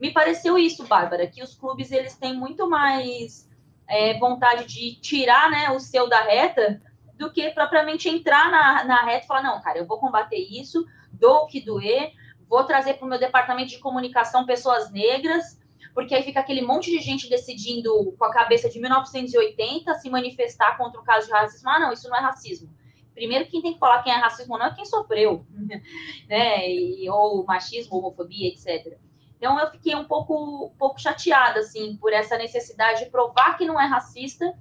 me 0.00 0.12
pareceu 0.12 0.56
isso, 0.56 0.86
Bárbara, 0.86 1.26
que 1.26 1.42
os 1.42 1.52
clubes 1.52 1.90
eles 1.90 2.16
têm 2.16 2.36
muito 2.36 2.70
mais 2.70 3.50
é, 3.88 4.16
vontade 4.16 4.64
de 4.66 4.94
tirar 5.00 5.50
né, 5.50 5.70
o 5.72 5.80
seu 5.80 6.08
da 6.08 6.22
reta 6.22 6.80
do 7.16 7.32
que 7.32 7.50
propriamente 7.50 8.08
entrar 8.08 8.48
na, 8.48 8.84
na 8.84 9.02
reta 9.02 9.24
e 9.24 9.26
falar, 9.26 9.42
não, 9.42 9.60
cara, 9.60 9.78
eu 9.78 9.86
vou 9.86 9.98
combater 9.98 10.38
isso, 10.38 10.86
dou 11.12 11.38
o 11.38 11.46
que 11.48 11.60
doer, 11.60 12.12
vou 12.48 12.62
trazer 12.62 12.94
para 12.94 13.06
o 13.06 13.08
meu 13.08 13.18
departamento 13.18 13.70
de 13.70 13.80
comunicação 13.80 14.46
pessoas 14.46 14.88
negras, 14.92 15.58
porque 15.92 16.14
aí 16.14 16.22
fica 16.22 16.38
aquele 16.38 16.62
monte 16.62 16.92
de 16.92 17.00
gente 17.00 17.28
decidindo 17.28 18.14
com 18.16 18.24
a 18.24 18.32
cabeça 18.32 18.68
de 18.68 18.78
1980 18.78 19.94
se 19.94 20.08
manifestar 20.08 20.76
contra 20.78 21.00
o 21.00 21.04
caso 21.04 21.26
de 21.26 21.32
racismo. 21.32 21.68
Ah, 21.68 21.80
não, 21.80 21.92
isso 21.92 22.08
não 22.08 22.16
é 22.16 22.20
racismo. 22.20 22.72
Primeiro, 23.14 23.48
quem 23.48 23.60
tem 23.60 23.74
que 23.74 23.78
falar 23.78 24.02
quem 24.02 24.12
é 24.12 24.16
racismo 24.16 24.56
não 24.56 24.66
é 24.66 24.74
quem 24.74 24.84
sofreu, 24.84 25.46
né? 26.28 26.68
E, 26.68 27.08
ou 27.10 27.44
machismo, 27.44 27.98
homofobia, 27.98 28.48
etc. 28.48 28.98
Então, 29.36 29.58
eu 29.58 29.70
fiquei 29.70 29.94
um 29.94 30.04
pouco, 30.04 30.66
um 30.66 30.76
pouco 30.78 31.00
chateada, 31.00 31.60
assim, 31.60 31.96
por 31.96 32.12
essa 32.12 32.38
necessidade 32.38 33.04
de 33.04 33.10
provar 33.10 33.58
que 33.58 33.66
não 33.66 33.80
é 33.80 33.86
racista. 33.86 34.56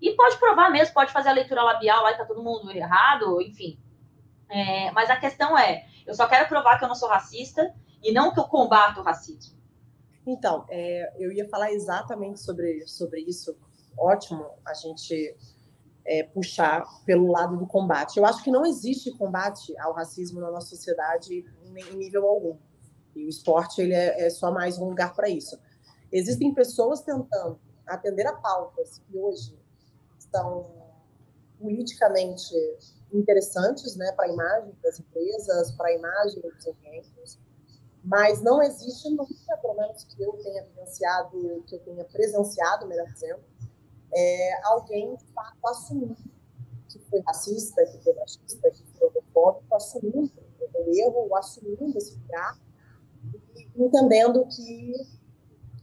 E 0.00 0.12
pode 0.12 0.36
provar 0.36 0.70
mesmo, 0.70 0.92
pode 0.92 1.10
fazer 1.10 1.30
a 1.30 1.32
leitura 1.32 1.62
labial 1.62 2.02
lá 2.02 2.12
e 2.12 2.18
tá 2.18 2.24
todo 2.24 2.42
mundo 2.42 2.70
errado, 2.70 3.40
enfim. 3.40 3.80
É, 4.48 4.90
mas 4.92 5.10
a 5.10 5.16
questão 5.16 5.58
é, 5.58 5.86
eu 6.06 6.14
só 6.14 6.28
quero 6.28 6.48
provar 6.48 6.78
que 6.78 6.84
eu 6.84 6.88
não 6.88 6.94
sou 6.94 7.08
racista 7.08 7.74
e 8.02 8.12
não 8.12 8.32
que 8.32 8.38
eu 8.38 8.44
combato 8.44 9.00
o 9.00 9.02
racismo. 9.02 9.56
Então, 10.26 10.66
é, 10.68 11.14
eu 11.18 11.32
ia 11.32 11.48
falar 11.48 11.72
exatamente 11.72 12.40
sobre, 12.40 12.86
sobre 12.86 13.20
isso. 13.22 13.56
Ótimo 13.98 14.50
a 14.66 14.74
gente 14.74 15.34
é, 16.06 16.22
puxar 16.22 16.86
pelo 17.04 17.30
lado 17.30 17.56
do 17.56 17.66
combate. 17.66 18.16
Eu 18.16 18.24
acho 18.24 18.42
que 18.42 18.50
não 18.50 18.64
existe 18.64 19.10
combate 19.12 19.76
ao 19.78 19.92
racismo 19.92 20.40
na 20.40 20.50
nossa 20.50 20.68
sociedade 20.68 21.44
em 21.62 21.96
nível 21.96 22.26
algum. 22.26 22.56
E 23.14 23.24
o 23.24 23.28
esporte 23.28 23.80
ele 23.80 23.94
é, 23.94 24.26
é 24.26 24.30
só 24.30 24.52
mais 24.52 24.78
um 24.78 24.88
lugar 24.88 25.14
para 25.14 25.28
isso. 25.28 25.58
Existem 26.12 26.54
pessoas 26.54 27.00
tentando 27.00 27.58
atender 27.86 28.26
a 28.26 28.32
pautas 28.32 29.00
que 29.06 29.18
hoje 29.18 29.58
estão 30.18 30.66
politicamente 31.58 32.54
interessantes 33.12 33.96
né, 33.96 34.12
para 34.12 34.26
a 34.26 34.32
imagem 34.32 34.72
das 34.82 35.00
empresas, 35.00 35.70
para 35.72 35.88
a 35.88 35.92
imagem 35.92 36.40
dos 36.40 36.66
eventos, 36.66 37.38
Mas 38.04 38.42
não 38.42 38.62
existe 38.62 39.08
nunca, 39.10 39.56
pelo 39.60 39.74
menos 39.74 40.04
que 40.04 40.22
eu 40.22 40.32
tenha 40.34 40.62
vivenciado, 40.64 41.64
que 41.66 41.74
eu 41.74 41.80
tenha 41.80 42.04
presenciado, 42.04 42.86
melhor 42.86 43.06
dizendo, 43.12 43.40
é, 44.16 44.66
alguém 44.66 45.14
de 45.14 45.26
fato 45.26 45.58
assumindo 45.66 46.16
que 46.88 46.98
foi 47.10 47.20
racista, 47.20 47.84
que 47.84 48.02
foi 48.02 48.14
machista, 48.14 48.70
que 48.70 48.82
foi 48.98 49.08
homofóbico, 49.08 49.74
assumindo 49.74 50.32
o 50.74 50.94
erro, 50.96 51.36
assumindo 51.36 51.98
esse 51.98 52.16
lugar, 52.16 52.58
entendendo 53.76 54.46
que, 54.46 54.94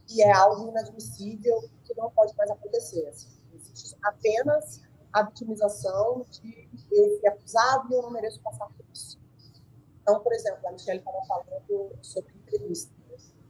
que 0.06 0.22
é 0.22 0.32
algo 0.32 0.68
inadmissível, 0.68 1.68
que 1.84 1.94
não 1.94 2.10
pode 2.10 2.34
mais 2.36 2.50
acontecer. 2.50 3.06
Assim. 3.06 3.28
Existe 3.54 3.96
apenas 4.02 4.82
a 5.12 5.22
vitimização 5.22 6.26
de 6.28 6.68
eu 6.90 7.18
fui 7.18 7.28
acusado 7.28 7.92
e 7.92 7.94
eu 7.94 8.02
não 8.02 8.10
mereço 8.10 8.40
passar 8.40 8.66
por 8.66 8.84
isso. 8.92 9.20
Então, 10.02 10.20
por 10.20 10.32
exemplo, 10.32 10.66
a 10.66 10.72
Michelle 10.72 10.98
estava 10.98 11.24
falando 11.26 11.96
sobre 12.02 12.34
entrevista 12.34 12.92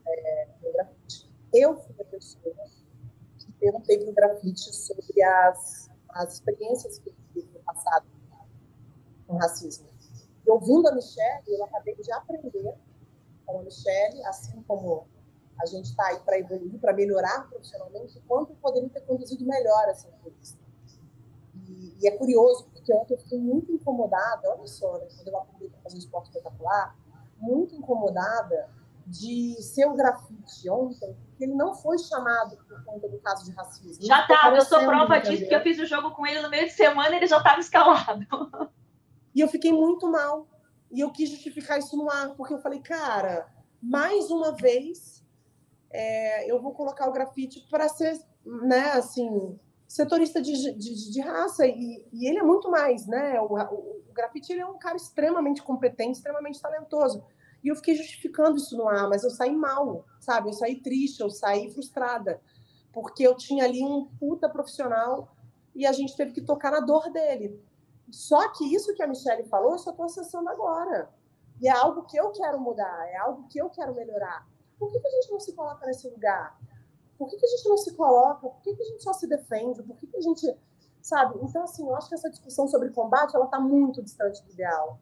é, 0.06 0.48
no 0.62 0.72
grafite. 0.72 1.30
Eu 1.54 1.76
fui 1.76 1.94
a 1.98 2.04
pessoa 2.04 2.54
perguntei 3.64 4.04
no 4.04 4.12
grafite 4.12 4.74
sobre 4.74 5.22
as, 5.22 5.90
as 6.10 6.34
experiências 6.34 6.98
que 6.98 7.08
eu 7.08 7.14
tive 7.32 7.50
no 7.52 7.60
passado 7.60 8.06
com 9.26 9.36
racismo. 9.36 9.88
E 10.46 10.50
ouvindo 10.50 10.86
a 10.88 10.92
Michelle, 10.92 11.42
eu 11.48 11.64
acabei 11.64 11.94
de 11.96 12.12
aprender 12.12 12.74
com 13.46 13.58
a 13.58 13.62
Michelle, 13.62 14.22
assim 14.26 14.62
como 14.68 15.06
a 15.58 15.66
gente 15.66 15.86
está 15.86 16.06
aí 16.08 16.20
para 16.20 16.38
evoluir, 16.38 16.78
para 16.78 16.92
melhorar 16.92 17.48
profissionalmente, 17.48 18.20
quanto 18.28 18.52
eu 18.52 18.56
poderia 18.56 18.88
ter 18.90 19.00
conduzido 19.02 19.46
melhor 19.46 19.88
essa 19.88 20.08
entrevista. 20.08 20.58
E, 21.54 21.96
e, 22.02 22.08
é 22.08 22.10
curioso, 22.10 22.66
porque 22.72 22.92
ontem 22.92 23.14
eu 23.14 23.18
fiquei 23.18 23.38
muito 23.38 23.72
incomodada, 23.72 24.50
olha 24.50 24.66
só, 24.66 24.98
né, 24.98 25.06
quando 25.16 25.28
eu 25.28 25.36
aprendi 25.38 25.74
a 25.74 25.82
fazer 25.82 25.96
um 25.96 26.00
esporte 26.00 26.26
espetacular, 26.26 26.94
muito 27.38 27.74
incomodada 27.74 28.68
de 29.06 29.62
ser 29.62 29.86
o 29.86 29.94
grafite 29.94 30.68
ontem, 30.70 31.16
ele 31.38 31.54
não 31.54 31.74
foi 31.74 31.98
chamado 31.98 32.56
por 32.56 32.84
conta 32.84 33.08
do 33.08 33.18
caso 33.18 33.44
de 33.44 33.52
racismo. 33.52 34.06
Já 34.06 34.22
estava, 34.22 34.56
eu 34.56 34.64
sou 34.64 34.78
prova 34.80 35.18
disso, 35.18 35.40
porque 35.40 35.54
eu 35.54 35.62
fiz 35.62 35.78
o 35.78 35.86
jogo 35.86 36.10
com 36.12 36.26
ele 36.26 36.40
no 36.40 36.50
meio 36.50 36.66
de 36.66 36.72
semana 36.72 37.10
e 37.10 37.16
ele 37.16 37.26
já 37.26 37.38
estava 37.38 37.60
escalado. 37.60 38.26
E 39.34 39.40
eu 39.40 39.48
fiquei 39.48 39.72
muito 39.72 40.08
mal. 40.10 40.46
E 40.90 41.00
eu 41.00 41.10
quis 41.10 41.28
justificar 41.28 41.78
isso 41.78 41.96
no 41.96 42.08
ar, 42.08 42.36
porque 42.36 42.54
eu 42.54 42.58
falei, 42.58 42.78
cara, 42.78 43.52
mais 43.82 44.30
uma 44.30 44.52
vez 44.52 45.24
é, 45.90 46.50
eu 46.50 46.60
vou 46.62 46.72
colocar 46.72 47.08
o 47.08 47.12
grafite 47.12 47.66
para 47.68 47.88
ser, 47.88 48.16
né, 48.44 48.92
assim, 48.92 49.58
setorista 49.88 50.40
de, 50.40 50.72
de, 50.72 51.10
de 51.12 51.20
raça. 51.20 51.66
E, 51.66 52.06
e, 52.12 52.28
ele 52.28 52.38
é 52.38 52.42
muito 52.42 52.70
mais, 52.70 53.06
né? 53.06 53.40
O, 53.40 53.46
o, 53.46 54.02
o 54.08 54.12
grafite 54.12 54.52
ele 54.52 54.60
é 54.60 54.66
um 54.66 54.78
cara 54.78 54.96
extremamente 54.96 55.62
competente, 55.62 56.18
extremamente 56.18 56.60
talentoso. 56.60 57.24
E 57.64 57.68
eu 57.68 57.76
fiquei 57.76 57.96
justificando 57.96 58.58
isso 58.58 58.76
no 58.76 58.86
ar, 58.86 59.08
mas 59.08 59.24
eu 59.24 59.30
saí 59.30 59.56
mal, 59.56 60.04
sabe? 60.20 60.50
Eu 60.50 60.52
saí 60.52 60.82
triste, 60.82 61.20
eu 61.20 61.30
saí 61.30 61.72
frustrada, 61.72 62.38
porque 62.92 63.26
eu 63.26 63.34
tinha 63.34 63.64
ali 63.64 63.82
um 63.82 64.04
puta 64.20 64.50
profissional 64.50 65.34
e 65.74 65.86
a 65.86 65.92
gente 65.92 66.14
teve 66.14 66.32
que 66.32 66.42
tocar 66.42 66.70
na 66.70 66.80
dor 66.80 67.10
dele. 67.10 67.58
Só 68.10 68.52
que 68.52 68.74
isso 68.74 68.94
que 68.94 69.02
a 69.02 69.06
Michelle 69.06 69.48
falou, 69.48 69.72
eu 69.72 69.78
só 69.78 69.90
estou 69.90 70.04
acessando 70.04 70.48
agora. 70.50 71.08
E 71.60 71.66
é 71.66 71.72
algo 71.72 72.02
que 72.02 72.18
eu 72.18 72.30
quero 72.32 72.60
mudar, 72.60 73.08
é 73.08 73.16
algo 73.16 73.48
que 73.48 73.58
eu 73.58 73.70
quero 73.70 73.94
melhorar. 73.94 74.46
Por 74.78 74.90
que, 74.90 75.00
que 75.00 75.06
a 75.06 75.10
gente 75.10 75.30
não 75.30 75.40
se 75.40 75.54
coloca 75.54 75.86
nesse 75.86 76.06
lugar? 76.08 76.58
Por 77.16 77.30
que, 77.30 77.36
que 77.38 77.46
a 77.46 77.48
gente 77.48 77.68
não 77.68 77.78
se 77.78 77.94
coloca? 77.94 78.40
Por 78.40 78.60
que, 78.60 78.74
que 78.74 78.82
a 78.82 78.86
gente 78.86 79.02
só 79.02 79.12
se 79.12 79.26
defende? 79.26 79.82
Por 79.82 79.96
que, 79.96 80.06
que 80.06 80.16
a 80.16 80.20
gente. 80.20 80.54
Sabe? 81.00 81.38
Então, 81.42 81.62
assim, 81.62 81.86
eu 81.86 81.94
acho 81.96 82.08
que 82.08 82.14
essa 82.14 82.30
discussão 82.30 82.66
sobre 82.66 82.90
combate 82.90 83.34
ela 83.34 83.44
está 83.44 83.60
muito 83.60 84.02
distante 84.02 84.42
do 84.42 84.52
ideal. 84.52 84.98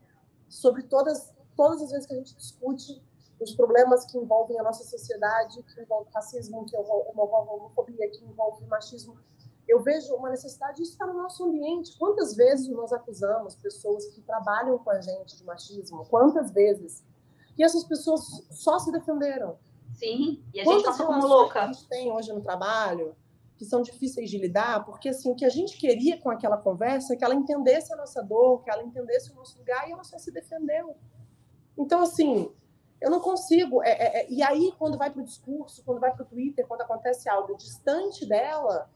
Sobre 0.49 0.83
todas, 0.83 1.33
todas 1.57 1.83
as 1.83 1.91
vezes 1.91 2.07
que 2.07 2.15
a 2.15 2.17
gente 2.17 2.35
discute 2.37 3.03
os 3.41 3.55
problemas 3.55 4.05
que 4.05 4.17
envolvem 4.17 4.59
a 4.59 4.63
nossa 4.63 4.85
sociedade, 4.85 5.63
que 5.63 5.81
envolve 5.81 6.09
racismo, 6.15 6.65
que 6.65 6.77
envolve 6.77 7.51
homofobia, 7.51 8.09
que 8.11 8.25
envolve 8.25 8.65
machismo, 8.67 9.17
eu 9.69 9.83
vejo 9.83 10.15
uma 10.15 10.31
necessidade 10.31 10.77
de 10.77 10.83
estar 10.83 11.07
no 11.07 11.15
nosso 11.15 11.45
ambiente. 11.45 11.97
Quantas 11.99 12.35
vezes 12.35 12.69
nós 12.69 12.93
acusamos 12.93 13.55
pessoas 13.57 14.07
que 14.07 14.21
trabalham 14.21 14.79
com 14.79 14.91
a 14.91 15.01
gente 15.01 15.37
de 15.37 15.45
machismo? 15.45 16.05
Quantas 16.07 16.51
vezes? 16.51 17.05
E 17.57 17.63
essas 17.63 17.85
pessoas 17.85 18.47
só 18.51 18.79
se 18.79 18.91
defenderam. 18.91 19.57
Sim, 19.95 20.43
e 20.55 20.61
a 20.61 20.65
gente 20.65 20.85
passou 20.85 21.07
como 21.07 21.27
louca. 21.27 21.63
a 21.63 21.67
gente 21.67 21.87
tem 21.87 22.11
hoje 22.11 22.33
no 22.33 22.41
trabalho 22.41 23.15
que 23.57 23.65
são 23.65 23.83
difíceis 23.83 24.29
de 24.29 24.39
lidar, 24.39 24.85
porque 24.85 25.11
assim, 25.11 25.31
o 25.31 25.37
que 25.37 25.45
a 25.45 25.49
gente 25.49 25.79
queria 25.79 26.21
com 26.21 26.31
aquela 26.31 26.57
conversa 26.57 27.13
é 27.13 27.17
que 27.17 27.25
ela 27.25 27.35
entendesse 27.35 27.93
a 27.93 27.97
nossa 27.97 28.23
dor, 28.23 28.63
que 28.65 28.71
ela 28.71 28.83
entendesse 28.83 29.31
o 29.31 29.37
nosso 29.37 29.57
lugar 29.59 29.89
e 29.89 29.93
ela 29.93 30.03
só 30.03 30.19
se 30.19 30.33
defendeu. 30.33 30.97
Então, 31.77 32.03
assim, 32.03 32.51
eu 33.01 33.11
não 33.11 33.21
consigo. 33.21 33.83
É, 33.83 33.91
é, 33.91 34.21
é 34.23 34.31
e 34.31 34.43
aí, 34.43 34.73
quando 34.79 34.97
vai 34.97 35.11
para 35.11 35.23
o 35.23 35.25
discurso, 35.25 35.83
quando 35.85 36.01
vai 36.01 36.13
para 36.13 36.23
o 36.23 36.27
Twitter, 36.27 36.67
quando 36.67 36.83
acontece 36.83 37.29
algo 37.29 37.57
distante 37.57 38.27
dela, 38.27 38.89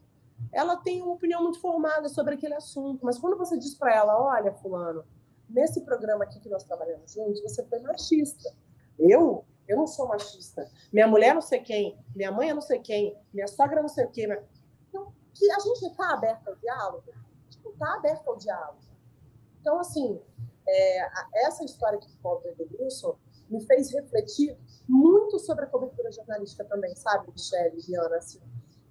ela 0.53 0.77
tem 0.77 1.03
uma 1.03 1.15
opinião 1.15 1.43
muito 1.43 1.61
formada 1.61 2.09
sobre 2.09 2.35
aquele 2.35 2.55
assunto. 2.55 3.05
Mas 3.05 3.19
quando 3.19 3.37
você 3.37 3.59
diz 3.59 3.75
para 3.75 3.95
ela, 3.95 4.21
olha, 4.21 4.53
fulano, 4.53 5.05
nesse 5.49 5.81
programa 5.81 6.25
aqui 6.25 6.41
que 6.41 6.49
nós 6.49 6.65
trabalhamos 6.65 7.13
juntos, 7.13 7.43
você 7.43 7.65
foi 7.65 7.79
machista. 7.81 8.55
Eu? 8.99 9.45
Eu 9.67 9.77
não 9.77 9.87
sou 9.87 10.07
machista. 10.07 10.71
Minha 10.93 11.09
mulher 11.09 11.35
não 11.35 11.43
sei 11.43 11.61
quem, 11.61 11.99
minha 12.15 12.31
mãe 12.31 12.53
não 12.55 12.61
sei 12.61 12.79
quem, 12.79 13.17
minha 13.33 13.49
sogra 13.49 13.83
não 13.83 13.89
sei 13.89 14.05
o 14.05 14.11
quê. 14.11 14.27
Então, 14.89 15.13
que 15.35 15.51
a 15.51 15.59
gente 15.59 15.85
está 15.85 16.13
aberta 16.13 16.51
ao 16.51 16.57
diálogo? 16.57 17.05
A 17.11 17.51
gente 17.51 17.65
não 17.65 17.73
está 17.73 17.95
aberta 17.95 18.31
ao 18.31 18.37
diálogo. 18.37 18.79
Então, 19.61 19.81
assim, 19.81 20.21
é, 20.69 21.47
essa 21.47 21.65
história 21.65 21.99
que 21.99 22.11
envolve 22.11 22.49
o 22.49 22.51
Edenilson 22.51 23.17
me 23.49 23.65
fez 23.65 23.93
refletir 23.93 24.59
muito 24.89 25.39
sobre 25.39 25.65
a 25.65 25.69
cobertura 25.69 26.11
jornalística 26.11 26.65
também, 26.65 26.95
sabe, 26.97 27.31
Michelle, 27.31 27.81
Diana, 27.81 28.17
assim, 28.17 28.41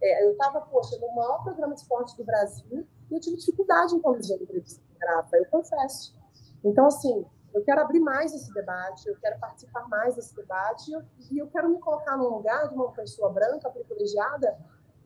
é, 0.02 0.26
eu 0.26 0.32
estava, 0.32 0.62
poxa, 0.62 0.98
no 1.00 1.14
maior 1.16 1.44
programa 1.44 1.74
de 1.74 1.82
esporte 1.82 2.16
do 2.18 2.24
Brasil 2.24 2.88
e 3.10 3.14
eu 3.14 3.20
tive 3.20 3.38
dificuldade 3.38 3.96
em 3.96 4.02
conduzir 4.02 4.38
a 4.38 4.44
entrevista 4.44 4.82
com 4.82 5.38
eu 5.38 5.46
confesso. 5.48 6.16
Então, 6.64 6.88
assim, 6.88 7.26
eu 7.54 7.64
quero 7.64 7.82
abrir 7.82 8.00
mais 8.00 8.34
esse 8.34 8.54
debate, 8.54 9.08
eu 9.08 9.16
quero 9.18 9.40
participar 9.40 9.88
mais 9.88 10.16
desse 10.16 10.36
debate 10.36 10.92
e 11.32 11.38
eu, 11.38 11.48
quero 11.48 11.70
me 11.70 11.80
colocar 11.80 12.18
no 12.18 12.28
lugar 12.30 12.68
de 12.68 12.76
uma 12.76 12.92
pessoa 12.92 13.32
branca, 13.32 13.70
privilegiada, 13.70 14.58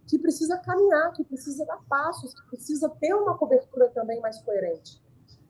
que 0.08 0.18
precisa 0.18 0.58
caminhar, 0.58 1.14
que 1.14 1.24
precisa 1.24 1.66
dar 1.66 1.80
passos, 1.88 2.34
que 2.34 2.48
precisa 2.48 2.90
ter 2.90 3.14
uma 3.14 3.38
cobertura 3.38 3.90
também 3.90 4.20
mais 4.20 4.42
coerente. 4.42 5.00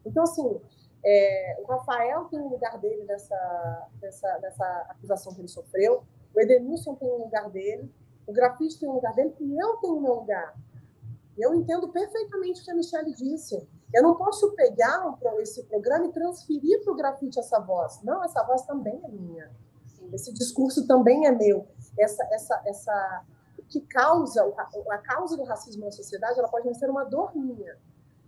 Então, 0.05 0.24
assim, 0.24 0.59
é, 1.04 1.58
o 1.62 1.66
Rafael 1.66 2.26
tem 2.26 2.39
um 2.39 2.50
lugar 2.50 2.78
dele 2.78 3.04
nessa, 3.06 3.88
nessa, 4.02 4.39
nessa 4.39 4.66
acusação 4.89 5.34
que 5.34 5.41
ele 5.41 5.47
sofreu, 5.47 6.04
o 6.36 6.39
Edenilson 6.39 6.95
tem 6.95 7.10
um 7.10 7.24
lugar 7.24 7.50
dele, 7.50 7.91
o 8.28 8.34
grafite 8.34 8.80
tem 8.80 8.88
um 8.88 8.93
lugar 8.93 9.14
dele 9.14 9.34
e 9.39 9.58
eu 9.58 9.78
tenho 9.78 9.95
o 9.95 10.02
meu 10.02 10.16
lugar. 10.16 10.56
Eu 11.38 11.56
entendo 11.56 11.88
perfeitamente 11.89 12.62
o 12.62 12.66
que 12.66 12.72
a 12.72 12.76
Michelle 12.76 13.14
disse. 13.14 13.66
Eu 13.93 14.04
não 14.04 14.16
posso 14.16 14.52
pegar 14.56 15.18
esse 15.39 15.64
programa 15.64 16.06
e 16.06 16.12
transferir 16.12 16.84
para 16.84 16.93
o 16.93 16.95
grafite 16.95 17.39
essa 17.39 17.60
voz. 17.60 18.02
Não, 18.04 18.24
essa 18.24 18.43
voz 18.43 18.62
também 18.64 19.02
é 19.04 19.08
minha. 19.08 19.50
Esse 20.14 20.34
discurso 20.34 20.86
também 20.86 21.26
é 21.26 21.32
meu. 21.32 21.66
Essa, 21.97 22.24
essa, 22.32 22.62
essa, 22.66 23.26
que 23.70 23.82
causa 23.82 24.43
a, 24.89 24.97
causa 24.97 25.38
do 25.38 25.43
racismo 25.43 25.86
na 25.86 25.91
sociedade, 25.91 26.38
ela 26.38 26.50
pode 26.50 26.66
não 26.66 26.74
ser 26.74 26.89
uma 26.89 27.06
dor 27.06 27.36
minha, 27.36 27.78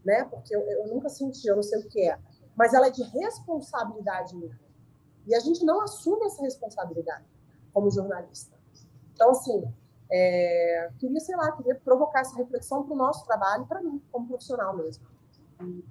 né? 0.05 0.23
Porque 0.25 0.55
eu, 0.55 0.61
eu 0.61 0.87
nunca 0.87 1.09
senti, 1.09 1.47
eu 1.47 1.55
não 1.55 1.63
sei 1.63 1.79
o 1.79 1.89
que 1.89 2.09
é. 2.09 2.17
Mas 2.55 2.73
ela 2.73 2.87
é 2.87 2.91
de 2.91 3.03
responsabilidade 3.03 4.35
minha. 4.35 4.59
E 5.27 5.35
a 5.35 5.39
gente 5.39 5.63
não 5.63 5.81
assume 5.81 6.25
essa 6.25 6.41
responsabilidade 6.41 7.25
como 7.73 7.89
jornalista. 7.89 8.55
Então, 9.13 9.31
assim, 9.31 9.63
é, 10.11 10.91
queria, 10.99 11.19
sei 11.19 11.35
lá, 11.35 11.51
queria 11.53 11.75
provocar 11.75 12.21
essa 12.21 12.35
reflexão 12.35 12.83
para 12.83 12.93
o 12.93 12.97
nosso 12.97 13.25
trabalho, 13.25 13.65
para 13.65 13.81
mim, 13.81 14.01
como 14.11 14.27
profissional 14.27 14.75
mesmo. 14.75 15.05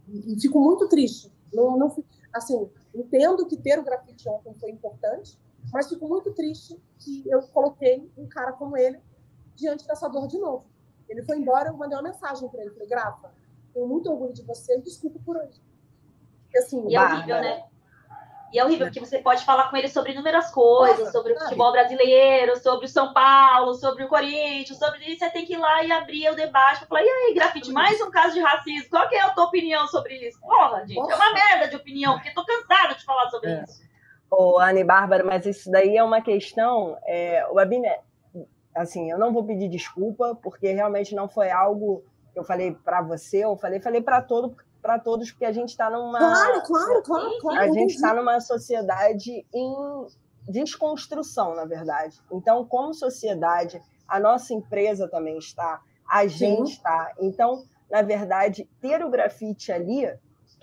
E, 0.09 0.35
e, 0.35 0.41
fico 0.41 0.61
muito 0.61 0.89
triste. 0.89 1.33
Não, 1.53 1.77
não, 1.79 1.95
assim, 2.33 2.69
entendo 2.95 3.47
que 3.47 3.57
ter 3.57 3.79
o 3.79 3.85
grafite 3.85 4.29
ontem 4.29 4.53
foi 4.55 4.71
importante, 4.71 5.39
mas 5.73 5.89
fico 5.89 6.07
muito 6.09 6.33
triste 6.33 6.79
que 6.99 7.25
eu 7.29 7.41
coloquei 7.49 8.11
um 8.17 8.27
cara 8.27 8.53
como 8.53 8.77
ele 8.77 9.01
diante 9.55 9.87
dessa 9.87 10.09
dor 10.09 10.27
de 10.27 10.39
novo. 10.39 10.67
Ele 11.09 11.23
foi 11.23 11.39
embora, 11.39 11.69
eu 11.69 11.77
mandei 11.77 11.97
uma 11.97 12.09
mensagem 12.09 12.49
para 12.49 12.61
ele, 12.61 12.71
falei, 12.71 12.89
Grafa, 12.89 13.33
tenho 13.73 13.87
muito 13.87 14.11
orgulho 14.11 14.33
de 14.33 14.43
você 14.43 14.81
desculpa 14.81 15.19
por 15.25 15.37
hoje. 15.37 15.61
Porque, 16.51 16.59
assim, 16.59 16.89
e 16.89 16.97
é 16.97 17.01
horrível, 17.01 17.41
né? 17.41 17.63
E 18.53 18.59
é 18.59 18.65
horrível, 18.65 18.87
porque 18.87 18.99
você 18.99 19.21
pode 19.21 19.45
falar 19.45 19.71
com 19.71 19.77
ele 19.77 19.87
sobre 19.87 20.11
inúmeras 20.11 20.51
coisas, 20.51 21.13
sobre 21.13 21.35
o 21.35 21.39
futebol 21.39 21.71
brasileiro, 21.71 22.57
sobre 22.59 22.87
o 22.87 22.89
São 22.89 23.15
Paulo, 23.15 23.75
sobre 23.75 24.03
o 24.03 24.09
Corinthians, 24.09 24.77
sobre 24.77 25.05
isso. 25.05 25.21
Você 25.21 25.31
tem 25.31 25.47
que 25.47 25.55
ir 25.55 25.59
lá 25.59 25.85
e 25.85 25.93
abrir 25.93 26.29
o 26.29 26.35
debate 26.35 26.81
para 26.81 26.89
falar: 26.89 27.03
e 27.05 27.09
aí, 27.09 27.35
grafite, 27.35 27.71
mais 27.71 28.01
um 28.01 28.11
caso 28.11 28.35
de 28.35 28.41
racismo. 28.41 28.91
Qual 28.91 29.09
que 29.09 29.15
é 29.15 29.21
a 29.21 29.31
tua 29.31 29.45
opinião 29.45 29.87
sobre 29.87 30.17
isso? 30.17 30.41
Porra, 30.41 30.85
gente, 30.85 30.99
é 30.99 31.15
uma 31.15 31.33
merda 31.33 31.69
de 31.69 31.77
opinião, 31.77 32.15
porque 32.15 32.35
tô 32.35 32.45
cansada 32.45 32.97
de 32.97 33.05
falar 33.05 33.31
sobre 33.31 33.51
é. 33.51 33.63
isso. 33.63 33.83
Ô, 34.29 34.59
Anne 34.59 34.83
Bárbara, 34.83 35.23
mas 35.23 35.47
isso 35.47 35.71
daí 35.71 35.97
é 35.97 36.03
uma 36.03 36.21
questão. 36.21 36.99
É, 37.07 37.47
o 37.53 37.59
Abine, 37.61 37.89
assim, 38.75 39.13
eu 39.13 39.19
não 39.19 39.33
vou 39.33 39.45
pedir 39.45 39.69
desculpa, 39.69 40.37
porque 40.43 40.73
realmente 40.73 41.15
não 41.15 41.29
foi 41.29 41.53
algo 41.53 42.05
que 42.33 42.39
eu 42.39 42.45
falei 42.45 42.73
para 42.73 43.01
você, 43.01 43.45
eu 43.45 43.57
falei, 43.57 43.81
falei 43.81 44.01
para 44.01 44.23
todo, 44.23 44.57
para 44.81 44.99
todos, 44.99 45.31
porque 45.31 45.45
a 45.45 45.53
gente 45.53 45.71
está 45.71 45.91
numa. 45.91 46.19
Claro, 46.19 46.63
claro, 46.63 47.03
claro, 47.03 47.39
claro. 47.41 47.61
A 47.61 47.71
gente 47.71 47.95
está 47.95 48.15
numa 48.15 48.41
sociedade 48.41 49.47
em, 49.53 50.07
desconstrução, 50.49 51.55
na 51.55 51.65
verdade. 51.65 52.21
Então, 52.31 52.65
como 52.65 52.93
sociedade, 52.93 53.81
a 54.07 54.19
nossa 54.19 54.53
empresa 54.53 55.09
também 55.09 55.39
está, 55.39 55.81
a 56.09 56.27
gente 56.27 56.73
está. 56.73 57.13
Então, 57.21 57.63
na 57.91 58.03
verdade, 58.03 58.69
ter 58.81 59.05
o 59.05 59.11
grafite 59.11 59.73
ali 59.73 60.07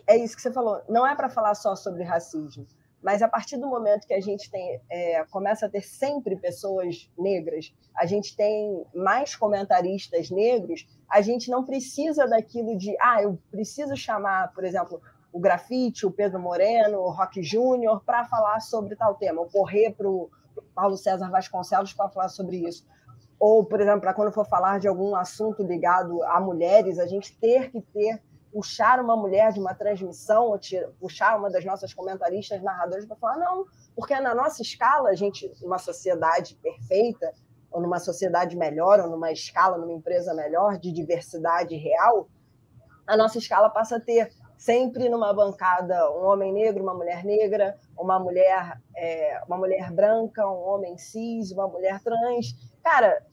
é 0.05 0.18
isso 0.18 0.36
que 0.36 0.41
você 0.41 0.51
falou. 0.51 0.82
Não 0.88 1.05
é 1.05 1.15
para 1.15 1.30
falar 1.30 1.55
só 1.55 1.76
sobre 1.76 2.03
racismo, 2.03 2.65
mas 3.07 3.21
a 3.21 3.27
partir 3.29 3.55
do 3.55 3.67
momento 3.67 4.05
que 4.05 4.13
a 4.13 4.19
gente 4.19 4.51
tem, 4.51 4.81
é, 4.89 5.23
começa 5.31 5.65
a 5.65 5.69
ter 5.69 5.81
sempre 5.81 6.35
pessoas 6.35 7.09
negras, 7.17 7.73
a 7.95 8.05
gente 8.05 8.35
tem 8.35 8.85
mais 8.93 9.33
comentaristas 9.33 10.29
negros, 10.29 10.85
a 11.09 11.21
gente 11.21 11.49
não 11.49 11.63
precisa 11.63 12.27
daquilo 12.27 12.77
de, 12.77 12.97
ah, 12.99 13.23
eu 13.23 13.39
preciso 13.49 13.95
chamar, 13.95 14.53
por 14.53 14.65
exemplo, 14.65 15.01
o 15.31 15.39
grafite, 15.39 16.05
o 16.05 16.11
Pedro 16.11 16.37
Moreno, 16.37 16.99
o 16.99 17.09
Rock 17.09 17.41
Júnior 17.41 18.03
para 18.05 18.25
falar 18.25 18.59
sobre 18.59 18.93
tal 18.97 19.15
tema, 19.15 19.39
ou 19.39 19.47
correr 19.47 19.93
para 19.93 20.09
o 20.09 20.29
Paulo 20.75 20.97
César 20.97 21.29
Vasconcelos 21.31 21.93
para 21.93 22.09
falar 22.09 22.27
sobre 22.27 22.57
isso. 22.57 22.85
Ou, 23.39 23.63
por 23.63 23.79
exemplo, 23.79 24.01
para 24.01 24.13
quando 24.13 24.33
for 24.33 24.45
falar 24.45 24.81
de 24.81 24.87
algum 24.89 25.15
assunto 25.15 25.63
ligado 25.63 26.21
a 26.23 26.41
mulheres, 26.41 26.99
a 26.99 27.07
gente 27.07 27.33
ter 27.39 27.71
que 27.71 27.79
ter 27.79 28.21
puxar 28.57 28.99
uma 28.99 29.15
mulher 29.15 29.53
de 29.53 29.59
uma 29.59 29.75
transmissão, 29.75 30.47
ou 30.47 30.59
puxar 30.99 31.37
uma 31.37 31.47
das 31.47 31.63
nossas 31.63 31.93
comentaristas, 31.93 32.59
narradoras, 32.59 33.05
para 33.05 33.15
falar, 33.15 33.37
não, 33.37 33.67
porque 33.95 34.19
na 34.19 34.33
nossa 34.33 34.63
escala, 34.63 35.09
a 35.09 35.13
gente, 35.13 35.53
numa 35.61 35.77
sociedade 35.77 36.55
perfeita, 36.55 37.31
ou 37.69 37.79
numa 37.79 37.99
sociedade 37.99 38.57
melhor, 38.57 38.99
ou 38.99 39.11
numa 39.11 39.31
escala, 39.31 39.77
numa 39.77 39.93
empresa 39.93 40.33
melhor, 40.33 40.79
de 40.79 40.91
diversidade 40.91 41.75
real, 41.75 42.27
a 43.05 43.15
nossa 43.15 43.37
escala 43.37 43.69
passa 43.69 43.97
a 43.97 43.99
ter 43.99 44.33
sempre 44.57 45.07
numa 45.07 45.31
bancada 45.35 46.09
um 46.13 46.25
homem 46.25 46.51
negro, 46.51 46.81
uma 46.81 46.95
mulher 46.95 47.23
negra, 47.23 47.77
uma 47.95 48.19
mulher, 48.19 48.81
é, 48.95 49.39
uma 49.47 49.57
mulher 49.59 49.91
branca, 49.91 50.47
um 50.47 50.67
homem 50.67 50.97
cis, 50.97 51.51
uma 51.51 51.67
mulher 51.67 52.01
trans. 52.01 52.55
Cara, 52.83 53.23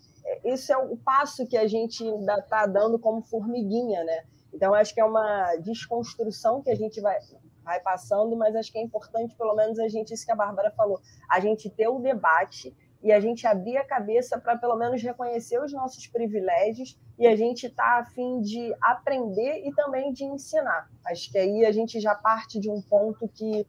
isso 0.45 0.71
é 0.71 0.77
o 0.77 0.99
passo 0.99 1.47
que 1.47 1.57
a 1.57 1.67
gente 1.67 2.07
ainda 2.07 2.41
está 2.41 2.67
dando 2.67 2.99
como 2.99 3.23
formiguinha, 3.23 4.05
né? 4.05 4.25
Então, 4.55 4.73
acho 4.73 4.95
que 4.95 5.01
é 5.01 5.05
uma 5.05 5.57
desconstrução 5.57 6.63
que 6.63 6.71
a 6.71 6.77
gente 6.77 7.01
vai, 7.01 7.19
vai 7.65 7.81
passando, 7.81 8.37
mas 8.37 8.55
acho 8.55 8.71
que 8.71 8.79
é 8.79 8.83
importante, 8.83 9.35
pelo 9.37 9.55
menos, 9.55 9.79
a 9.81 9.89
gente, 9.89 10.15
isso 10.15 10.25
que 10.25 10.33
a 10.33 10.37
Bárbara 10.37 10.71
falou, 10.71 11.01
a 11.29 11.41
gente 11.41 11.69
ter 11.69 11.89
o 11.89 11.99
debate 11.99 12.75
e 13.03 13.13
a 13.13 13.21
gente 13.21 13.47
abrir 13.47 13.77
a 13.77 13.85
cabeça 13.85 14.39
para, 14.39 14.57
pelo 14.57 14.77
menos, 14.77 15.03
reconhecer 15.03 15.61
os 15.61 15.73
nossos 15.73 16.07
privilégios 16.07 16.99
e 17.19 17.27
a 17.27 17.35
gente 17.35 17.69
tá 17.69 17.99
a 17.99 18.05
fim 18.05 18.41
de 18.41 18.75
aprender 18.81 19.67
e 19.67 19.75
também 19.75 20.13
de 20.13 20.25
ensinar. 20.25 20.89
Acho 21.05 21.31
que 21.31 21.37
aí 21.37 21.67
a 21.67 21.73
gente 21.73 22.01
já 22.01 22.15
parte 22.15 22.59
de 22.59 22.71
um 22.71 22.81
ponto 22.81 23.29
que, 23.29 23.67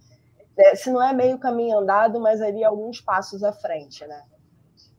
é, 0.57 0.75
se 0.75 0.89
não 0.91 1.03
é 1.03 1.11
meio 1.11 1.37
caminho 1.39 1.79
andado, 1.79 2.19
mas 2.19 2.41
ali 2.41 2.63
alguns 2.63 3.01
passos 3.01 3.43
à 3.43 3.51
frente, 3.51 4.05
né? 4.05 4.23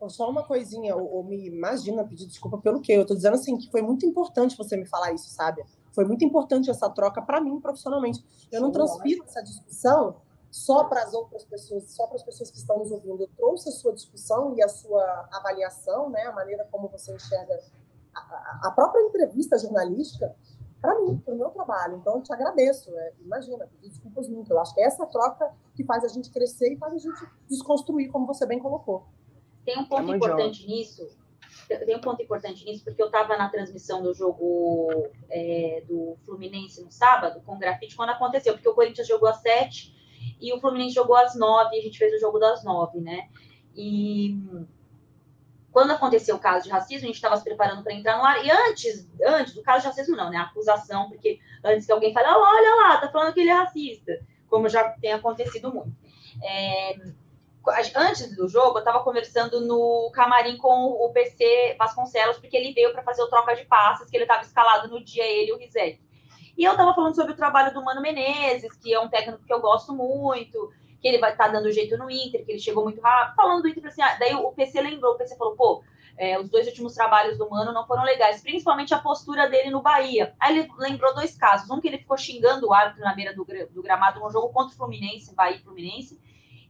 Só 0.09 0.28
uma 0.30 0.44
coisinha, 0.44 0.94
ou, 0.94 1.24
me 1.24 1.47
imagina 1.47 2.05
pedir 2.05 2.26
desculpa 2.26 2.59
pelo 2.59 2.80
quê? 2.80 2.92
Eu 2.92 3.03
estou 3.03 3.16
dizendo 3.16 3.34
assim 3.34 3.57
que 3.57 3.70
foi 3.70 3.82
muito 3.82 4.05
importante 4.05 4.57
você 4.57 4.76
me 4.76 4.86
falar 4.86 5.12
isso, 5.12 5.30
sabe? 5.30 5.64
Foi 5.92 6.05
muito 6.05 6.24
importante 6.24 6.70
essa 6.70 6.88
troca 6.90 7.22
para 7.22 7.40
mim 7.40 7.59
profissionalmente. 7.61 8.24
Eu 8.53 8.61
não 8.61 8.70
transfiro 8.70 9.24
essa 9.24 9.42
discussão 9.42 10.16
só 10.51 10.84
para 10.84 11.03
as 11.03 11.14
outras 11.14 11.44
pessoas, 11.44 11.90
só 11.90 12.07
para 12.07 12.16
as 12.16 12.22
pessoas 12.22 12.51
que 12.51 12.59
estão 12.59 12.78
nos 12.78 12.90
ouvindo. 12.90 13.22
Eu 13.22 13.28
trouxe 13.36 13.68
a 13.68 13.72
sua 13.72 13.92
discussão 13.92 14.55
e 14.55 14.62
a 14.62 14.68
sua 14.68 15.28
avaliação, 15.32 16.11
né? 16.11 16.22
A 16.24 16.32
maneira 16.32 16.68
como 16.70 16.88
você 16.88 17.14
enxerga 17.14 17.59
a, 18.14 18.68
a 18.68 18.70
própria 18.70 19.01
entrevista 19.03 19.59
jornalística 19.59 20.34
para 20.80 21.01
mim, 21.01 21.16
para 21.18 21.34
o 21.34 21.36
meu 21.36 21.51
trabalho. 21.51 21.97
Então, 21.97 22.16
eu 22.16 22.22
te 22.22 22.32
agradeço. 22.32 22.90
É, 22.97 23.12
imagina, 23.20 23.68
desculpas 23.82 24.28
muito. 24.28 24.53
Eu 24.53 24.61
acho 24.61 24.74
que 24.74 24.80
é 24.80 24.84
essa 24.84 25.07
troca 25.07 25.51
que 25.74 25.84
faz 25.84 26.05
a 26.05 26.09
gente 26.09 26.30
crescer 26.30 26.72
e 26.72 26.76
faz 26.76 26.94
a 26.94 26.99
gente 26.99 27.28
desconstruir, 27.49 28.11
como 28.11 28.26
você 28.26 28.47
bem 28.47 28.59
colocou. 28.59 29.05
Tem 29.67 29.77
um 29.77 29.85
ponto 29.85 30.12
é 30.12 30.17
importante 30.17 30.67
nisso. 30.67 31.09
Tem 31.69 31.97
um 31.97 32.01
ponto 32.01 32.23
importante 32.23 32.64
nisso, 32.64 32.85
porque 32.85 33.03
eu 33.03 33.07
estava 33.07 33.37
na 33.37 33.49
transmissão 33.49 34.01
do 34.01 34.14
jogo 34.14 35.11
é, 35.29 35.83
do 35.89 36.17
Fluminense 36.25 36.81
no 36.85 36.93
sábado, 36.93 37.43
com 37.45 37.57
o 37.57 37.59
grafite, 37.59 37.97
quando 37.97 38.11
aconteceu, 38.11 38.55
porque 38.55 38.69
o 38.69 38.75
Corinthians 38.75 39.09
jogou 39.09 39.29
às 39.29 39.39
sete 39.39 39.93
e 40.41 40.53
o 40.53 40.61
Fluminense 40.61 40.95
jogou 40.95 41.17
às 41.17 41.35
nove, 41.35 41.75
e 41.75 41.81
a 41.81 41.83
gente 41.83 41.99
fez 41.99 42.14
o 42.14 42.21
jogo 42.21 42.39
das 42.39 42.62
nove, 42.62 43.01
né? 43.01 43.29
E 43.75 44.39
quando 45.73 45.91
aconteceu 45.91 46.37
o 46.37 46.41
caso 46.41 46.64
de 46.64 46.71
racismo, 46.71 47.05
a 47.05 47.07
gente 47.09 47.17
estava 47.17 47.37
se 47.37 47.43
preparando 47.43 47.83
para 47.83 47.95
entrar 47.95 48.17
no 48.19 48.25
ar, 48.25 48.45
e 48.47 48.51
antes, 48.51 49.11
antes 49.27 49.53
do 49.53 49.62
caso 49.62 49.83
de 49.83 49.89
racismo, 49.89 50.17
não, 50.17 50.31
né? 50.31 50.37
A 50.37 50.43
acusação, 50.43 51.09
porque 51.09 51.41
antes 51.64 51.85
que 51.85 51.93
alguém 51.93 52.12
fale, 52.12 52.29
olha 52.29 52.75
lá, 52.77 52.99
tá 52.99 53.11
falando 53.11 53.35
que 53.35 53.41
ele 53.41 53.51
é 53.51 53.55
racista, 53.55 54.25
como 54.49 54.69
já 54.69 54.89
tem 54.91 55.12
acontecido 55.12 55.75
muito. 55.75 55.93
É, 56.45 56.97
antes 57.95 58.35
do 58.37 58.49
jogo, 58.49 58.79
eu 58.79 58.81
estava 58.81 59.03
conversando 59.03 59.61
no 59.61 60.11
camarim 60.12 60.57
com 60.57 60.87
o 60.87 61.11
PC 61.12 61.77
Vasconcelos, 61.79 62.39
porque 62.39 62.57
ele 62.57 62.73
veio 62.73 62.93
para 62.93 63.03
fazer 63.03 63.23
o 63.23 63.29
troca 63.29 63.55
de 63.55 63.64
passes, 63.64 64.09
que 64.11 64.17
ele 64.17 64.25
estava 64.25 64.43
escalado 64.43 64.89
no 64.89 65.03
dia, 65.03 65.25
ele 65.25 65.51
e 65.51 65.53
o 65.53 65.59
Rizek. 65.59 66.01
E 66.57 66.64
eu 66.64 66.73
estava 66.73 66.95
falando 66.95 67.14
sobre 67.14 67.33
o 67.33 67.37
trabalho 67.37 67.75
do 67.75 67.85
Mano 67.85 68.01
Menezes, 68.01 68.75
que 68.77 68.93
é 68.95 69.01
um 69.01 69.09
técnico 69.09 69.45
que 69.45 69.53
eu 69.53 69.61
gosto 69.61 69.93
muito, 69.95 70.73
que 71.01 71.07
ele 71.07 71.19
vai 71.19 71.33
estar 71.33 71.47
tá 71.47 71.53
dando 71.53 71.71
jeito 71.71 71.99
no 71.99 72.11
Inter, 72.11 72.45
que 72.45 72.53
ele 72.53 72.59
chegou 72.59 72.83
muito 72.83 73.01
rápido. 73.01 73.37
Falando 73.37 73.62
do 73.62 73.69
Inter, 73.69 73.87
assim, 73.87 74.03
ah, 74.03 74.17
daí 74.19 74.35
o 74.35 74.53
PC 74.53 74.81
lembrou, 74.81 75.14
o 75.14 75.19
PC 75.19 75.37
falou, 75.37 75.55
pô, 75.55 75.85
é, 76.17 76.39
os 76.39 76.49
dois 76.49 76.67
últimos 76.67 76.95
trabalhos 76.95 77.37
do 77.37 77.49
Mano 77.49 77.73
não 77.73 77.87
foram 77.87 78.03
legais, 78.03 78.41
principalmente 78.41 78.95
a 78.95 78.99
postura 78.99 79.49
dele 79.51 79.71
no 79.71 79.83
Bahia. 79.83 80.35
Aí 80.41 80.59
ele 80.59 80.69
lembrou 80.79 81.14
dois 81.14 81.37
casos. 81.37 81.71
Um 81.71 81.79
que 81.81 81.89
ele 81.89 81.99
ficou 81.99 82.17
xingando 82.17 82.67
o 82.67 82.73
árbitro 82.73 83.05
na 83.05 83.14
beira 83.14 83.35
do, 83.35 83.45
do 83.45 83.83
gramado 83.83 84.21
num 84.21 84.31
jogo 84.31 84.49
contra 84.49 84.75
o 84.75 84.77
Fluminense, 84.77 85.35
Bahia 85.35 85.57
e 85.57 85.62
Fluminense, 85.62 86.19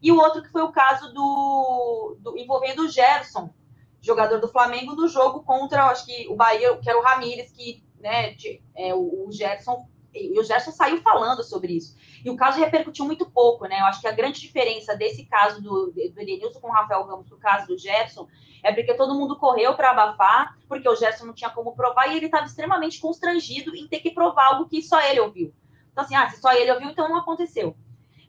e 0.03 0.13
o 0.13 0.19
outro 0.19 0.43
que 0.43 0.51
foi 0.51 0.63
o 0.63 0.73
caso 0.73 1.13
do, 1.13 2.17
do 2.21 2.39
envolvendo 2.39 2.83
o 2.83 2.89
Gerson, 2.89 3.53
jogador 4.01 4.41
do 4.41 4.49
Flamengo, 4.49 4.95
no 4.95 5.09
jogo 5.09 5.43
contra, 5.43 5.87
acho 5.87 6.07
que 6.07 6.29
o 6.29 6.37
Bahia, 6.37 6.77
que 6.79 6.89
era 6.89 6.99
o 6.99 7.03
Ramires, 7.03 7.51
que 7.53 7.85
né, 7.99 8.35
de, 8.35 8.63
é, 8.77 8.95
o, 8.95 9.27
o 9.27 9.33
Gerson 9.33 9.89
e 10.19 10.39
o 10.39 10.45
Gerson 10.45 10.73
saiu 10.73 11.01
falando 11.03 11.43
sobre 11.45 11.75
isso. 11.75 11.95
E 12.25 12.31
o 12.31 12.37
caso 12.37 12.59
repercutiu 12.59 13.05
muito 13.05 13.29
pouco, 13.31 13.67
né? 13.67 13.81
Eu 13.81 13.85
acho 13.85 14.01
que 14.01 14.07
a 14.07 14.13
grande 14.13 14.41
diferença 14.41 14.97
desse 14.97 15.27
caso 15.27 15.61
do, 15.61 15.93
do 15.93 16.01
Edenilson 16.21 16.61
com 16.61 16.69
o 16.69 16.73
Rafael 16.73 17.05
Ramos 17.05 17.29
do 17.29 17.37
caso 17.37 17.67
do 17.67 17.79
Gerson 17.79 18.27
é 18.63 18.73
porque 18.73 18.95
todo 18.95 19.15
mundo 19.15 19.37
correu 19.37 19.75
para 19.75 19.91
abafar, 19.91 20.57
porque 20.69 20.89
o 20.89 20.97
Gerson 20.97 21.27
não 21.27 21.35
tinha 21.35 21.51
como 21.51 21.77
provar 21.77 22.09
e 22.09 22.17
ele 22.17 22.27
estava 22.27 22.47
extremamente 22.47 22.99
constrangido 22.99 23.77
em 23.77 23.87
ter 23.87 24.01
que 24.01 24.11
provar 24.11 24.55
algo 24.55 24.69
que 24.69 24.83
só 24.83 25.01
ele 25.03 25.21
ouviu. 25.21 25.53
Então, 25.93 26.05
assim, 26.05 26.15
ah, 26.15 26.29
se 26.29 26.41
só 26.41 26.53
ele 26.53 26.73
ouviu, 26.73 26.91
então 26.91 27.09
não 27.09 27.19
aconteceu. 27.19 27.77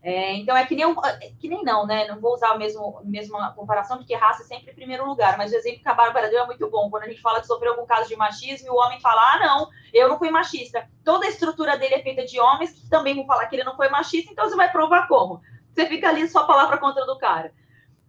É, 0.09 0.35
então 0.35 0.55
é 0.55 0.65
que 0.65 0.73
nem, 0.73 0.85
é 0.85 1.31
que 1.37 1.49
nem 1.49 1.65
não, 1.65 1.85
né? 1.85 2.07
Não 2.07 2.21
vou 2.21 2.33
usar 2.33 2.51
a 2.51 2.57
mesmo, 2.57 3.01
mesma 3.03 3.51
comparação, 3.51 3.97
porque 3.97 4.15
raça 4.15 4.41
é 4.41 4.45
sempre 4.45 4.71
em 4.71 4.73
primeiro 4.73 5.05
lugar, 5.05 5.37
mas 5.37 5.51
o 5.51 5.55
exemplo 5.57 5.81
que 5.81 5.89
a 5.89 5.93
Bárbara 5.93 6.29
deu 6.29 6.43
é 6.43 6.45
muito 6.45 6.69
bom. 6.69 6.89
Quando 6.89 7.03
a 7.03 7.09
gente 7.09 7.19
fala 7.19 7.41
que 7.41 7.45
sofreu 7.45 7.73
algum 7.73 7.85
caso 7.85 8.07
de 8.07 8.15
machismo 8.15 8.67
e 8.67 8.69
o 8.69 8.77
homem 8.77 9.01
fala, 9.01 9.33
ah, 9.33 9.39
não, 9.39 9.69
eu 9.93 10.07
não 10.07 10.17
fui 10.17 10.31
machista. 10.31 10.89
Toda 11.03 11.25
a 11.25 11.29
estrutura 11.29 11.77
dele 11.77 11.95
é 11.95 12.01
feita 12.01 12.23
de 12.23 12.39
homens 12.39 12.71
que 12.71 12.89
também 12.89 13.15
vão 13.15 13.25
falar 13.25 13.47
que 13.47 13.57
ele 13.57 13.65
não 13.65 13.75
foi 13.75 13.89
machista, 13.89 14.31
então 14.31 14.47
você 14.47 14.55
vai 14.55 14.71
provar 14.71 15.09
como? 15.09 15.41
Você 15.73 15.85
fica 15.87 16.07
ali 16.07 16.25
só 16.29 16.45
palavra 16.45 16.77
contra 16.77 17.05
do 17.05 17.17
cara. 17.17 17.53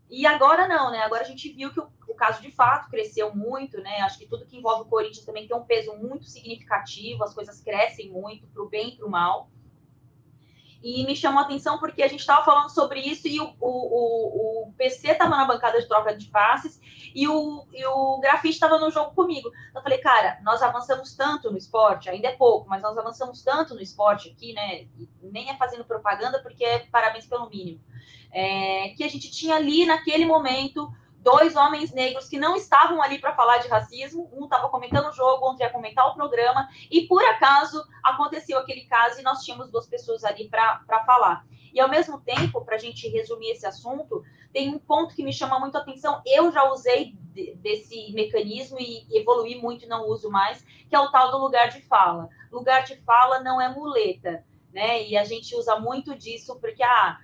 E 0.09 0.25
agora 0.25 0.69
não, 0.69 0.93
né? 0.93 1.01
Agora 1.01 1.23
a 1.23 1.27
gente 1.27 1.53
viu 1.53 1.73
que 1.73 1.81
o, 1.81 1.89
o 2.09 2.15
caso 2.15 2.41
de 2.41 2.53
fato 2.53 2.89
cresceu 2.91 3.35
muito, 3.35 3.81
né? 3.81 4.03
Acho 4.03 4.21
que 4.21 4.29
tudo 4.29 4.47
que 4.47 4.57
envolve 4.57 4.83
o 4.83 4.89
Corinthians 4.89 5.27
também 5.27 5.49
tem 5.49 5.57
um 5.57 5.65
peso 5.65 5.93
muito 5.97 6.27
significativo, 6.27 7.25
as 7.25 7.35
coisas 7.35 7.61
crescem 7.61 8.09
muito, 8.09 8.47
para 8.47 8.63
o 8.63 8.69
bem 8.69 8.91
e 8.91 8.97
para 8.97 9.05
o 9.05 9.11
mal 9.11 9.51
e 10.83 11.05
me 11.05 11.17
chamou 11.17 11.41
a 11.41 11.43
atenção 11.43 11.79
porque 11.79 12.03
a 12.03 12.09
gente 12.09 12.21
estava 12.21 12.45
falando 12.45 12.71
sobre 12.71 13.01
isso 13.01 13.27
e 13.27 13.41
o, 13.41 13.55
o, 13.61 14.69
o, 14.69 14.73
PC 14.77 15.11
estava 15.11 15.37
na 15.37 15.45
bancada 15.45 15.81
de 15.81 15.89
troca 15.89 16.17
de 16.17 16.27
passes 16.27 16.81
e 17.15 17.27
o, 17.27 17.67
e 17.73 17.85
o 17.85 18.21
grafite 18.21 18.55
estava 18.55 18.79
no 18.79 18.91
jogo 18.91 19.13
comigo. 19.15 19.51
Então, 19.71 19.81
eu 19.81 19.83
falei, 19.83 19.99
cara, 19.99 20.39
nós 20.43 20.63
avançamos 20.63 21.15
tanto 21.15 21.51
no 21.51 21.59
esporte, 21.59 22.09
ainda 22.09 22.29
é 22.29 22.37
pouco, 22.37 22.69
mas 22.69 22.81
nós 22.81 22.97
avançamos 22.97 23.43
tanto 23.43 23.75
no 23.75 23.83
esporte 23.83 24.31
aqui, 24.31 24.53
né? 24.53 24.87
Nem 25.21 25.51
é 25.51 25.57
fazendo 25.57 25.85
propaganda 25.85 26.41
porque 26.41 26.65
é 26.65 26.79
parabéns 26.81 27.27
pelo 27.27 27.51
mínimo. 27.51 27.81
É, 28.31 28.91
que 28.91 29.03
a 29.03 29.09
gente 29.09 29.31
tinha 29.31 29.57
ali 29.57 29.85
naquele 29.85 30.27
momento 30.27 30.93
dois 31.21 31.57
homens 31.57 31.93
negros 31.93 32.29
que 32.29 32.39
não 32.39 32.57
estavam 32.57 33.03
ali 33.03 33.19
para 33.19 33.35
falar 33.35 33.59
de 33.59 33.69
racismo, 33.69 34.31
um 34.33 34.45
estava 34.45 34.69
comentando 34.69 35.09
o 35.09 35.13
jogo, 35.13 35.45
outro 35.45 35.63
ia 35.63 35.71
comentar 35.71 36.07
o 36.07 36.15
programa, 36.15 36.69
e 36.91 37.03
por 37.03 37.23
acaso 37.25 37.85
aconteceu 38.03 38.59
aquele 38.59 38.83
caso 38.83 39.21
e 39.21 39.23
nós 39.23 39.45
tínhamos 39.45 39.71
duas 39.71 39.87
pessoas 39.87 40.25
ali 40.25 40.49
para 40.49 41.05
falar. 41.05 41.45
E 41.73 41.81
ao 41.81 41.89
mesmo 41.89 42.21
tempo, 42.21 42.65
para 42.65 42.77
a 42.77 42.79
gente 42.79 43.09
resumir 43.09 43.51
esse 43.51 43.67
assunto, 43.67 44.23
tem 44.53 44.75
um 44.75 44.79
ponto 44.79 45.15
que 45.15 45.23
me 45.23 45.33
chama 45.33 45.59
muito 45.59 45.77
a 45.77 45.81
atenção. 45.81 46.23
Eu 46.25 46.51
já 46.51 46.65
usei 46.73 47.15
desse 47.57 48.13
mecanismo 48.13 48.79
e 48.81 49.07
evolui 49.11 49.57
muito, 49.57 49.87
não 49.87 50.09
uso 50.09 50.31
mais, 50.31 50.65
que 50.89 50.97
é 50.97 50.99
o 50.99 51.11
tal 51.11 51.31
do 51.31 51.39
lugar 51.39 51.69
de 51.69 51.83
fala. 51.83 52.29
Lugar 52.51 52.85
de 52.85 52.97
fala 53.03 53.41
não 53.41 53.61
é 53.61 53.69
muleta, 53.69 54.45
né? 54.73 55.07
E 55.07 55.17
a 55.17 55.25
gente 55.25 55.55
usa 55.55 55.79
muito 55.79 56.17
disso 56.17 56.59
porque, 56.59 56.83
ah, 56.83 57.19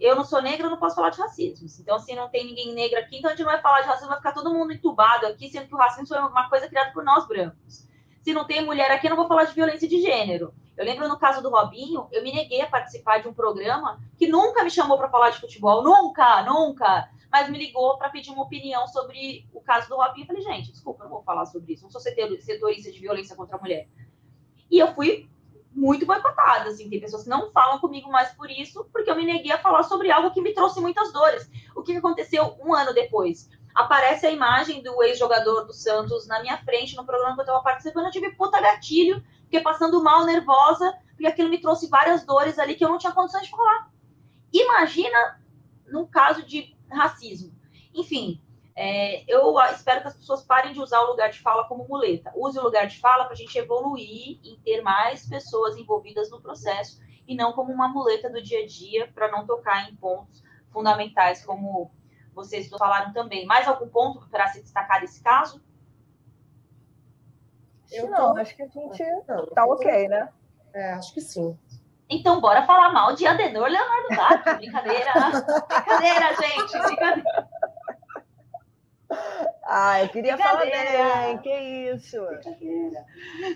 eu 0.00 0.16
não 0.16 0.24
sou 0.24 0.42
negra, 0.42 0.66
eu 0.66 0.70
não 0.70 0.78
posso 0.78 0.96
falar 0.96 1.10
de 1.10 1.20
racismo. 1.20 1.68
Então, 1.80 1.98
se 1.98 2.14
não 2.14 2.28
tem 2.28 2.44
ninguém 2.44 2.74
negro 2.74 2.98
aqui, 2.98 3.18
então 3.18 3.30
a 3.30 3.34
gente 3.34 3.44
não 3.44 3.52
vai 3.52 3.60
falar 3.60 3.80
de 3.80 3.86
racismo, 3.86 4.08
vai 4.08 4.18
ficar 4.18 4.32
todo 4.32 4.52
mundo 4.52 4.72
entubado 4.72 5.26
aqui, 5.26 5.48
sendo 5.48 5.68
que 5.68 5.74
o 5.74 5.78
racismo 5.78 6.06
foi 6.06 6.18
uma 6.18 6.48
coisa 6.48 6.68
criada 6.68 6.92
por 6.92 7.04
nós 7.04 7.26
brancos. 7.26 7.88
Se 8.22 8.32
não 8.32 8.46
tem 8.46 8.64
mulher 8.64 8.90
aqui, 8.90 9.06
eu 9.06 9.10
não 9.10 9.16
vou 9.16 9.28
falar 9.28 9.44
de 9.44 9.54
violência 9.54 9.86
de 9.86 10.00
gênero. 10.00 10.54
Eu 10.76 10.84
lembro 10.84 11.06
no 11.08 11.18
caso 11.18 11.40
do 11.40 11.50
Robinho, 11.50 12.08
eu 12.10 12.22
me 12.22 12.32
neguei 12.32 12.60
a 12.60 12.66
participar 12.66 13.18
de 13.18 13.28
um 13.28 13.34
programa 13.34 14.00
que 14.18 14.26
nunca 14.26 14.64
me 14.64 14.70
chamou 14.70 14.98
para 14.98 15.08
falar 15.08 15.30
de 15.30 15.40
futebol, 15.40 15.84
nunca, 15.84 16.42
nunca, 16.42 17.08
mas 17.30 17.48
me 17.48 17.58
ligou 17.58 17.96
para 17.96 18.08
pedir 18.08 18.30
uma 18.30 18.42
opinião 18.42 18.86
sobre 18.88 19.46
o 19.52 19.60
caso 19.60 19.88
do 19.88 19.96
Robinho. 19.96 20.24
Eu 20.24 20.26
falei, 20.26 20.42
gente, 20.42 20.72
desculpa, 20.72 21.04
eu 21.04 21.04
não 21.04 21.16
vou 21.16 21.22
falar 21.22 21.46
sobre 21.46 21.74
isso, 21.74 21.84
não 21.84 21.90
sou 21.90 22.00
setorista 22.00 22.90
de 22.90 22.98
violência 22.98 23.36
contra 23.36 23.56
a 23.56 23.60
mulher. 23.60 23.88
E 24.70 24.78
eu 24.78 24.92
fui 24.94 25.28
muito 25.74 26.06
boicotada, 26.06 26.70
assim, 26.70 26.88
tem 26.88 27.00
pessoas 27.00 27.24
que 27.24 27.28
não 27.28 27.50
falam 27.50 27.80
comigo 27.80 28.10
mais 28.10 28.32
por 28.32 28.48
isso, 28.48 28.86
porque 28.92 29.10
eu 29.10 29.16
me 29.16 29.24
neguei 29.24 29.50
a 29.50 29.58
falar 29.58 29.82
sobre 29.82 30.10
algo 30.10 30.30
que 30.30 30.40
me 30.40 30.54
trouxe 30.54 30.80
muitas 30.80 31.12
dores. 31.12 31.50
O 31.74 31.82
que 31.82 31.96
aconteceu 31.96 32.56
um 32.64 32.72
ano 32.72 32.94
depois? 32.94 33.50
Aparece 33.74 34.26
a 34.26 34.30
imagem 34.30 34.82
do 34.82 35.02
ex-jogador 35.02 35.64
do 35.64 35.72
Santos 35.72 36.28
na 36.28 36.40
minha 36.40 36.56
frente 36.58 36.94
no 36.94 37.04
programa 37.04 37.34
que 37.34 37.40
eu 37.40 37.44
estava 37.44 37.62
participando, 37.62 38.06
eu 38.06 38.12
tive 38.12 38.30
puta 38.36 38.60
gatilho, 38.60 39.20
fiquei 39.44 39.60
passando 39.60 40.00
mal, 40.00 40.24
nervosa, 40.24 40.96
porque 41.10 41.26
aquilo 41.26 41.50
me 41.50 41.60
trouxe 41.60 41.88
várias 41.88 42.24
dores 42.24 42.58
ali 42.58 42.76
que 42.76 42.84
eu 42.84 42.88
não 42.88 42.98
tinha 42.98 43.12
condições 43.12 43.44
de 43.44 43.50
falar. 43.50 43.90
Imagina 44.52 45.40
no 45.88 46.06
caso 46.06 46.46
de 46.46 46.76
racismo. 46.88 47.52
Enfim, 47.92 48.40
é, 48.76 49.24
eu 49.32 49.56
espero 49.72 50.00
que 50.00 50.08
as 50.08 50.16
pessoas 50.16 50.42
parem 50.42 50.72
de 50.72 50.80
usar 50.80 51.00
o 51.00 51.10
lugar 51.10 51.30
de 51.30 51.40
fala 51.40 51.64
como 51.68 51.86
muleta. 51.86 52.32
Use 52.34 52.58
o 52.58 52.62
lugar 52.62 52.86
de 52.86 52.98
fala 52.98 53.24
para 53.24 53.34
a 53.34 53.36
gente 53.36 53.56
evoluir 53.56 54.40
e 54.42 54.58
ter 54.64 54.82
mais 54.82 55.28
pessoas 55.28 55.76
envolvidas 55.76 56.30
no 56.30 56.40
processo 56.40 57.00
e 57.26 57.36
não 57.36 57.52
como 57.52 57.72
uma 57.72 57.88
muleta 57.88 58.28
do 58.28 58.42
dia 58.42 58.64
a 58.64 58.66
dia 58.66 59.10
para 59.14 59.30
não 59.30 59.46
tocar 59.46 59.88
em 59.88 59.94
pontos 59.96 60.42
fundamentais, 60.72 61.44
como 61.44 61.90
vocês 62.34 62.68
falaram 62.68 63.12
também. 63.12 63.46
Mais 63.46 63.68
algum 63.68 63.88
ponto 63.88 64.28
para 64.28 64.48
se 64.48 64.60
destacar 64.60 65.00
desse 65.00 65.22
caso? 65.22 65.62
Eu 67.92 68.10
não, 68.10 68.36
acho 68.36 68.56
que 68.56 68.62
a 68.62 68.66
gente 68.66 69.00
está 69.00 69.64
ok, 69.66 70.08
né? 70.08 70.28
É, 70.72 70.92
acho 70.94 71.14
que 71.14 71.20
sim. 71.20 71.56
Então, 72.10 72.40
bora 72.40 72.66
falar 72.66 72.92
mal 72.92 73.14
de 73.14 73.24
Adenor 73.24 73.68
Leonardo 73.68 74.08
Gato. 74.08 74.56
Brincadeira. 74.56 75.12
brincadeira, 75.68 76.34
gente. 76.34 76.78
Brincadeira. 76.82 77.48
Eu 80.02 80.08
queria 80.08 80.36
falar 80.36 80.64
bem, 80.64 81.38
que 81.38 81.50
isso. 81.94 82.20
Brincadeira. 82.26 83.06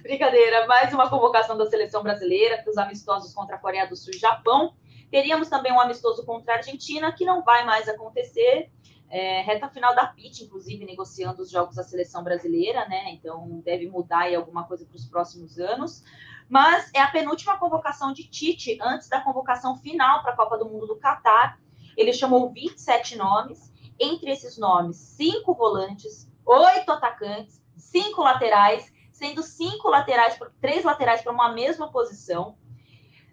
Brincadeira. 0.02 0.66
Mais 0.66 0.92
uma 0.92 1.08
convocação 1.08 1.56
da 1.56 1.66
seleção 1.66 2.02
brasileira 2.02 2.62
para 2.62 2.70
os 2.70 2.78
amistosos 2.78 3.34
contra 3.34 3.56
a 3.56 3.58
Coreia 3.58 3.86
do 3.86 3.96
Sul 3.96 4.12
e 4.14 4.18
Japão. 4.18 4.74
Teríamos 5.10 5.48
também 5.48 5.72
um 5.72 5.80
amistoso 5.80 6.24
contra 6.24 6.54
a 6.54 6.56
Argentina, 6.58 7.12
que 7.12 7.24
não 7.24 7.42
vai 7.42 7.64
mais 7.64 7.88
acontecer. 7.88 8.70
É, 9.10 9.40
reta 9.40 9.68
final 9.70 9.94
da 9.94 10.06
PIT, 10.06 10.44
inclusive, 10.44 10.84
negociando 10.84 11.40
os 11.40 11.50
jogos 11.50 11.76
da 11.76 11.82
seleção 11.82 12.22
brasileira, 12.22 12.86
né? 12.88 13.10
Então 13.12 13.60
deve 13.64 13.86
mudar 13.86 14.20
aí 14.20 14.34
alguma 14.34 14.64
coisa 14.64 14.84
para 14.84 14.96
os 14.96 15.06
próximos 15.06 15.58
anos. 15.58 16.04
Mas 16.48 16.90
é 16.94 17.00
a 17.00 17.08
penúltima 17.10 17.58
convocação 17.58 18.12
de 18.12 18.24
Tite 18.28 18.78
antes 18.80 19.08
da 19.08 19.20
convocação 19.20 19.76
final 19.76 20.22
para 20.22 20.32
a 20.32 20.36
Copa 20.36 20.58
do 20.58 20.68
Mundo 20.68 20.86
do 20.86 20.96
Catar. 20.96 21.58
Ele 21.96 22.12
chamou 22.12 22.50
27 22.50 23.16
nomes 23.16 23.72
entre 23.98 24.30
esses 24.30 24.58
nomes, 24.58 24.96
cinco 24.96 25.54
volantes, 25.54 26.30
oito 26.44 26.90
atacantes, 26.90 27.62
cinco 27.76 28.22
laterais, 28.22 28.92
sendo 29.12 29.42
cinco 29.42 29.88
laterais, 29.88 30.38
três 30.60 30.84
laterais 30.84 31.22
para 31.22 31.32
uma 31.32 31.52
mesma 31.52 31.90
posição. 31.90 32.56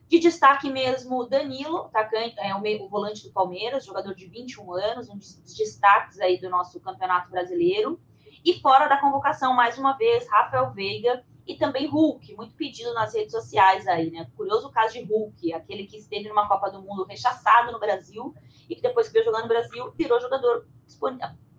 De 0.08 0.20
destaque 0.20 0.70
mesmo, 0.70 1.26
Danilo, 1.26 1.86
atacante, 1.86 2.36
é 2.38 2.54
o, 2.54 2.86
o 2.86 2.90
volante 2.90 3.24
do 3.24 3.34
Palmeiras, 3.34 3.86
jogador 3.86 4.14
de 4.14 4.28
21 4.28 4.74
anos, 4.74 5.10
um 5.10 5.18
dos 5.18 5.42
destaques 5.56 6.20
aí 6.20 6.40
do 6.40 6.50
nosso 6.50 6.80
campeonato 6.80 7.32
brasileiro. 7.32 8.00
E 8.44 8.60
fora 8.62 8.88
da 8.88 8.98
convocação, 8.98 9.56
mais 9.56 9.78
uma 9.80 9.98
vez, 9.98 10.28
Rafael 10.30 10.72
Veiga 10.72 11.24
e 11.48 11.56
também 11.56 11.88
Hulk, 11.88 12.36
muito 12.36 12.56
pedido 12.56 12.94
nas 12.94 13.14
redes 13.14 13.32
sociais 13.32 13.88
aí, 13.88 14.10
né? 14.10 14.28
Curioso 14.36 14.68
o 14.68 14.72
caso 14.72 14.94
de 14.94 15.04
Hulk, 15.04 15.54
aquele 15.54 15.86
que 15.86 15.98
esteve 15.98 16.28
numa 16.28 16.48
Copa 16.48 16.72
do 16.72 16.82
Mundo 16.82 17.06
rechaçado 17.06 17.72
no 17.72 17.80
Brasil 17.80 18.34
e 18.68 18.76
que 18.76 18.82
depois 18.82 19.08
que 19.08 19.14
veio 19.14 19.26
jogar 19.26 19.42
no 19.42 19.48
Brasil 19.48 19.94
virou 19.96 20.20
jogador 20.20 20.68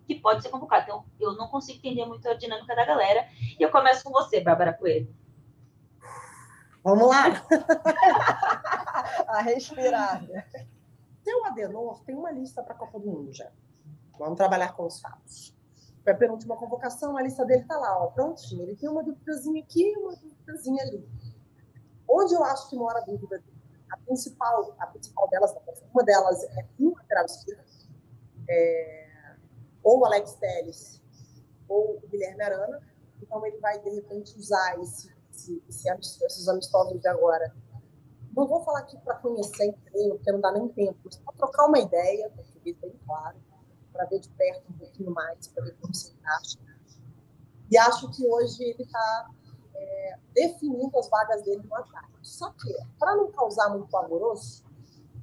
que 0.05 0.15
pode 0.15 0.41
ser 0.41 0.49
convocado. 0.49 0.83
Então, 0.83 1.05
eu 1.19 1.33
não 1.33 1.47
consigo 1.47 1.77
entender 1.77 2.05
muito 2.05 2.27
a 2.27 2.33
dinâmica 2.33 2.75
da 2.75 2.85
galera. 2.85 3.27
E 3.59 3.61
eu 3.61 3.71
começo 3.71 4.03
com 4.03 4.11
você, 4.11 4.41
Bárbara 4.41 4.73
Coelho. 4.73 5.13
Vamos 6.83 7.09
lá! 7.09 7.25
a 9.27 9.41
respirada. 9.41 10.45
Seu 11.23 11.45
Adenor 11.45 12.03
tem 12.05 12.15
uma 12.15 12.31
lista 12.31 12.63
para 12.63 12.73
a 12.73 12.77
Copa 12.77 12.99
do 12.99 13.07
Mundo 13.07 13.33
já. 13.33 13.51
Vamos 14.17 14.37
trabalhar 14.37 14.73
com 14.73 14.85
os 14.85 15.01
fatos. 15.01 15.56
Foi 16.07 16.13
a 16.13 16.17
penúltima 16.17 16.55
convocação, 16.55 17.17
a 17.17 17.21
lista 17.21 17.43
dele 17.43 17.63
está 17.63 17.77
lá, 17.77 18.01
ó, 18.01 18.07
prontinho. 18.07 18.63
Ele 18.63 18.77
tem 18.77 18.87
uma 18.87 19.03
dúvidazinha 19.03 19.61
aqui 19.61 19.93
uma 19.97 20.15
dúvidazinha 20.15 20.81
ali. 20.83 21.05
Onde 22.07 22.33
eu 22.33 22.41
acho 22.45 22.69
que 22.69 22.77
mora 22.77 22.99
a 22.99 23.01
dúvida 23.01 23.37
dele? 23.39 23.57
A 23.91 23.97
principal, 23.97 24.73
a 24.79 24.87
principal 24.87 25.27
delas, 25.27 25.53
uma 25.93 26.03
delas 26.05 26.43
é 26.43 26.65
um 26.79 26.93
lateral 26.95 27.25
esquerdo, 27.25 27.61
é, 28.49 29.35
ou 29.83 29.99
o 29.99 30.05
Alex 30.05 30.35
Telles, 30.35 31.01
ou 31.67 31.97
o 31.97 32.07
Guilherme 32.07 32.41
Arana. 32.41 32.81
Então 33.21 33.45
ele 33.45 33.57
vai, 33.57 33.77
de 33.77 33.89
repente, 33.89 34.33
usar 34.39 34.79
esse, 34.79 35.13
esse, 35.29 35.61
esse 35.67 36.23
esses 36.23 36.47
amistosos 36.47 37.01
de 37.01 37.07
agora. 37.09 37.53
Não 38.33 38.47
vou 38.47 38.63
falar 38.63 38.79
aqui 38.79 38.97
para 38.99 39.15
conhecer 39.15 39.65
em 39.65 39.73
treino, 39.73 40.15
porque 40.15 40.31
não 40.31 40.39
dá 40.39 40.53
nem 40.53 40.69
tempo, 40.69 41.09
para 41.25 41.33
trocar 41.35 41.65
uma 41.65 41.79
ideia, 41.79 42.29
português 42.29 42.77
bem 42.77 42.97
claro, 43.05 43.35
para 43.97 44.05
ver 44.05 44.19
de 44.19 44.29
perto 44.29 44.71
um 44.71 44.77
pouquinho 44.77 45.11
mais, 45.11 45.47
para 45.47 45.63
ver 45.63 45.75
como 45.81 45.93
se 45.93 46.11
encaixa. 46.11 46.59
E 47.71 47.77
acho 47.77 48.09
que 48.11 48.25
hoje 48.25 48.63
ele 48.63 48.83
está 48.83 49.29
é, 49.75 50.19
definindo 50.33 50.97
as 50.97 51.09
vagas 51.09 51.43
dele 51.43 51.63
no 51.63 51.75
ataque. 51.75 52.13
Só 52.21 52.51
que, 52.51 52.73
para 52.99 53.15
não 53.15 53.31
causar 53.31 53.69
muito 53.69 53.95
alvoroço, 53.97 54.63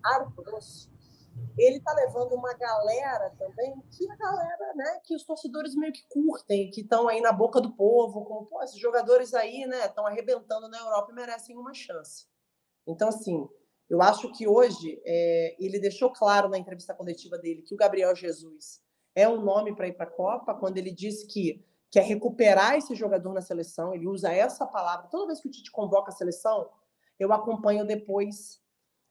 alvoroço, 0.02 0.92
ele 1.56 1.78
está 1.78 1.92
levando 1.94 2.34
uma 2.34 2.52
galera 2.54 3.30
também, 3.38 3.80
que 3.92 4.10
a 4.10 4.16
galera, 4.16 4.74
né, 4.74 5.00
que 5.04 5.14
os 5.14 5.24
torcedores 5.24 5.74
meio 5.74 5.92
que 5.92 6.06
curtem, 6.08 6.70
que 6.70 6.80
estão 6.80 7.08
aí 7.08 7.20
na 7.20 7.32
boca 7.32 7.60
do 7.60 7.74
povo, 7.74 8.24
como, 8.24 8.46
pô, 8.46 8.62
esses 8.62 8.78
jogadores 8.78 9.32
aí, 9.34 9.66
né, 9.66 9.86
estão 9.86 10.06
arrebentando 10.06 10.68
na 10.68 10.78
Europa 10.78 11.12
e 11.12 11.14
merecem 11.14 11.56
uma 11.56 11.72
chance. 11.72 12.26
Então, 12.86 13.08
assim, 13.08 13.48
eu 13.88 14.00
acho 14.00 14.32
que 14.32 14.48
hoje 14.48 15.00
é, 15.04 15.56
ele 15.58 15.78
deixou 15.78 16.10
claro 16.10 16.48
na 16.48 16.58
entrevista 16.58 16.94
coletiva 16.94 17.38
dele 17.38 17.62
que 17.62 17.74
o 17.74 17.76
Gabriel 17.76 18.14
Jesus 18.14 18.82
é 19.14 19.28
um 19.28 19.42
nome 19.42 19.74
para 19.74 19.86
ir 19.86 19.92
para 19.92 20.06
a 20.06 20.10
Copa, 20.10 20.54
quando 20.54 20.78
ele 20.78 20.90
disse 20.90 21.26
que 21.26 21.64
quer 21.90 22.04
recuperar 22.04 22.74
esse 22.74 22.94
jogador 22.94 23.32
na 23.32 23.40
seleção, 23.40 23.94
ele 23.94 24.08
usa 24.08 24.32
essa 24.32 24.66
palavra. 24.66 25.06
Toda 25.08 25.28
vez 25.28 25.40
que 25.40 25.48
o 25.48 25.50
Tite 25.50 25.70
convoca 25.70 26.10
a 26.10 26.14
seleção, 26.14 26.68
eu 27.20 27.32
acompanho 27.32 27.86
depois 27.86 28.60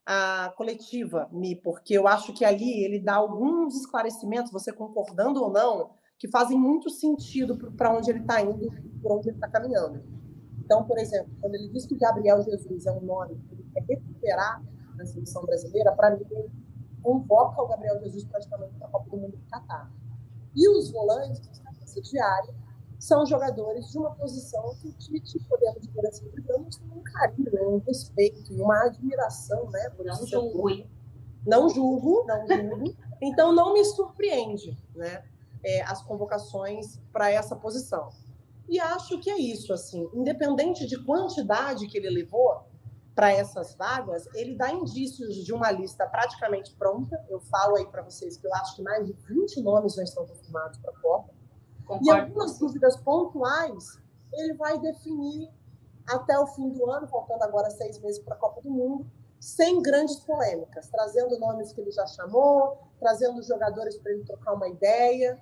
a 0.06 0.54
coletiva, 0.58 1.30
Mi, 1.32 1.56
porque 1.56 1.94
eu 1.94 2.08
acho 2.08 2.34
que 2.34 2.44
ali 2.44 2.84
ele 2.84 3.00
dá 3.00 3.16
alguns 3.16 3.78
esclarecimentos, 3.78 4.52
você 4.52 4.74
concordando 4.74 5.42
ou 5.42 5.50
não, 5.50 5.92
que 6.20 6.28
fazem 6.28 6.60
muito 6.60 6.90
sentido 6.90 7.72
para 7.78 7.96
onde 7.96 8.10
ele 8.10 8.20
está 8.20 8.42
indo, 8.42 8.70
por 9.02 9.14
onde 9.14 9.30
ele 9.30 9.38
está 9.38 9.48
caminhando. 9.48 10.04
Então, 10.64 10.86
por 10.86 10.98
exemplo, 10.98 11.32
quando 11.40 11.56
ele 11.56 11.70
diz 11.70 11.86
que 11.86 11.96
Gabriel 11.96 12.42
Jesus 12.42 12.86
é 12.86 12.92
um 12.92 13.02
nome 13.02 13.36
que 13.48 13.54
ele 13.54 13.66
quer 13.74 13.86
recuperar 13.88 14.13
na 14.96 15.06
seleção 15.06 15.46
brasileira, 15.46 15.92
para 15.94 16.12
mim, 16.12 16.26
ele 16.30 16.52
convoca 17.02 17.62
o 17.62 17.68
Gabriel 17.68 18.00
Jesus 18.00 18.24
praticamente 18.26 18.74
para 18.76 18.88
a 18.88 18.92
Copa 18.92 19.10
do 19.10 19.18
Mundo 19.18 19.38
do 19.38 19.50
Catar. 19.50 19.92
E 20.56 20.70
os 20.70 20.92
volantes, 20.92 21.62
na 21.64 21.72
diária, 22.02 22.56
são 23.00 23.26
jogadores 23.26 23.92
de 23.92 23.98
uma 23.98 24.16
posição 24.16 24.76
que 24.82 24.88
o 24.88 24.94
Tite, 24.94 25.38
podemos 25.50 25.82
dizer 25.82 26.08
assim, 26.08 26.30
digamos, 26.30 26.78
tem 26.78 26.90
um 26.90 27.04
carinho, 27.04 27.76
um 27.76 27.80
respeito 27.80 28.54
e 28.54 28.62
uma 28.62 28.86
admiração, 28.86 29.70
né? 29.72 29.90
Por 29.90 30.06
não 30.06 30.26
julgo, 30.26 30.70
hein? 30.70 30.90
Não 31.46 31.68
julgo, 31.68 32.24
não 32.26 32.48
julgo. 32.48 32.96
Então, 33.22 33.54
não 33.54 33.74
me 33.74 33.84
surpreende, 33.84 34.78
né? 34.96 35.24
É, 35.64 35.82
as 35.84 36.02
convocações 36.02 36.98
para 37.12 37.30
essa 37.30 37.56
posição. 37.56 38.10
E 38.70 38.80
acho 38.80 39.20
que 39.20 39.30
é 39.30 39.38
isso, 39.38 39.74
assim, 39.74 40.10
independente 40.14 40.86
de 40.86 41.02
quantidade 41.04 41.88
que 41.88 41.98
ele 41.98 42.10
levou 42.10 42.66
para 43.16 43.32
essas 43.32 43.76
vagas, 43.76 44.28
ele 44.34 44.56
dá 44.56 44.72
indícios 44.72 45.36
de 45.36 45.54
uma 45.54 45.72
lista 45.72 46.06
praticamente 46.08 46.74
pronta. 46.76 47.24
Eu 47.30 47.40
falo 47.42 47.76
aí 47.76 47.86
para 47.86 48.02
vocês 48.02 48.38
que 48.38 48.48
eu 48.48 48.54
acho 48.56 48.76
que 48.76 48.82
mais 48.82 49.06
de 49.06 49.14
20 49.14 49.62
nomes 49.62 49.94
já 49.94 50.04
estão 50.04 50.26
confirmados 50.26 50.80
para 50.80 50.92
a 50.92 51.00
Copa. 51.00 51.34
Concordo. 51.86 52.06
E 52.06 52.12
algumas 52.12 52.58
dúvidas 52.58 52.98
pontuais 52.98 54.00
ele 54.34 54.56
vai 54.56 54.80
definir 54.80 55.50
até 56.08 56.38
o 56.40 56.48
fim 56.48 56.70
do 56.70 56.90
ano, 56.90 57.08
faltando 57.08 57.44
agora 57.44 57.70
seis 57.70 58.00
meses 58.00 58.20
para 58.20 58.34
a 58.34 58.38
Copa 58.38 58.62
do 58.62 58.72
Mundo, 58.72 59.06
sem 59.40 59.82
grandes 59.82 60.16
polêmicas, 60.18 60.90
trazendo 60.90 61.38
nomes 61.40 61.72
que 61.72 61.82
ele 61.82 61.92
já 61.92 62.08
chamou, 62.08 62.78
trazendo 63.00 63.44
jogadores 63.44 63.98
para 63.98 64.12
ele 64.12 64.24
trocar 64.24 64.54
uma 64.54 64.68
ideia. 64.68 65.40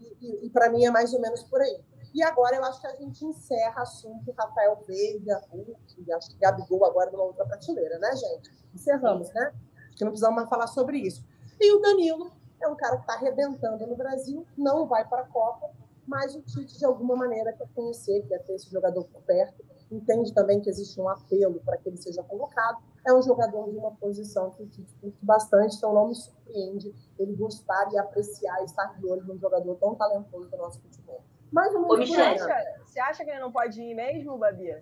E, 0.00 0.16
e, 0.20 0.46
e 0.46 0.50
para 0.50 0.70
mim 0.70 0.84
é 0.84 0.90
mais 0.90 1.12
ou 1.12 1.20
menos 1.20 1.42
por 1.42 1.60
aí. 1.60 1.80
E 2.12 2.22
agora 2.22 2.56
eu 2.56 2.64
acho 2.64 2.80
que 2.80 2.86
a 2.86 2.96
gente 2.96 3.24
encerra 3.24 3.82
assunto 3.82 4.32
Rafael 4.32 4.82
Veiga, 4.86 5.42
Hulk, 5.50 6.12
acho 6.12 6.30
que 6.30 6.38
Gabigol 6.38 6.84
agora 6.84 7.10
numa 7.10 7.24
outra 7.24 7.44
prateleira, 7.44 7.98
né, 7.98 8.14
gente? 8.16 8.50
Encerramos, 8.74 9.32
né? 9.32 9.52
Acho 9.88 9.96
que 9.96 10.04
não 10.04 10.10
precisamos 10.10 10.36
mais 10.36 10.48
falar 10.48 10.66
sobre 10.66 10.98
isso. 10.98 11.24
E 11.60 11.72
o 11.74 11.80
Danilo 11.80 12.32
é 12.60 12.68
um 12.68 12.76
cara 12.76 12.96
que 12.96 13.02
está 13.02 13.14
arrebentando 13.14 13.86
no 13.86 13.96
Brasil, 13.96 14.46
não 14.56 14.86
vai 14.86 15.06
para 15.06 15.22
a 15.22 15.26
Copa, 15.26 15.70
mas 16.06 16.34
o 16.34 16.42
Tite, 16.42 16.78
de 16.78 16.84
alguma 16.84 17.14
maneira, 17.14 17.52
quer 17.52 17.68
conhecer, 17.74 18.26
quer 18.26 18.42
ter 18.42 18.54
esse 18.54 18.68
jogador 18.70 19.04
por 19.04 19.22
perto. 19.22 19.64
entende 19.90 20.32
também 20.32 20.60
que 20.60 20.68
existe 20.68 21.00
um 21.00 21.08
apelo 21.08 21.60
para 21.60 21.76
que 21.76 21.88
ele 21.88 21.96
seja 21.96 22.22
convocado. 22.22 22.78
É 23.06 23.12
um 23.12 23.22
jogador 23.22 23.70
de 23.70 23.76
uma 23.76 23.92
posição 23.92 24.50
que 24.50 24.62
o 24.62 24.66
Tite 24.66 24.94
curte 25.00 25.24
bastante, 25.24 25.76
então 25.76 25.94
não 25.94 26.08
me 26.08 26.14
surpreende 26.14 26.94
ele 27.18 27.34
gostar 27.34 27.92
e 27.92 27.98
apreciar 27.98 28.62
estar 28.64 28.98
de 28.98 29.06
olho 29.06 29.24
num 29.24 29.38
jogador 29.38 29.76
tão 29.76 29.94
talentoso 29.94 30.48
do 30.48 30.56
nosso 30.56 30.80
futebol. 30.80 31.22
Mais 31.52 31.74
ou 31.74 31.82
menos. 31.82 32.08
Você 32.08 32.20
acha, 32.20 32.80
você 32.84 33.00
acha 33.00 33.24
que 33.24 33.30
ele 33.30 33.40
não 33.40 33.52
pode 33.52 33.80
ir 33.80 33.94
mesmo, 33.94 34.38
Babi? 34.38 34.74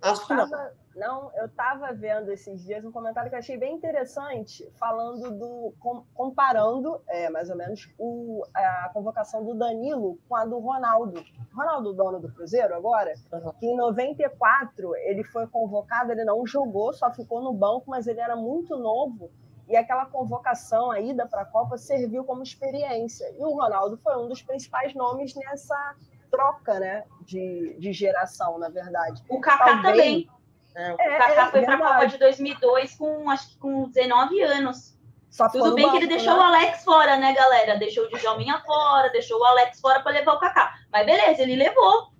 Acho 0.00 0.26
que 0.26 0.34
não. 0.34 0.48
Não, 0.94 1.32
eu 1.34 1.46
estava 1.46 1.92
vendo 1.92 2.30
esses 2.30 2.62
dias 2.62 2.84
um 2.84 2.92
comentário 2.92 3.28
que 3.28 3.34
eu 3.34 3.40
achei 3.40 3.56
bem 3.56 3.74
interessante, 3.74 4.70
falando 4.78 5.30
do. 5.30 5.74
comparando, 6.14 7.02
é, 7.08 7.28
mais 7.30 7.50
ou 7.50 7.56
menos, 7.56 7.92
o, 7.98 8.44
a 8.54 8.90
convocação 8.92 9.44
do 9.44 9.54
Danilo 9.54 10.18
com 10.28 10.36
a 10.36 10.44
do 10.44 10.58
Ronaldo. 10.58 11.20
Ronaldo, 11.52 11.92
dono 11.94 12.20
do 12.20 12.32
Cruzeiro 12.32 12.74
agora, 12.74 13.12
uhum. 13.32 13.52
que 13.58 13.66
em 13.66 13.76
94 13.76 14.94
ele 14.98 15.24
foi 15.24 15.48
convocado, 15.48 16.12
ele 16.12 16.24
não 16.24 16.46
jogou, 16.46 16.92
só 16.92 17.12
ficou 17.12 17.42
no 17.42 17.52
banco, 17.52 17.90
mas 17.90 18.06
ele 18.06 18.20
era 18.20 18.36
muito 18.36 18.76
novo. 18.76 19.32
E 19.68 19.76
aquela 19.76 20.06
convocação, 20.06 20.90
a 20.90 21.00
ida 21.00 21.26
para 21.26 21.42
a 21.42 21.46
Copa, 21.46 21.76
serviu 21.76 22.22
como 22.22 22.42
experiência. 22.42 23.28
E 23.36 23.42
o 23.42 23.54
Ronaldo 23.54 23.96
foi 23.96 24.16
um 24.22 24.28
dos 24.28 24.42
principais 24.42 24.94
nomes 24.94 25.34
nessa 25.34 25.96
troca 26.36 26.78
né, 26.78 27.04
de, 27.22 27.76
de 27.78 27.92
geração, 27.92 28.58
na 28.58 28.68
verdade. 28.68 29.22
O 29.28 29.40
Kaká 29.40 29.64
Talvez... 29.64 29.84
também. 29.84 30.30
É, 30.74 30.92
o 30.92 31.00
é, 31.00 31.18
Kaká 31.18 31.46
é, 31.46 31.50
foi 31.50 31.62
para 31.62 31.74
a 31.74 31.78
Copa 31.78 32.06
de 32.06 32.18
2002 32.18 32.94
com, 32.96 33.30
acho 33.30 33.50
que 33.50 33.58
com 33.58 33.88
19 33.88 34.42
anos. 34.42 34.94
Só 35.30 35.48
Tudo 35.48 35.74
bem 35.74 35.84
banco, 35.84 35.96
que 35.96 36.04
ele 36.04 36.14
deixou 36.14 36.34
né? 36.34 36.38
o 36.38 36.42
Alex 36.42 36.84
fora, 36.84 37.16
né, 37.16 37.32
galera? 37.32 37.76
Deixou 37.76 38.04
o 38.04 38.08
Djalminha 38.08 38.60
fora, 38.66 39.10
deixou 39.10 39.40
o 39.40 39.44
Alex 39.44 39.80
fora 39.80 40.00
para 40.00 40.12
levar 40.12 40.34
o 40.34 40.38
Kaká. 40.38 40.74
Mas 40.92 41.06
beleza, 41.06 41.42
ele 41.42 41.56
levou. 41.56 42.14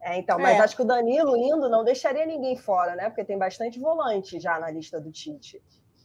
É, 0.00 0.16
então, 0.16 0.38
mas 0.38 0.56
é. 0.56 0.60
acho 0.60 0.76
que 0.76 0.82
o 0.82 0.86
Danilo 0.86 1.36
indo 1.36 1.68
não 1.68 1.82
deixaria 1.82 2.24
ninguém 2.24 2.56
fora, 2.56 2.94
né? 2.94 3.08
Porque 3.08 3.24
tem 3.24 3.36
bastante 3.36 3.80
volante 3.80 4.38
já 4.38 4.60
na 4.60 4.70
lista 4.70 5.00
do 5.00 5.10
Tite. 5.10 5.60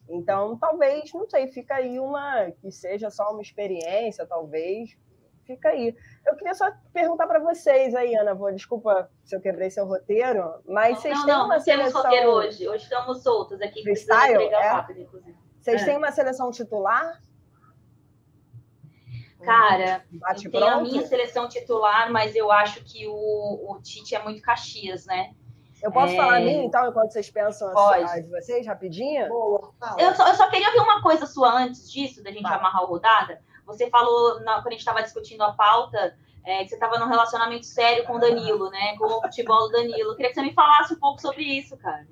Então, 0.10 0.58
talvez, 0.58 1.14
não 1.14 1.30
sei, 1.30 1.48
fica 1.48 1.76
aí 1.76 2.00
uma 2.00 2.50
que 2.60 2.72
seja 2.72 3.12
só 3.12 3.32
uma 3.32 3.42
experiência, 3.42 4.26
talvez, 4.26 4.98
fica 5.46 5.70
aí. 5.70 5.96
Eu 6.26 6.36
queria 6.36 6.54
só 6.54 6.72
perguntar 6.94 7.28
para 7.28 7.39
vocês 7.39 7.94
aí, 7.96 8.16
Ana, 8.16 8.34
vou, 8.34 8.52
desculpa 8.52 9.10
se 9.24 9.36
eu 9.36 9.42
quebrei 9.42 9.70
seu 9.70 9.86
roteiro, 9.86 10.62
mas 10.68 10.96
não, 10.96 11.02
vocês 11.02 11.18
não, 11.18 11.26
têm 11.26 11.34
não, 11.34 11.46
uma 11.46 11.56
não 11.56 11.64
seleção... 11.64 12.02
roteiro 12.02 12.30
hoje, 12.30 12.68
hoje 12.68 12.84
estamos 12.84 13.24
soltos 13.24 13.62
aqui. 13.62 13.84
Freestyle? 13.84 14.44
É? 14.46 14.68
Rápido, 14.68 15.02
inclusive. 15.02 15.38
Vocês 15.60 15.82
é. 15.82 15.86
têm 15.86 15.98
uma 15.98 16.12
seleção 16.12 16.52
titular? 16.52 17.20
Cara, 19.44 20.06
tem 20.52 20.70
a 20.70 20.82
minha 20.82 21.06
seleção 21.06 21.48
titular, 21.50 22.12
mas 22.12 22.36
eu 22.36 22.52
acho 22.52 22.84
que 22.84 23.08
o, 23.08 23.72
o 23.72 23.82
Tite 23.82 24.14
é 24.16 24.24
muito 24.24 24.42
Caxias, 24.42 25.06
né? 25.06 25.34
Eu 25.82 25.92
posso 25.92 26.14
é... 26.14 26.16
falar 26.16 26.38
a 26.38 26.39
minha, 26.39 26.64
então, 26.64 26.88
enquanto 26.88 27.12
vocês 27.12 27.30
pensam 27.30 27.72
Pode. 27.74 28.22
de 28.22 28.30
vocês, 28.30 28.68
rapidinho? 28.68 29.28
Boa, 29.28 29.74
eu, 29.98 30.14
só, 30.14 30.28
eu 30.28 30.36
só 30.36 30.50
queria 30.50 30.72
ver 30.72 30.80
uma 30.80 31.02
coisa 31.02 31.26
sua 31.26 31.52
antes 31.52 31.92
disso, 31.92 32.24
da 32.24 32.32
gente 32.32 32.44
Vai. 32.44 32.54
amarrar 32.54 32.84
a 32.84 32.86
rodada. 32.86 33.42
Você 33.72 33.89
falou, 33.89 34.39
na, 34.41 34.55
quando 34.55 34.67
a 34.67 34.72
gente 34.72 34.80
estava 34.80 35.01
discutindo 35.01 35.41
a 35.43 35.53
pauta, 35.53 36.15
é, 36.43 36.63
que 36.63 36.69
você 36.69 36.76
estava 36.76 36.97
num 36.97 37.07
relacionamento 37.07 37.65
sério 37.65 38.05
com 38.05 38.13
o 38.13 38.19
Danilo, 38.19 38.69
né? 38.69 38.95
Com 38.97 39.05
o 39.05 39.22
futebol 39.22 39.67
do 39.67 39.72
Danilo. 39.72 40.11
Eu 40.11 40.15
queria 40.15 40.30
que 40.30 40.36
você 40.36 40.41
me 40.41 40.53
falasse 40.53 40.93
um 40.93 40.99
pouco 40.99 41.22
sobre 41.22 41.43
isso, 41.43 41.78
cara. 41.78 42.05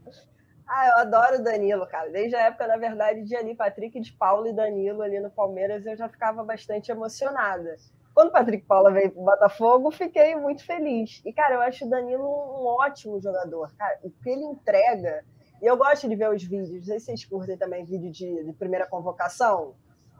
Ah, 0.67 0.87
eu 0.87 0.97
adoro 0.99 1.39
o 1.39 1.43
Danilo, 1.43 1.87
cara. 1.87 2.11
Desde 2.11 2.35
a 2.35 2.41
época, 2.41 2.67
na 2.67 2.77
verdade, 2.77 3.23
de 3.23 3.35
ali, 3.35 3.55
Patrick 3.55 3.99
de 3.99 4.13
Paulo 4.13 4.47
e 4.47 4.53
Danilo 4.53 5.01
ali 5.01 5.19
no 5.19 5.31
Palmeiras, 5.31 5.83
eu 5.85 5.97
já 5.97 6.07
ficava 6.07 6.43
bastante 6.43 6.91
emocionada. 6.91 7.75
Quando 8.13 8.29
o 8.29 8.31
Patrick 8.31 8.65
Paula 8.65 8.91
veio 8.91 9.11
pro 9.11 9.23
Botafogo, 9.23 9.89
fiquei 9.89 10.35
muito 10.35 10.63
feliz. 10.63 11.21
E, 11.25 11.33
cara, 11.33 11.55
eu 11.55 11.61
acho 11.61 11.85
o 11.85 11.89
Danilo 11.89 12.23
um 12.23 12.67
ótimo 12.67 13.19
jogador. 13.19 13.73
Cara, 13.77 13.97
o 14.03 14.11
que 14.11 14.29
ele 14.29 14.43
entrega. 14.43 15.23
E 15.59 15.65
eu 15.65 15.75
gosto 15.75 16.07
de 16.07 16.15
ver 16.15 16.29
os 16.29 16.43
vídeos. 16.43 16.69
Não 16.69 16.83
sei 16.83 16.99
se 16.99 17.05
vocês 17.05 17.25
curtem 17.25 17.57
também 17.57 17.83
vídeo 17.83 18.11
de, 18.11 18.43
de 18.43 18.53
primeira 18.53 18.85
convocação. 18.85 19.73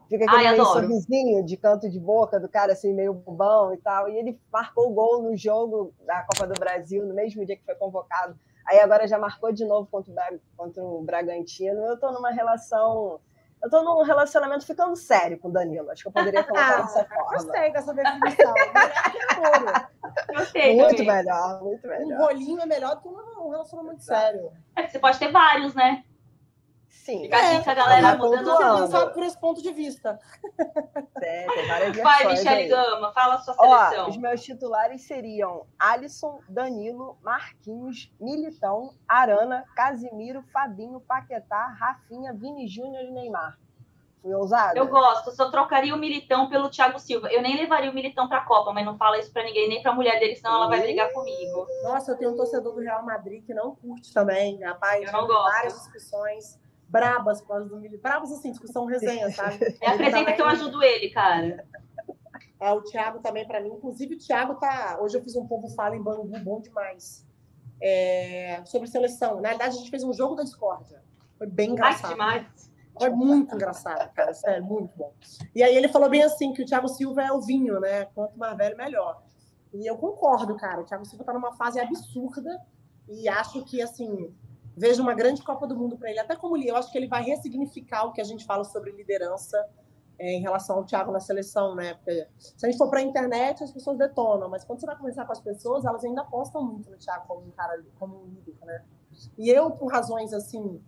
Fica 0.09 0.25
aquele 0.25 0.47
Ai, 0.47 0.53
meio 0.53 0.65
sorrisinho 0.65 1.45
de 1.45 1.55
canto 1.55 1.87
de 1.87 1.99
boca 1.99 2.39
do 2.39 2.49
cara, 2.49 2.73
assim, 2.73 2.91
meio 2.91 3.13
bobão 3.13 3.71
e 3.71 3.77
tal. 3.77 4.09
E 4.09 4.17
ele 4.17 4.41
marcou 4.51 4.89
o 4.89 4.93
gol 4.93 5.21
no 5.21 5.37
jogo 5.37 5.93
da 6.03 6.23
Copa 6.23 6.47
do 6.47 6.59
Brasil, 6.59 7.05
no 7.05 7.13
mesmo 7.13 7.45
dia 7.45 7.55
que 7.55 7.63
foi 7.63 7.75
convocado. 7.75 8.35
Aí 8.67 8.79
agora 8.79 9.07
já 9.07 9.19
marcou 9.19 9.51
de 9.51 9.63
novo 9.65 9.87
contra 9.91 10.11
o, 10.11 10.39
contra 10.57 10.83
o 10.83 11.03
Bragantino. 11.03 11.85
Eu 11.85 11.99
tô 11.99 12.11
numa 12.11 12.31
relação. 12.31 13.19
Eu 13.61 13.69
tô 13.69 13.83
num 13.83 14.01
relacionamento 14.01 14.65
ficando 14.65 14.95
sério 14.95 15.37
com 15.37 15.49
o 15.49 15.51
Danilo. 15.51 15.91
Acho 15.91 16.01
que 16.01 16.07
eu 16.07 16.13
poderia 16.13 16.41
colocar 16.45 16.81
dessa 16.81 17.05
forma. 17.05 17.31
Gostei 17.31 17.71
dessa 17.71 17.93
definição. 17.93 18.53
Gostei. 20.35 20.75
Muito 20.75 20.97
também. 20.97 21.07
melhor, 21.07 21.63
muito 21.63 21.87
melhor. 21.87 22.07
Um 22.07 22.17
rolinho 22.17 22.61
é 22.61 22.65
melhor 22.65 22.95
do 22.95 23.01
que 23.01 23.07
um 23.07 23.49
relacionamento 23.49 24.03
sério. 24.03 24.51
É 24.75 24.83
que 24.83 24.91
você 24.91 24.97
pode 24.97 25.19
ter 25.19 25.31
vários, 25.31 25.75
né? 25.75 26.03
Sim. 26.89 27.23
Fica 27.23 27.37
é, 27.37 27.57
a 27.57 27.73
galera 27.73 28.17
mudando. 28.17 28.45
Você 28.45 28.81
pensar 28.81 29.07
por 29.07 29.23
esse 29.23 29.39
ponto 29.39 29.61
de 29.61 29.71
vista. 29.71 30.19
É, 31.21 31.47
tem 31.47 31.67
várias 31.67 31.97
Vai, 31.97 32.27
Michele 32.27 32.67
Gama, 32.67 33.11
fala 33.13 33.35
a 33.35 33.39
sua 33.39 33.53
seleção. 33.53 34.05
Ó, 34.05 34.09
os 34.09 34.17
meus 34.17 34.41
titulares 34.41 35.03
seriam 35.03 35.67
Alisson, 35.77 36.39
Danilo, 36.49 37.17
Marquinhos, 37.21 38.11
Militão, 38.19 38.93
Arana, 39.07 39.65
Casimiro, 39.75 40.43
Fabinho, 40.51 40.99
Paquetá, 41.01 41.67
Rafinha, 41.79 42.33
Vini 42.33 42.67
Júnior 42.67 43.03
e 43.03 43.11
Neymar. 43.11 43.57
Fui 44.21 44.33
ousado? 44.33 44.77
Eu 44.77 44.87
gosto. 44.87 45.31
Só 45.31 45.49
trocaria 45.49 45.95
o 45.95 45.97
Militão 45.97 46.49
pelo 46.49 46.69
Thiago 46.69 46.99
Silva. 46.99 47.31
Eu 47.31 47.41
nem 47.41 47.55
levaria 47.55 47.89
o 47.89 47.93
Militão 47.93 48.27
para 48.27 48.39
a 48.39 48.45
Copa, 48.45 48.73
mas 48.73 48.85
não 48.85 48.97
fala 48.97 49.17
isso 49.17 49.31
para 49.31 49.43
ninguém, 49.43 49.69
nem 49.69 49.81
para 49.81 49.91
a 49.91 49.95
mulher 49.95 50.19
dele, 50.19 50.35
senão 50.35 50.55
ela 50.55 50.67
vai 50.67 50.81
brigar 50.81 51.11
comigo. 51.13 51.65
Nossa, 51.83 52.11
eu 52.11 52.17
tenho 52.17 52.31
um 52.31 52.35
torcedor 52.35 52.73
do 52.73 52.81
Real 52.81 53.03
Madrid 53.05 53.45
que 53.45 53.53
não 53.53 53.75
curte 53.75 54.13
também, 54.13 54.61
rapaz. 54.61 55.05
Eu 55.05 55.13
não 55.13 55.25
gosto. 55.25 55.51
Várias 55.51 55.73
discussões 55.73 56.59
brabas 56.89 57.41
por 57.41 57.49
causa 57.49 57.69
do 57.69 57.77
milho. 57.77 57.99
Brabas, 57.99 58.31
assim, 58.31 58.51
discussão 58.51 58.85
resenha, 58.85 59.31
sabe? 59.31 59.59
É, 59.81 59.87
apresenta 59.87 60.19
também... 60.19 60.35
que 60.35 60.41
eu 60.41 60.47
ajudo 60.47 60.83
ele, 60.83 61.09
cara. 61.09 61.65
É, 62.59 62.71
o 62.73 62.81
Thiago 62.81 63.19
também, 63.19 63.47
para 63.47 63.61
mim. 63.61 63.69
Inclusive, 63.69 64.15
o 64.15 64.17
Thiago 64.17 64.55
tá. 64.55 64.97
Hoje 65.01 65.17
eu 65.17 65.23
fiz 65.23 65.35
um 65.35 65.47
povo 65.47 65.69
fala 65.69 65.95
em 65.95 66.01
Bangu 66.01 66.27
bom 66.39 66.59
demais. 66.59 67.25
É... 67.81 68.61
Sobre 68.65 68.89
seleção. 68.89 69.39
Na 69.39 69.49
verdade, 69.49 69.75
a 69.75 69.79
gente 69.79 69.89
fez 69.89 70.03
um 70.03 70.13
jogo 70.13 70.35
da 70.35 70.43
discórdia. 70.43 71.01
Foi 71.37 71.47
bem 71.47 71.71
engraçado. 71.71 72.19
Ai, 72.19 72.39
demais. 72.39 72.69
Foi 72.97 73.09
muito 73.09 73.55
engraçado, 73.55 74.11
cara. 74.13 74.33
Sério, 74.33 74.63
muito 74.63 74.91
bom. 74.97 75.13
E 75.55 75.63
aí 75.63 75.75
ele 75.75 75.87
falou 75.87 76.09
bem 76.09 76.23
assim: 76.23 76.51
que 76.51 76.63
o 76.63 76.65
Thiago 76.65 76.89
Silva 76.89 77.21
é 77.21 77.31
o 77.31 77.39
vinho, 77.39 77.79
né? 77.79 78.05
Quanto 78.13 78.37
mais 78.37 78.57
velho, 78.57 78.75
melhor. 78.75 79.23
E 79.73 79.87
eu 79.89 79.97
concordo, 79.97 80.57
cara. 80.57 80.81
O 80.81 80.83
Thiago 80.83 81.05
Silva 81.05 81.23
tá 81.23 81.31
numa 81.31 81.53
fase 81.53 81.79
absurda. 81.79 82.59
E 83.07 83.29
acho 83.29 83.63
que, 83.63 83.81
assim, 83.81 84.35
vejo 84.79 85.03
uma 85.03 85.13
grande 85.13 85.43
Copa 85.43 85.67
do 85.67 85.75
Mundo 85.75 85.97
para 85.97 86.09
ele, 86.09 86.19
até 86.19 86.35
como 86.37 86.55
eu 86.57 86.75
acho 86.75 86.89
que 86.89 86.97
ele 86.97 87.07
vai 87.07 87.21
ressignificar 87.21 88.05
o 88.05 88.13
que 88.13 88.21
a 88.21 88.23
gente 88.23 88.45
fala 88.45 88.63
sobre 88.63 88.91
liderança 88.91 89.57
é, 90.17 90.31
em 90.31 90.41
relação 90.41 90.77
ao 90.77 90.85
Thiago 90.85 91.11
na 91.11 91.19
seleção, 91.19 91.75
né? 91.75 91.95
Porque 91.95 92.25
se 92.39 92.65
a 92.65 92.69
gente 92.69 92.77
for 92.77 92.89
para 92.89 92.99
a 92.99 93.03
internet, 93.03 93.61
as 93.61 93.71
pessoas 93.71 93.97
detonam, 93.97 94.49
mas 94.49 94.63
quando 94.63 94.79
você 94.79 94.85
vai 94.85 94.97
conversar 94.97 95.25
com 95.25 95.33
as 95.33 95.41
pessoas, 95.41 95.83
elas 95.83 96.03
ainda 96.05 96.21
apostam 96.21 96.63
muito 96.63 96.89
no 96.89 96.97
Thiago 96.97 97.27
como 97.27 97.45
um 97.45 97.51
cara, 97.51 97.83
como 97.99 98.23
um 98.23 98.25
líder, 98.27 98.55
né? 98.63 98.83
E 99.37 99.49
eu, 99.49 99.69
por 99.69 99.91
razões 99.91 100.33
assim, 100.33 100.81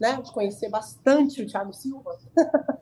né, 0.00 0.20
de 0.22 0.32
conhecer 0.32 0.70
bastante 0.70 1.42
o 1.42 1.46
Thiago 1.46 1.72
Silva, 1.74 2.18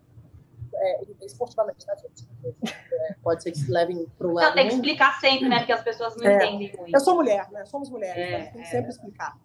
é, 0.74 1.02
esportivamente, 1.22 1.84
tá, 1.84 1.96
gente? 1.96 2.28
É, 2.64 3.14
pode 3.20 3.42
ser 3.42 3.50
que 3.50 3.58
se 3.58 3.70
levem 3.70 4.06
para 4.16 4.28
o 4.28 4.32
lado. 4.32 4.46
Não, 4.46 4.54
tem 4.54 4.68
que 4.68 4.74
explicar 4.74 5.18
sempre, 5.18 5.48
né? 5.48 5.58
Porque 5.58 5.72
as 5.72 5.82
pessoas 5.82 6.16
não 6.16 6.24
é, 6.24 6.36
entendem 6.36 6.76
muito. 6.76 6.94
Eu 6.94 7.00
sou 7.00 7.16
mulher, 7.16 7.50
né? 7.50 7.64
Somos 7.64 7.90
mulheres, 7.90 8.16
é, 8.16 8.38
né? 8.38 8.46
tem 8.46 8.62
que 8.62 8.68
sempre 8.68 8.90
explicar. 8.90 9.36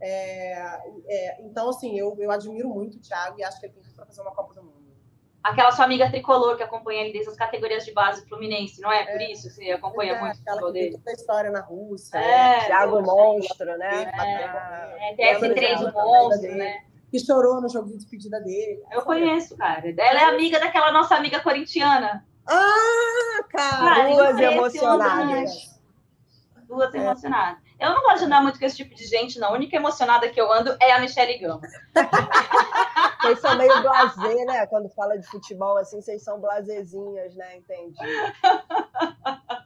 É, 0.00 0.78
é, 1.08 1.42
então, 1.42 1.70
assim, 1.70 1.98
eu, 1.98 2.16
eu 2.18 2.30
admiro 2.30 2.68
muito 2.68 2.98
o 2.98 3.00
Thiago 3.00 3.38
e 3.38 3.44
acho 3.44 3.58
que 3.58 3.66
ele 3.66 3.74
tem 3.74 3.82
tudo 3.82 3.94
para 3.94 4.06
fazer 4.06 4.20
uma 4.20 4.32
Copa 4.32 4.54
do 4.54 4.62
Mundo. 4.62 4.86
Aquela 5.42 5.70
sua 5.70 5.84
amiga 5.84 6.10
tricolor 6.10 6.56
que 6.56 6.62
acompanha 6.64 7.02
ele 7.02 7.12
desde 7.12 7.30
as 7.30 7.36
categorias 7.36 7.84
de 7.84 7.92
base 7.92 8.26
Fluminense, 8.28 8.80
não 8.80 8.90
é? 8.90 9.04
Por 9.04 9.20
é, 9.20 9.30
isso 9.30 9.48
você 9.48 9.70
acompanha 9.70 10.14
é, 10.14 10.20
muito 10.20 10.34
o 10.34 10.38
futebol 10.38 10.72
dele. 10.72 10.96
Toda 10.98 11.10
a 11.10 11.14
história 11.14 11.50
na 11.52 11.60
Rússia. 11.60 12.18
É, 12.18 12.66
Thiago 12.66 13.00
Monstro, 13.00 13.78
né? 13.78 14.12
É, 14.98 15.12
é 15.12 15.38
TS3 15.38 15.88
o 15.88 15.92
Monstro, 15.92 16.54
né? 16.56 16.84
Que 17.12 17.20
chorou 17.20 17.60
no 17.60 17.68
jogo 17.68 17.86
de 17.86 17.96
despedida 17.96 18.40
dele. 18.40 18.82
Eu 18.90 19.02
conheço, 19.02 19.56
cara. 19.56 19.88
Ela 19.88 20.20
é 20.20 20.24
amiga 20.24 20.58
daquela 20.58 20.90
nossa 20.90 21.14
amiga 21.14 21.38
corintiana. 21.38 22.26
Ah, 22.44 23.44
cara! 23.48 24.08
Duas 24.10 24.40
emocionadas. 24.40 25.80
Duas 26.66 26.92
emocionadas. 26.92 27.65
Eu 27.78 27.90
não 27.90 28.02
gosto 28.02 28.20
de 28.20 28.24
andar 28.24 28.42
muito 28.42 28.58
com 28.58 28.64
esse 28.64 28.76
tipo 28.76 28.94
de 28.94 29.04
gente, 29.04 29.38
não. 29.38 29.48
A 29.48 29.52
única 29.52 29.76
emocionada 29.76 30.28
que 30.28 30.40
eu 30.40 30.50
ando 30.50 30.74
é 30.80 30.92
a 30.92 30.98
Michelle 30.98 31.38
Gama. 31.38 31.60
vocês 33.20 33.40
são 33.40 33.56
meio 33.56 33.82
blasé, 33.82 34.44
né? 34.46 34.66
Quando 34.66 34.88
fala 34.90 35.18
de 35.18 35.26
futebol, 35.26 35.76
assim, 35.76 36.00
vocês 36.00 36.22
são 36.22 36.40
blazezinhas, 36.40 37.34
né? 37.34 37.58
Entendi. 37.58 37.96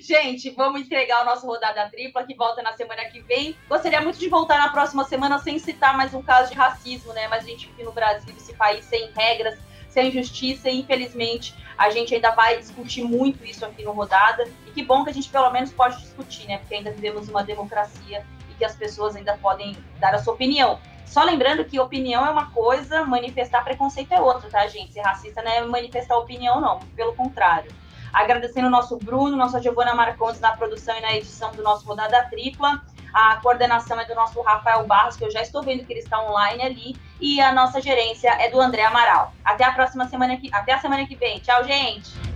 Gente, 0.00 0.50
vamos 0.50 0.80
entregar 0.80 1.22
o 1.22 1.26
nosso 1.26 1.46
rodada 1.46 1.88
tripla 1.90 2.24
que 2.24 2.34
volta 2.34 2.62
na 2.62 2.72
semana 2.72 3.04
que 3.06 3.20
vem. 3.20 3.56
Gostaria 3.68 4.00
muito 4.00 4.18
de 4.18 4.28
voltar 4.28 4.58
na 4.58 4.70
próxima 4.70 5.04
semana 5.04 5.38
sem 5.38 5.58
citar 5.58 5.96
mais 5.96 6.14
um 6.14 6.22
caso 6.22 6.50
de 6.50 6.56
racismo, 6.56 7.12
né? 7.12 7.28
Mas 7.28 7.44
a 7.44 7.48
gente 7.48 7.68
vive 7.68 7.84
no 7.84 7.92
Brasil, 7.92 8.34
esse 8.36 8.54
país 8.54 8.84
sem 8.86 9.10
regras, 9.12 9.58
sem 9.94 10.10
justiça, 10.10 10.68
e 10.68 10.80
infelizmente 10.80 11.54
a 11.78 11.88
gente 11.88 12.14
ainda 12.14 12.30
vai 12.32 12.58
discutir 12.58 13.02
muito 13.02 13.44
isso 13.44 13.64
aqui 13.64 13.82
no 13.84 13.92
Rodada. 13.92 14.44
E 14.66 14.70
que 14.70 14.82
bom 14.82 15.04
que 15.04 15.10
a 15.10 15.14
gente 15.14 15.28
pelo 15.28 15.50
menos 15.50 15.72
pode 15.72 15.96
discutir, 15.98 16.46
né? 16.46 16.58
Porque 16.58 16.74
ainda 16.74 16.90
vivemos 16.90 17.28
uma 17.28 17.42
democracia 17.42 18.24
e 18.50 18.54
e 18.54 18.58
que 18.58 18.64
as 18.64 18.74
pessoas 18.74 19.14
ainda 19.16 19.36
podem 19.36 19.76
dar 19.98 20.14
a 20.14 20.18
sua 20.18 20.34
opinião. 20.34 20.78
Só 21.04 21.22
lembrando 21.22 21.64
que 21.64 21.78
opinião 21.78 22.24
é 22.24 22.30
uma 22.30 22.50
coisa, 22.50 23.04
manifestar 23.04 23.62
preconceito 23.62 24.12
é 24.12 24.20
outra, 24.20 24.48
tá, 24.48 24.66
gente? 24.66 24.92
Ser 24.92 25.00
racista 25.00 25.42
não 25.42 25.50
é 25.50 25.60
manifestar 25.64 26.16
opinião, 26.16 26.60
não, 26.60 26.80
pelo 26.96 27.14
contrário. 27.14 27.70
Agradecendo 28.12 28.68
o 28.68 28.70
nosso 28.70 28.96
Bruno, 28.96 29.36
nossa 29.36 29.60
Giovana 29.60 29.94
Marcondes 29.94 30.40
na 30.40 30.56
produção 30.56 30.96
e 30.96 31.00
na 31.00 31.14
edição 31.16 31.52
do 31.52 31.62
nosso 31.62 31.86
Rodada 31.86 32.24
Tripla. 32.30 32.82
A 33.12 33.36
coordenação 33.36 34.00
é 34.00 34.04
do 34.04 34.14
nosso 34.14 34.40
Rafael 34.40 34.84
Barros, 34.86 35.16
que 35.16 35.24
eu 35.24 35.30
já 35.30 35.42
estou 35.42 35.62
vendo 35.62 35.84
que 35.84 35.92
ele 35.92 36.00
está 36.00 36.20
online 36.20 36.62
ali. 36.62 36.96
E 37.24 37.40
a 37.40 37.52
nossa 37.52 37.80
gerência 37.80 38.28
é 38.38 38.50
do 38.50 38.60
André 38.60 38.84
Amaral. 38.84 39.32
Até 39.42 39.64
a 39.64 39.72
próxima 39.72 40.06
semana 40.06 40.36
que, 40.36 40.50
até 40.52 40.74
a 40.74 40.78
semana 40.78 41.06
que 41.06 41.16
vem. 41.16 41.38
Tchau, 41.38 41.64
gente! 41.64 42.33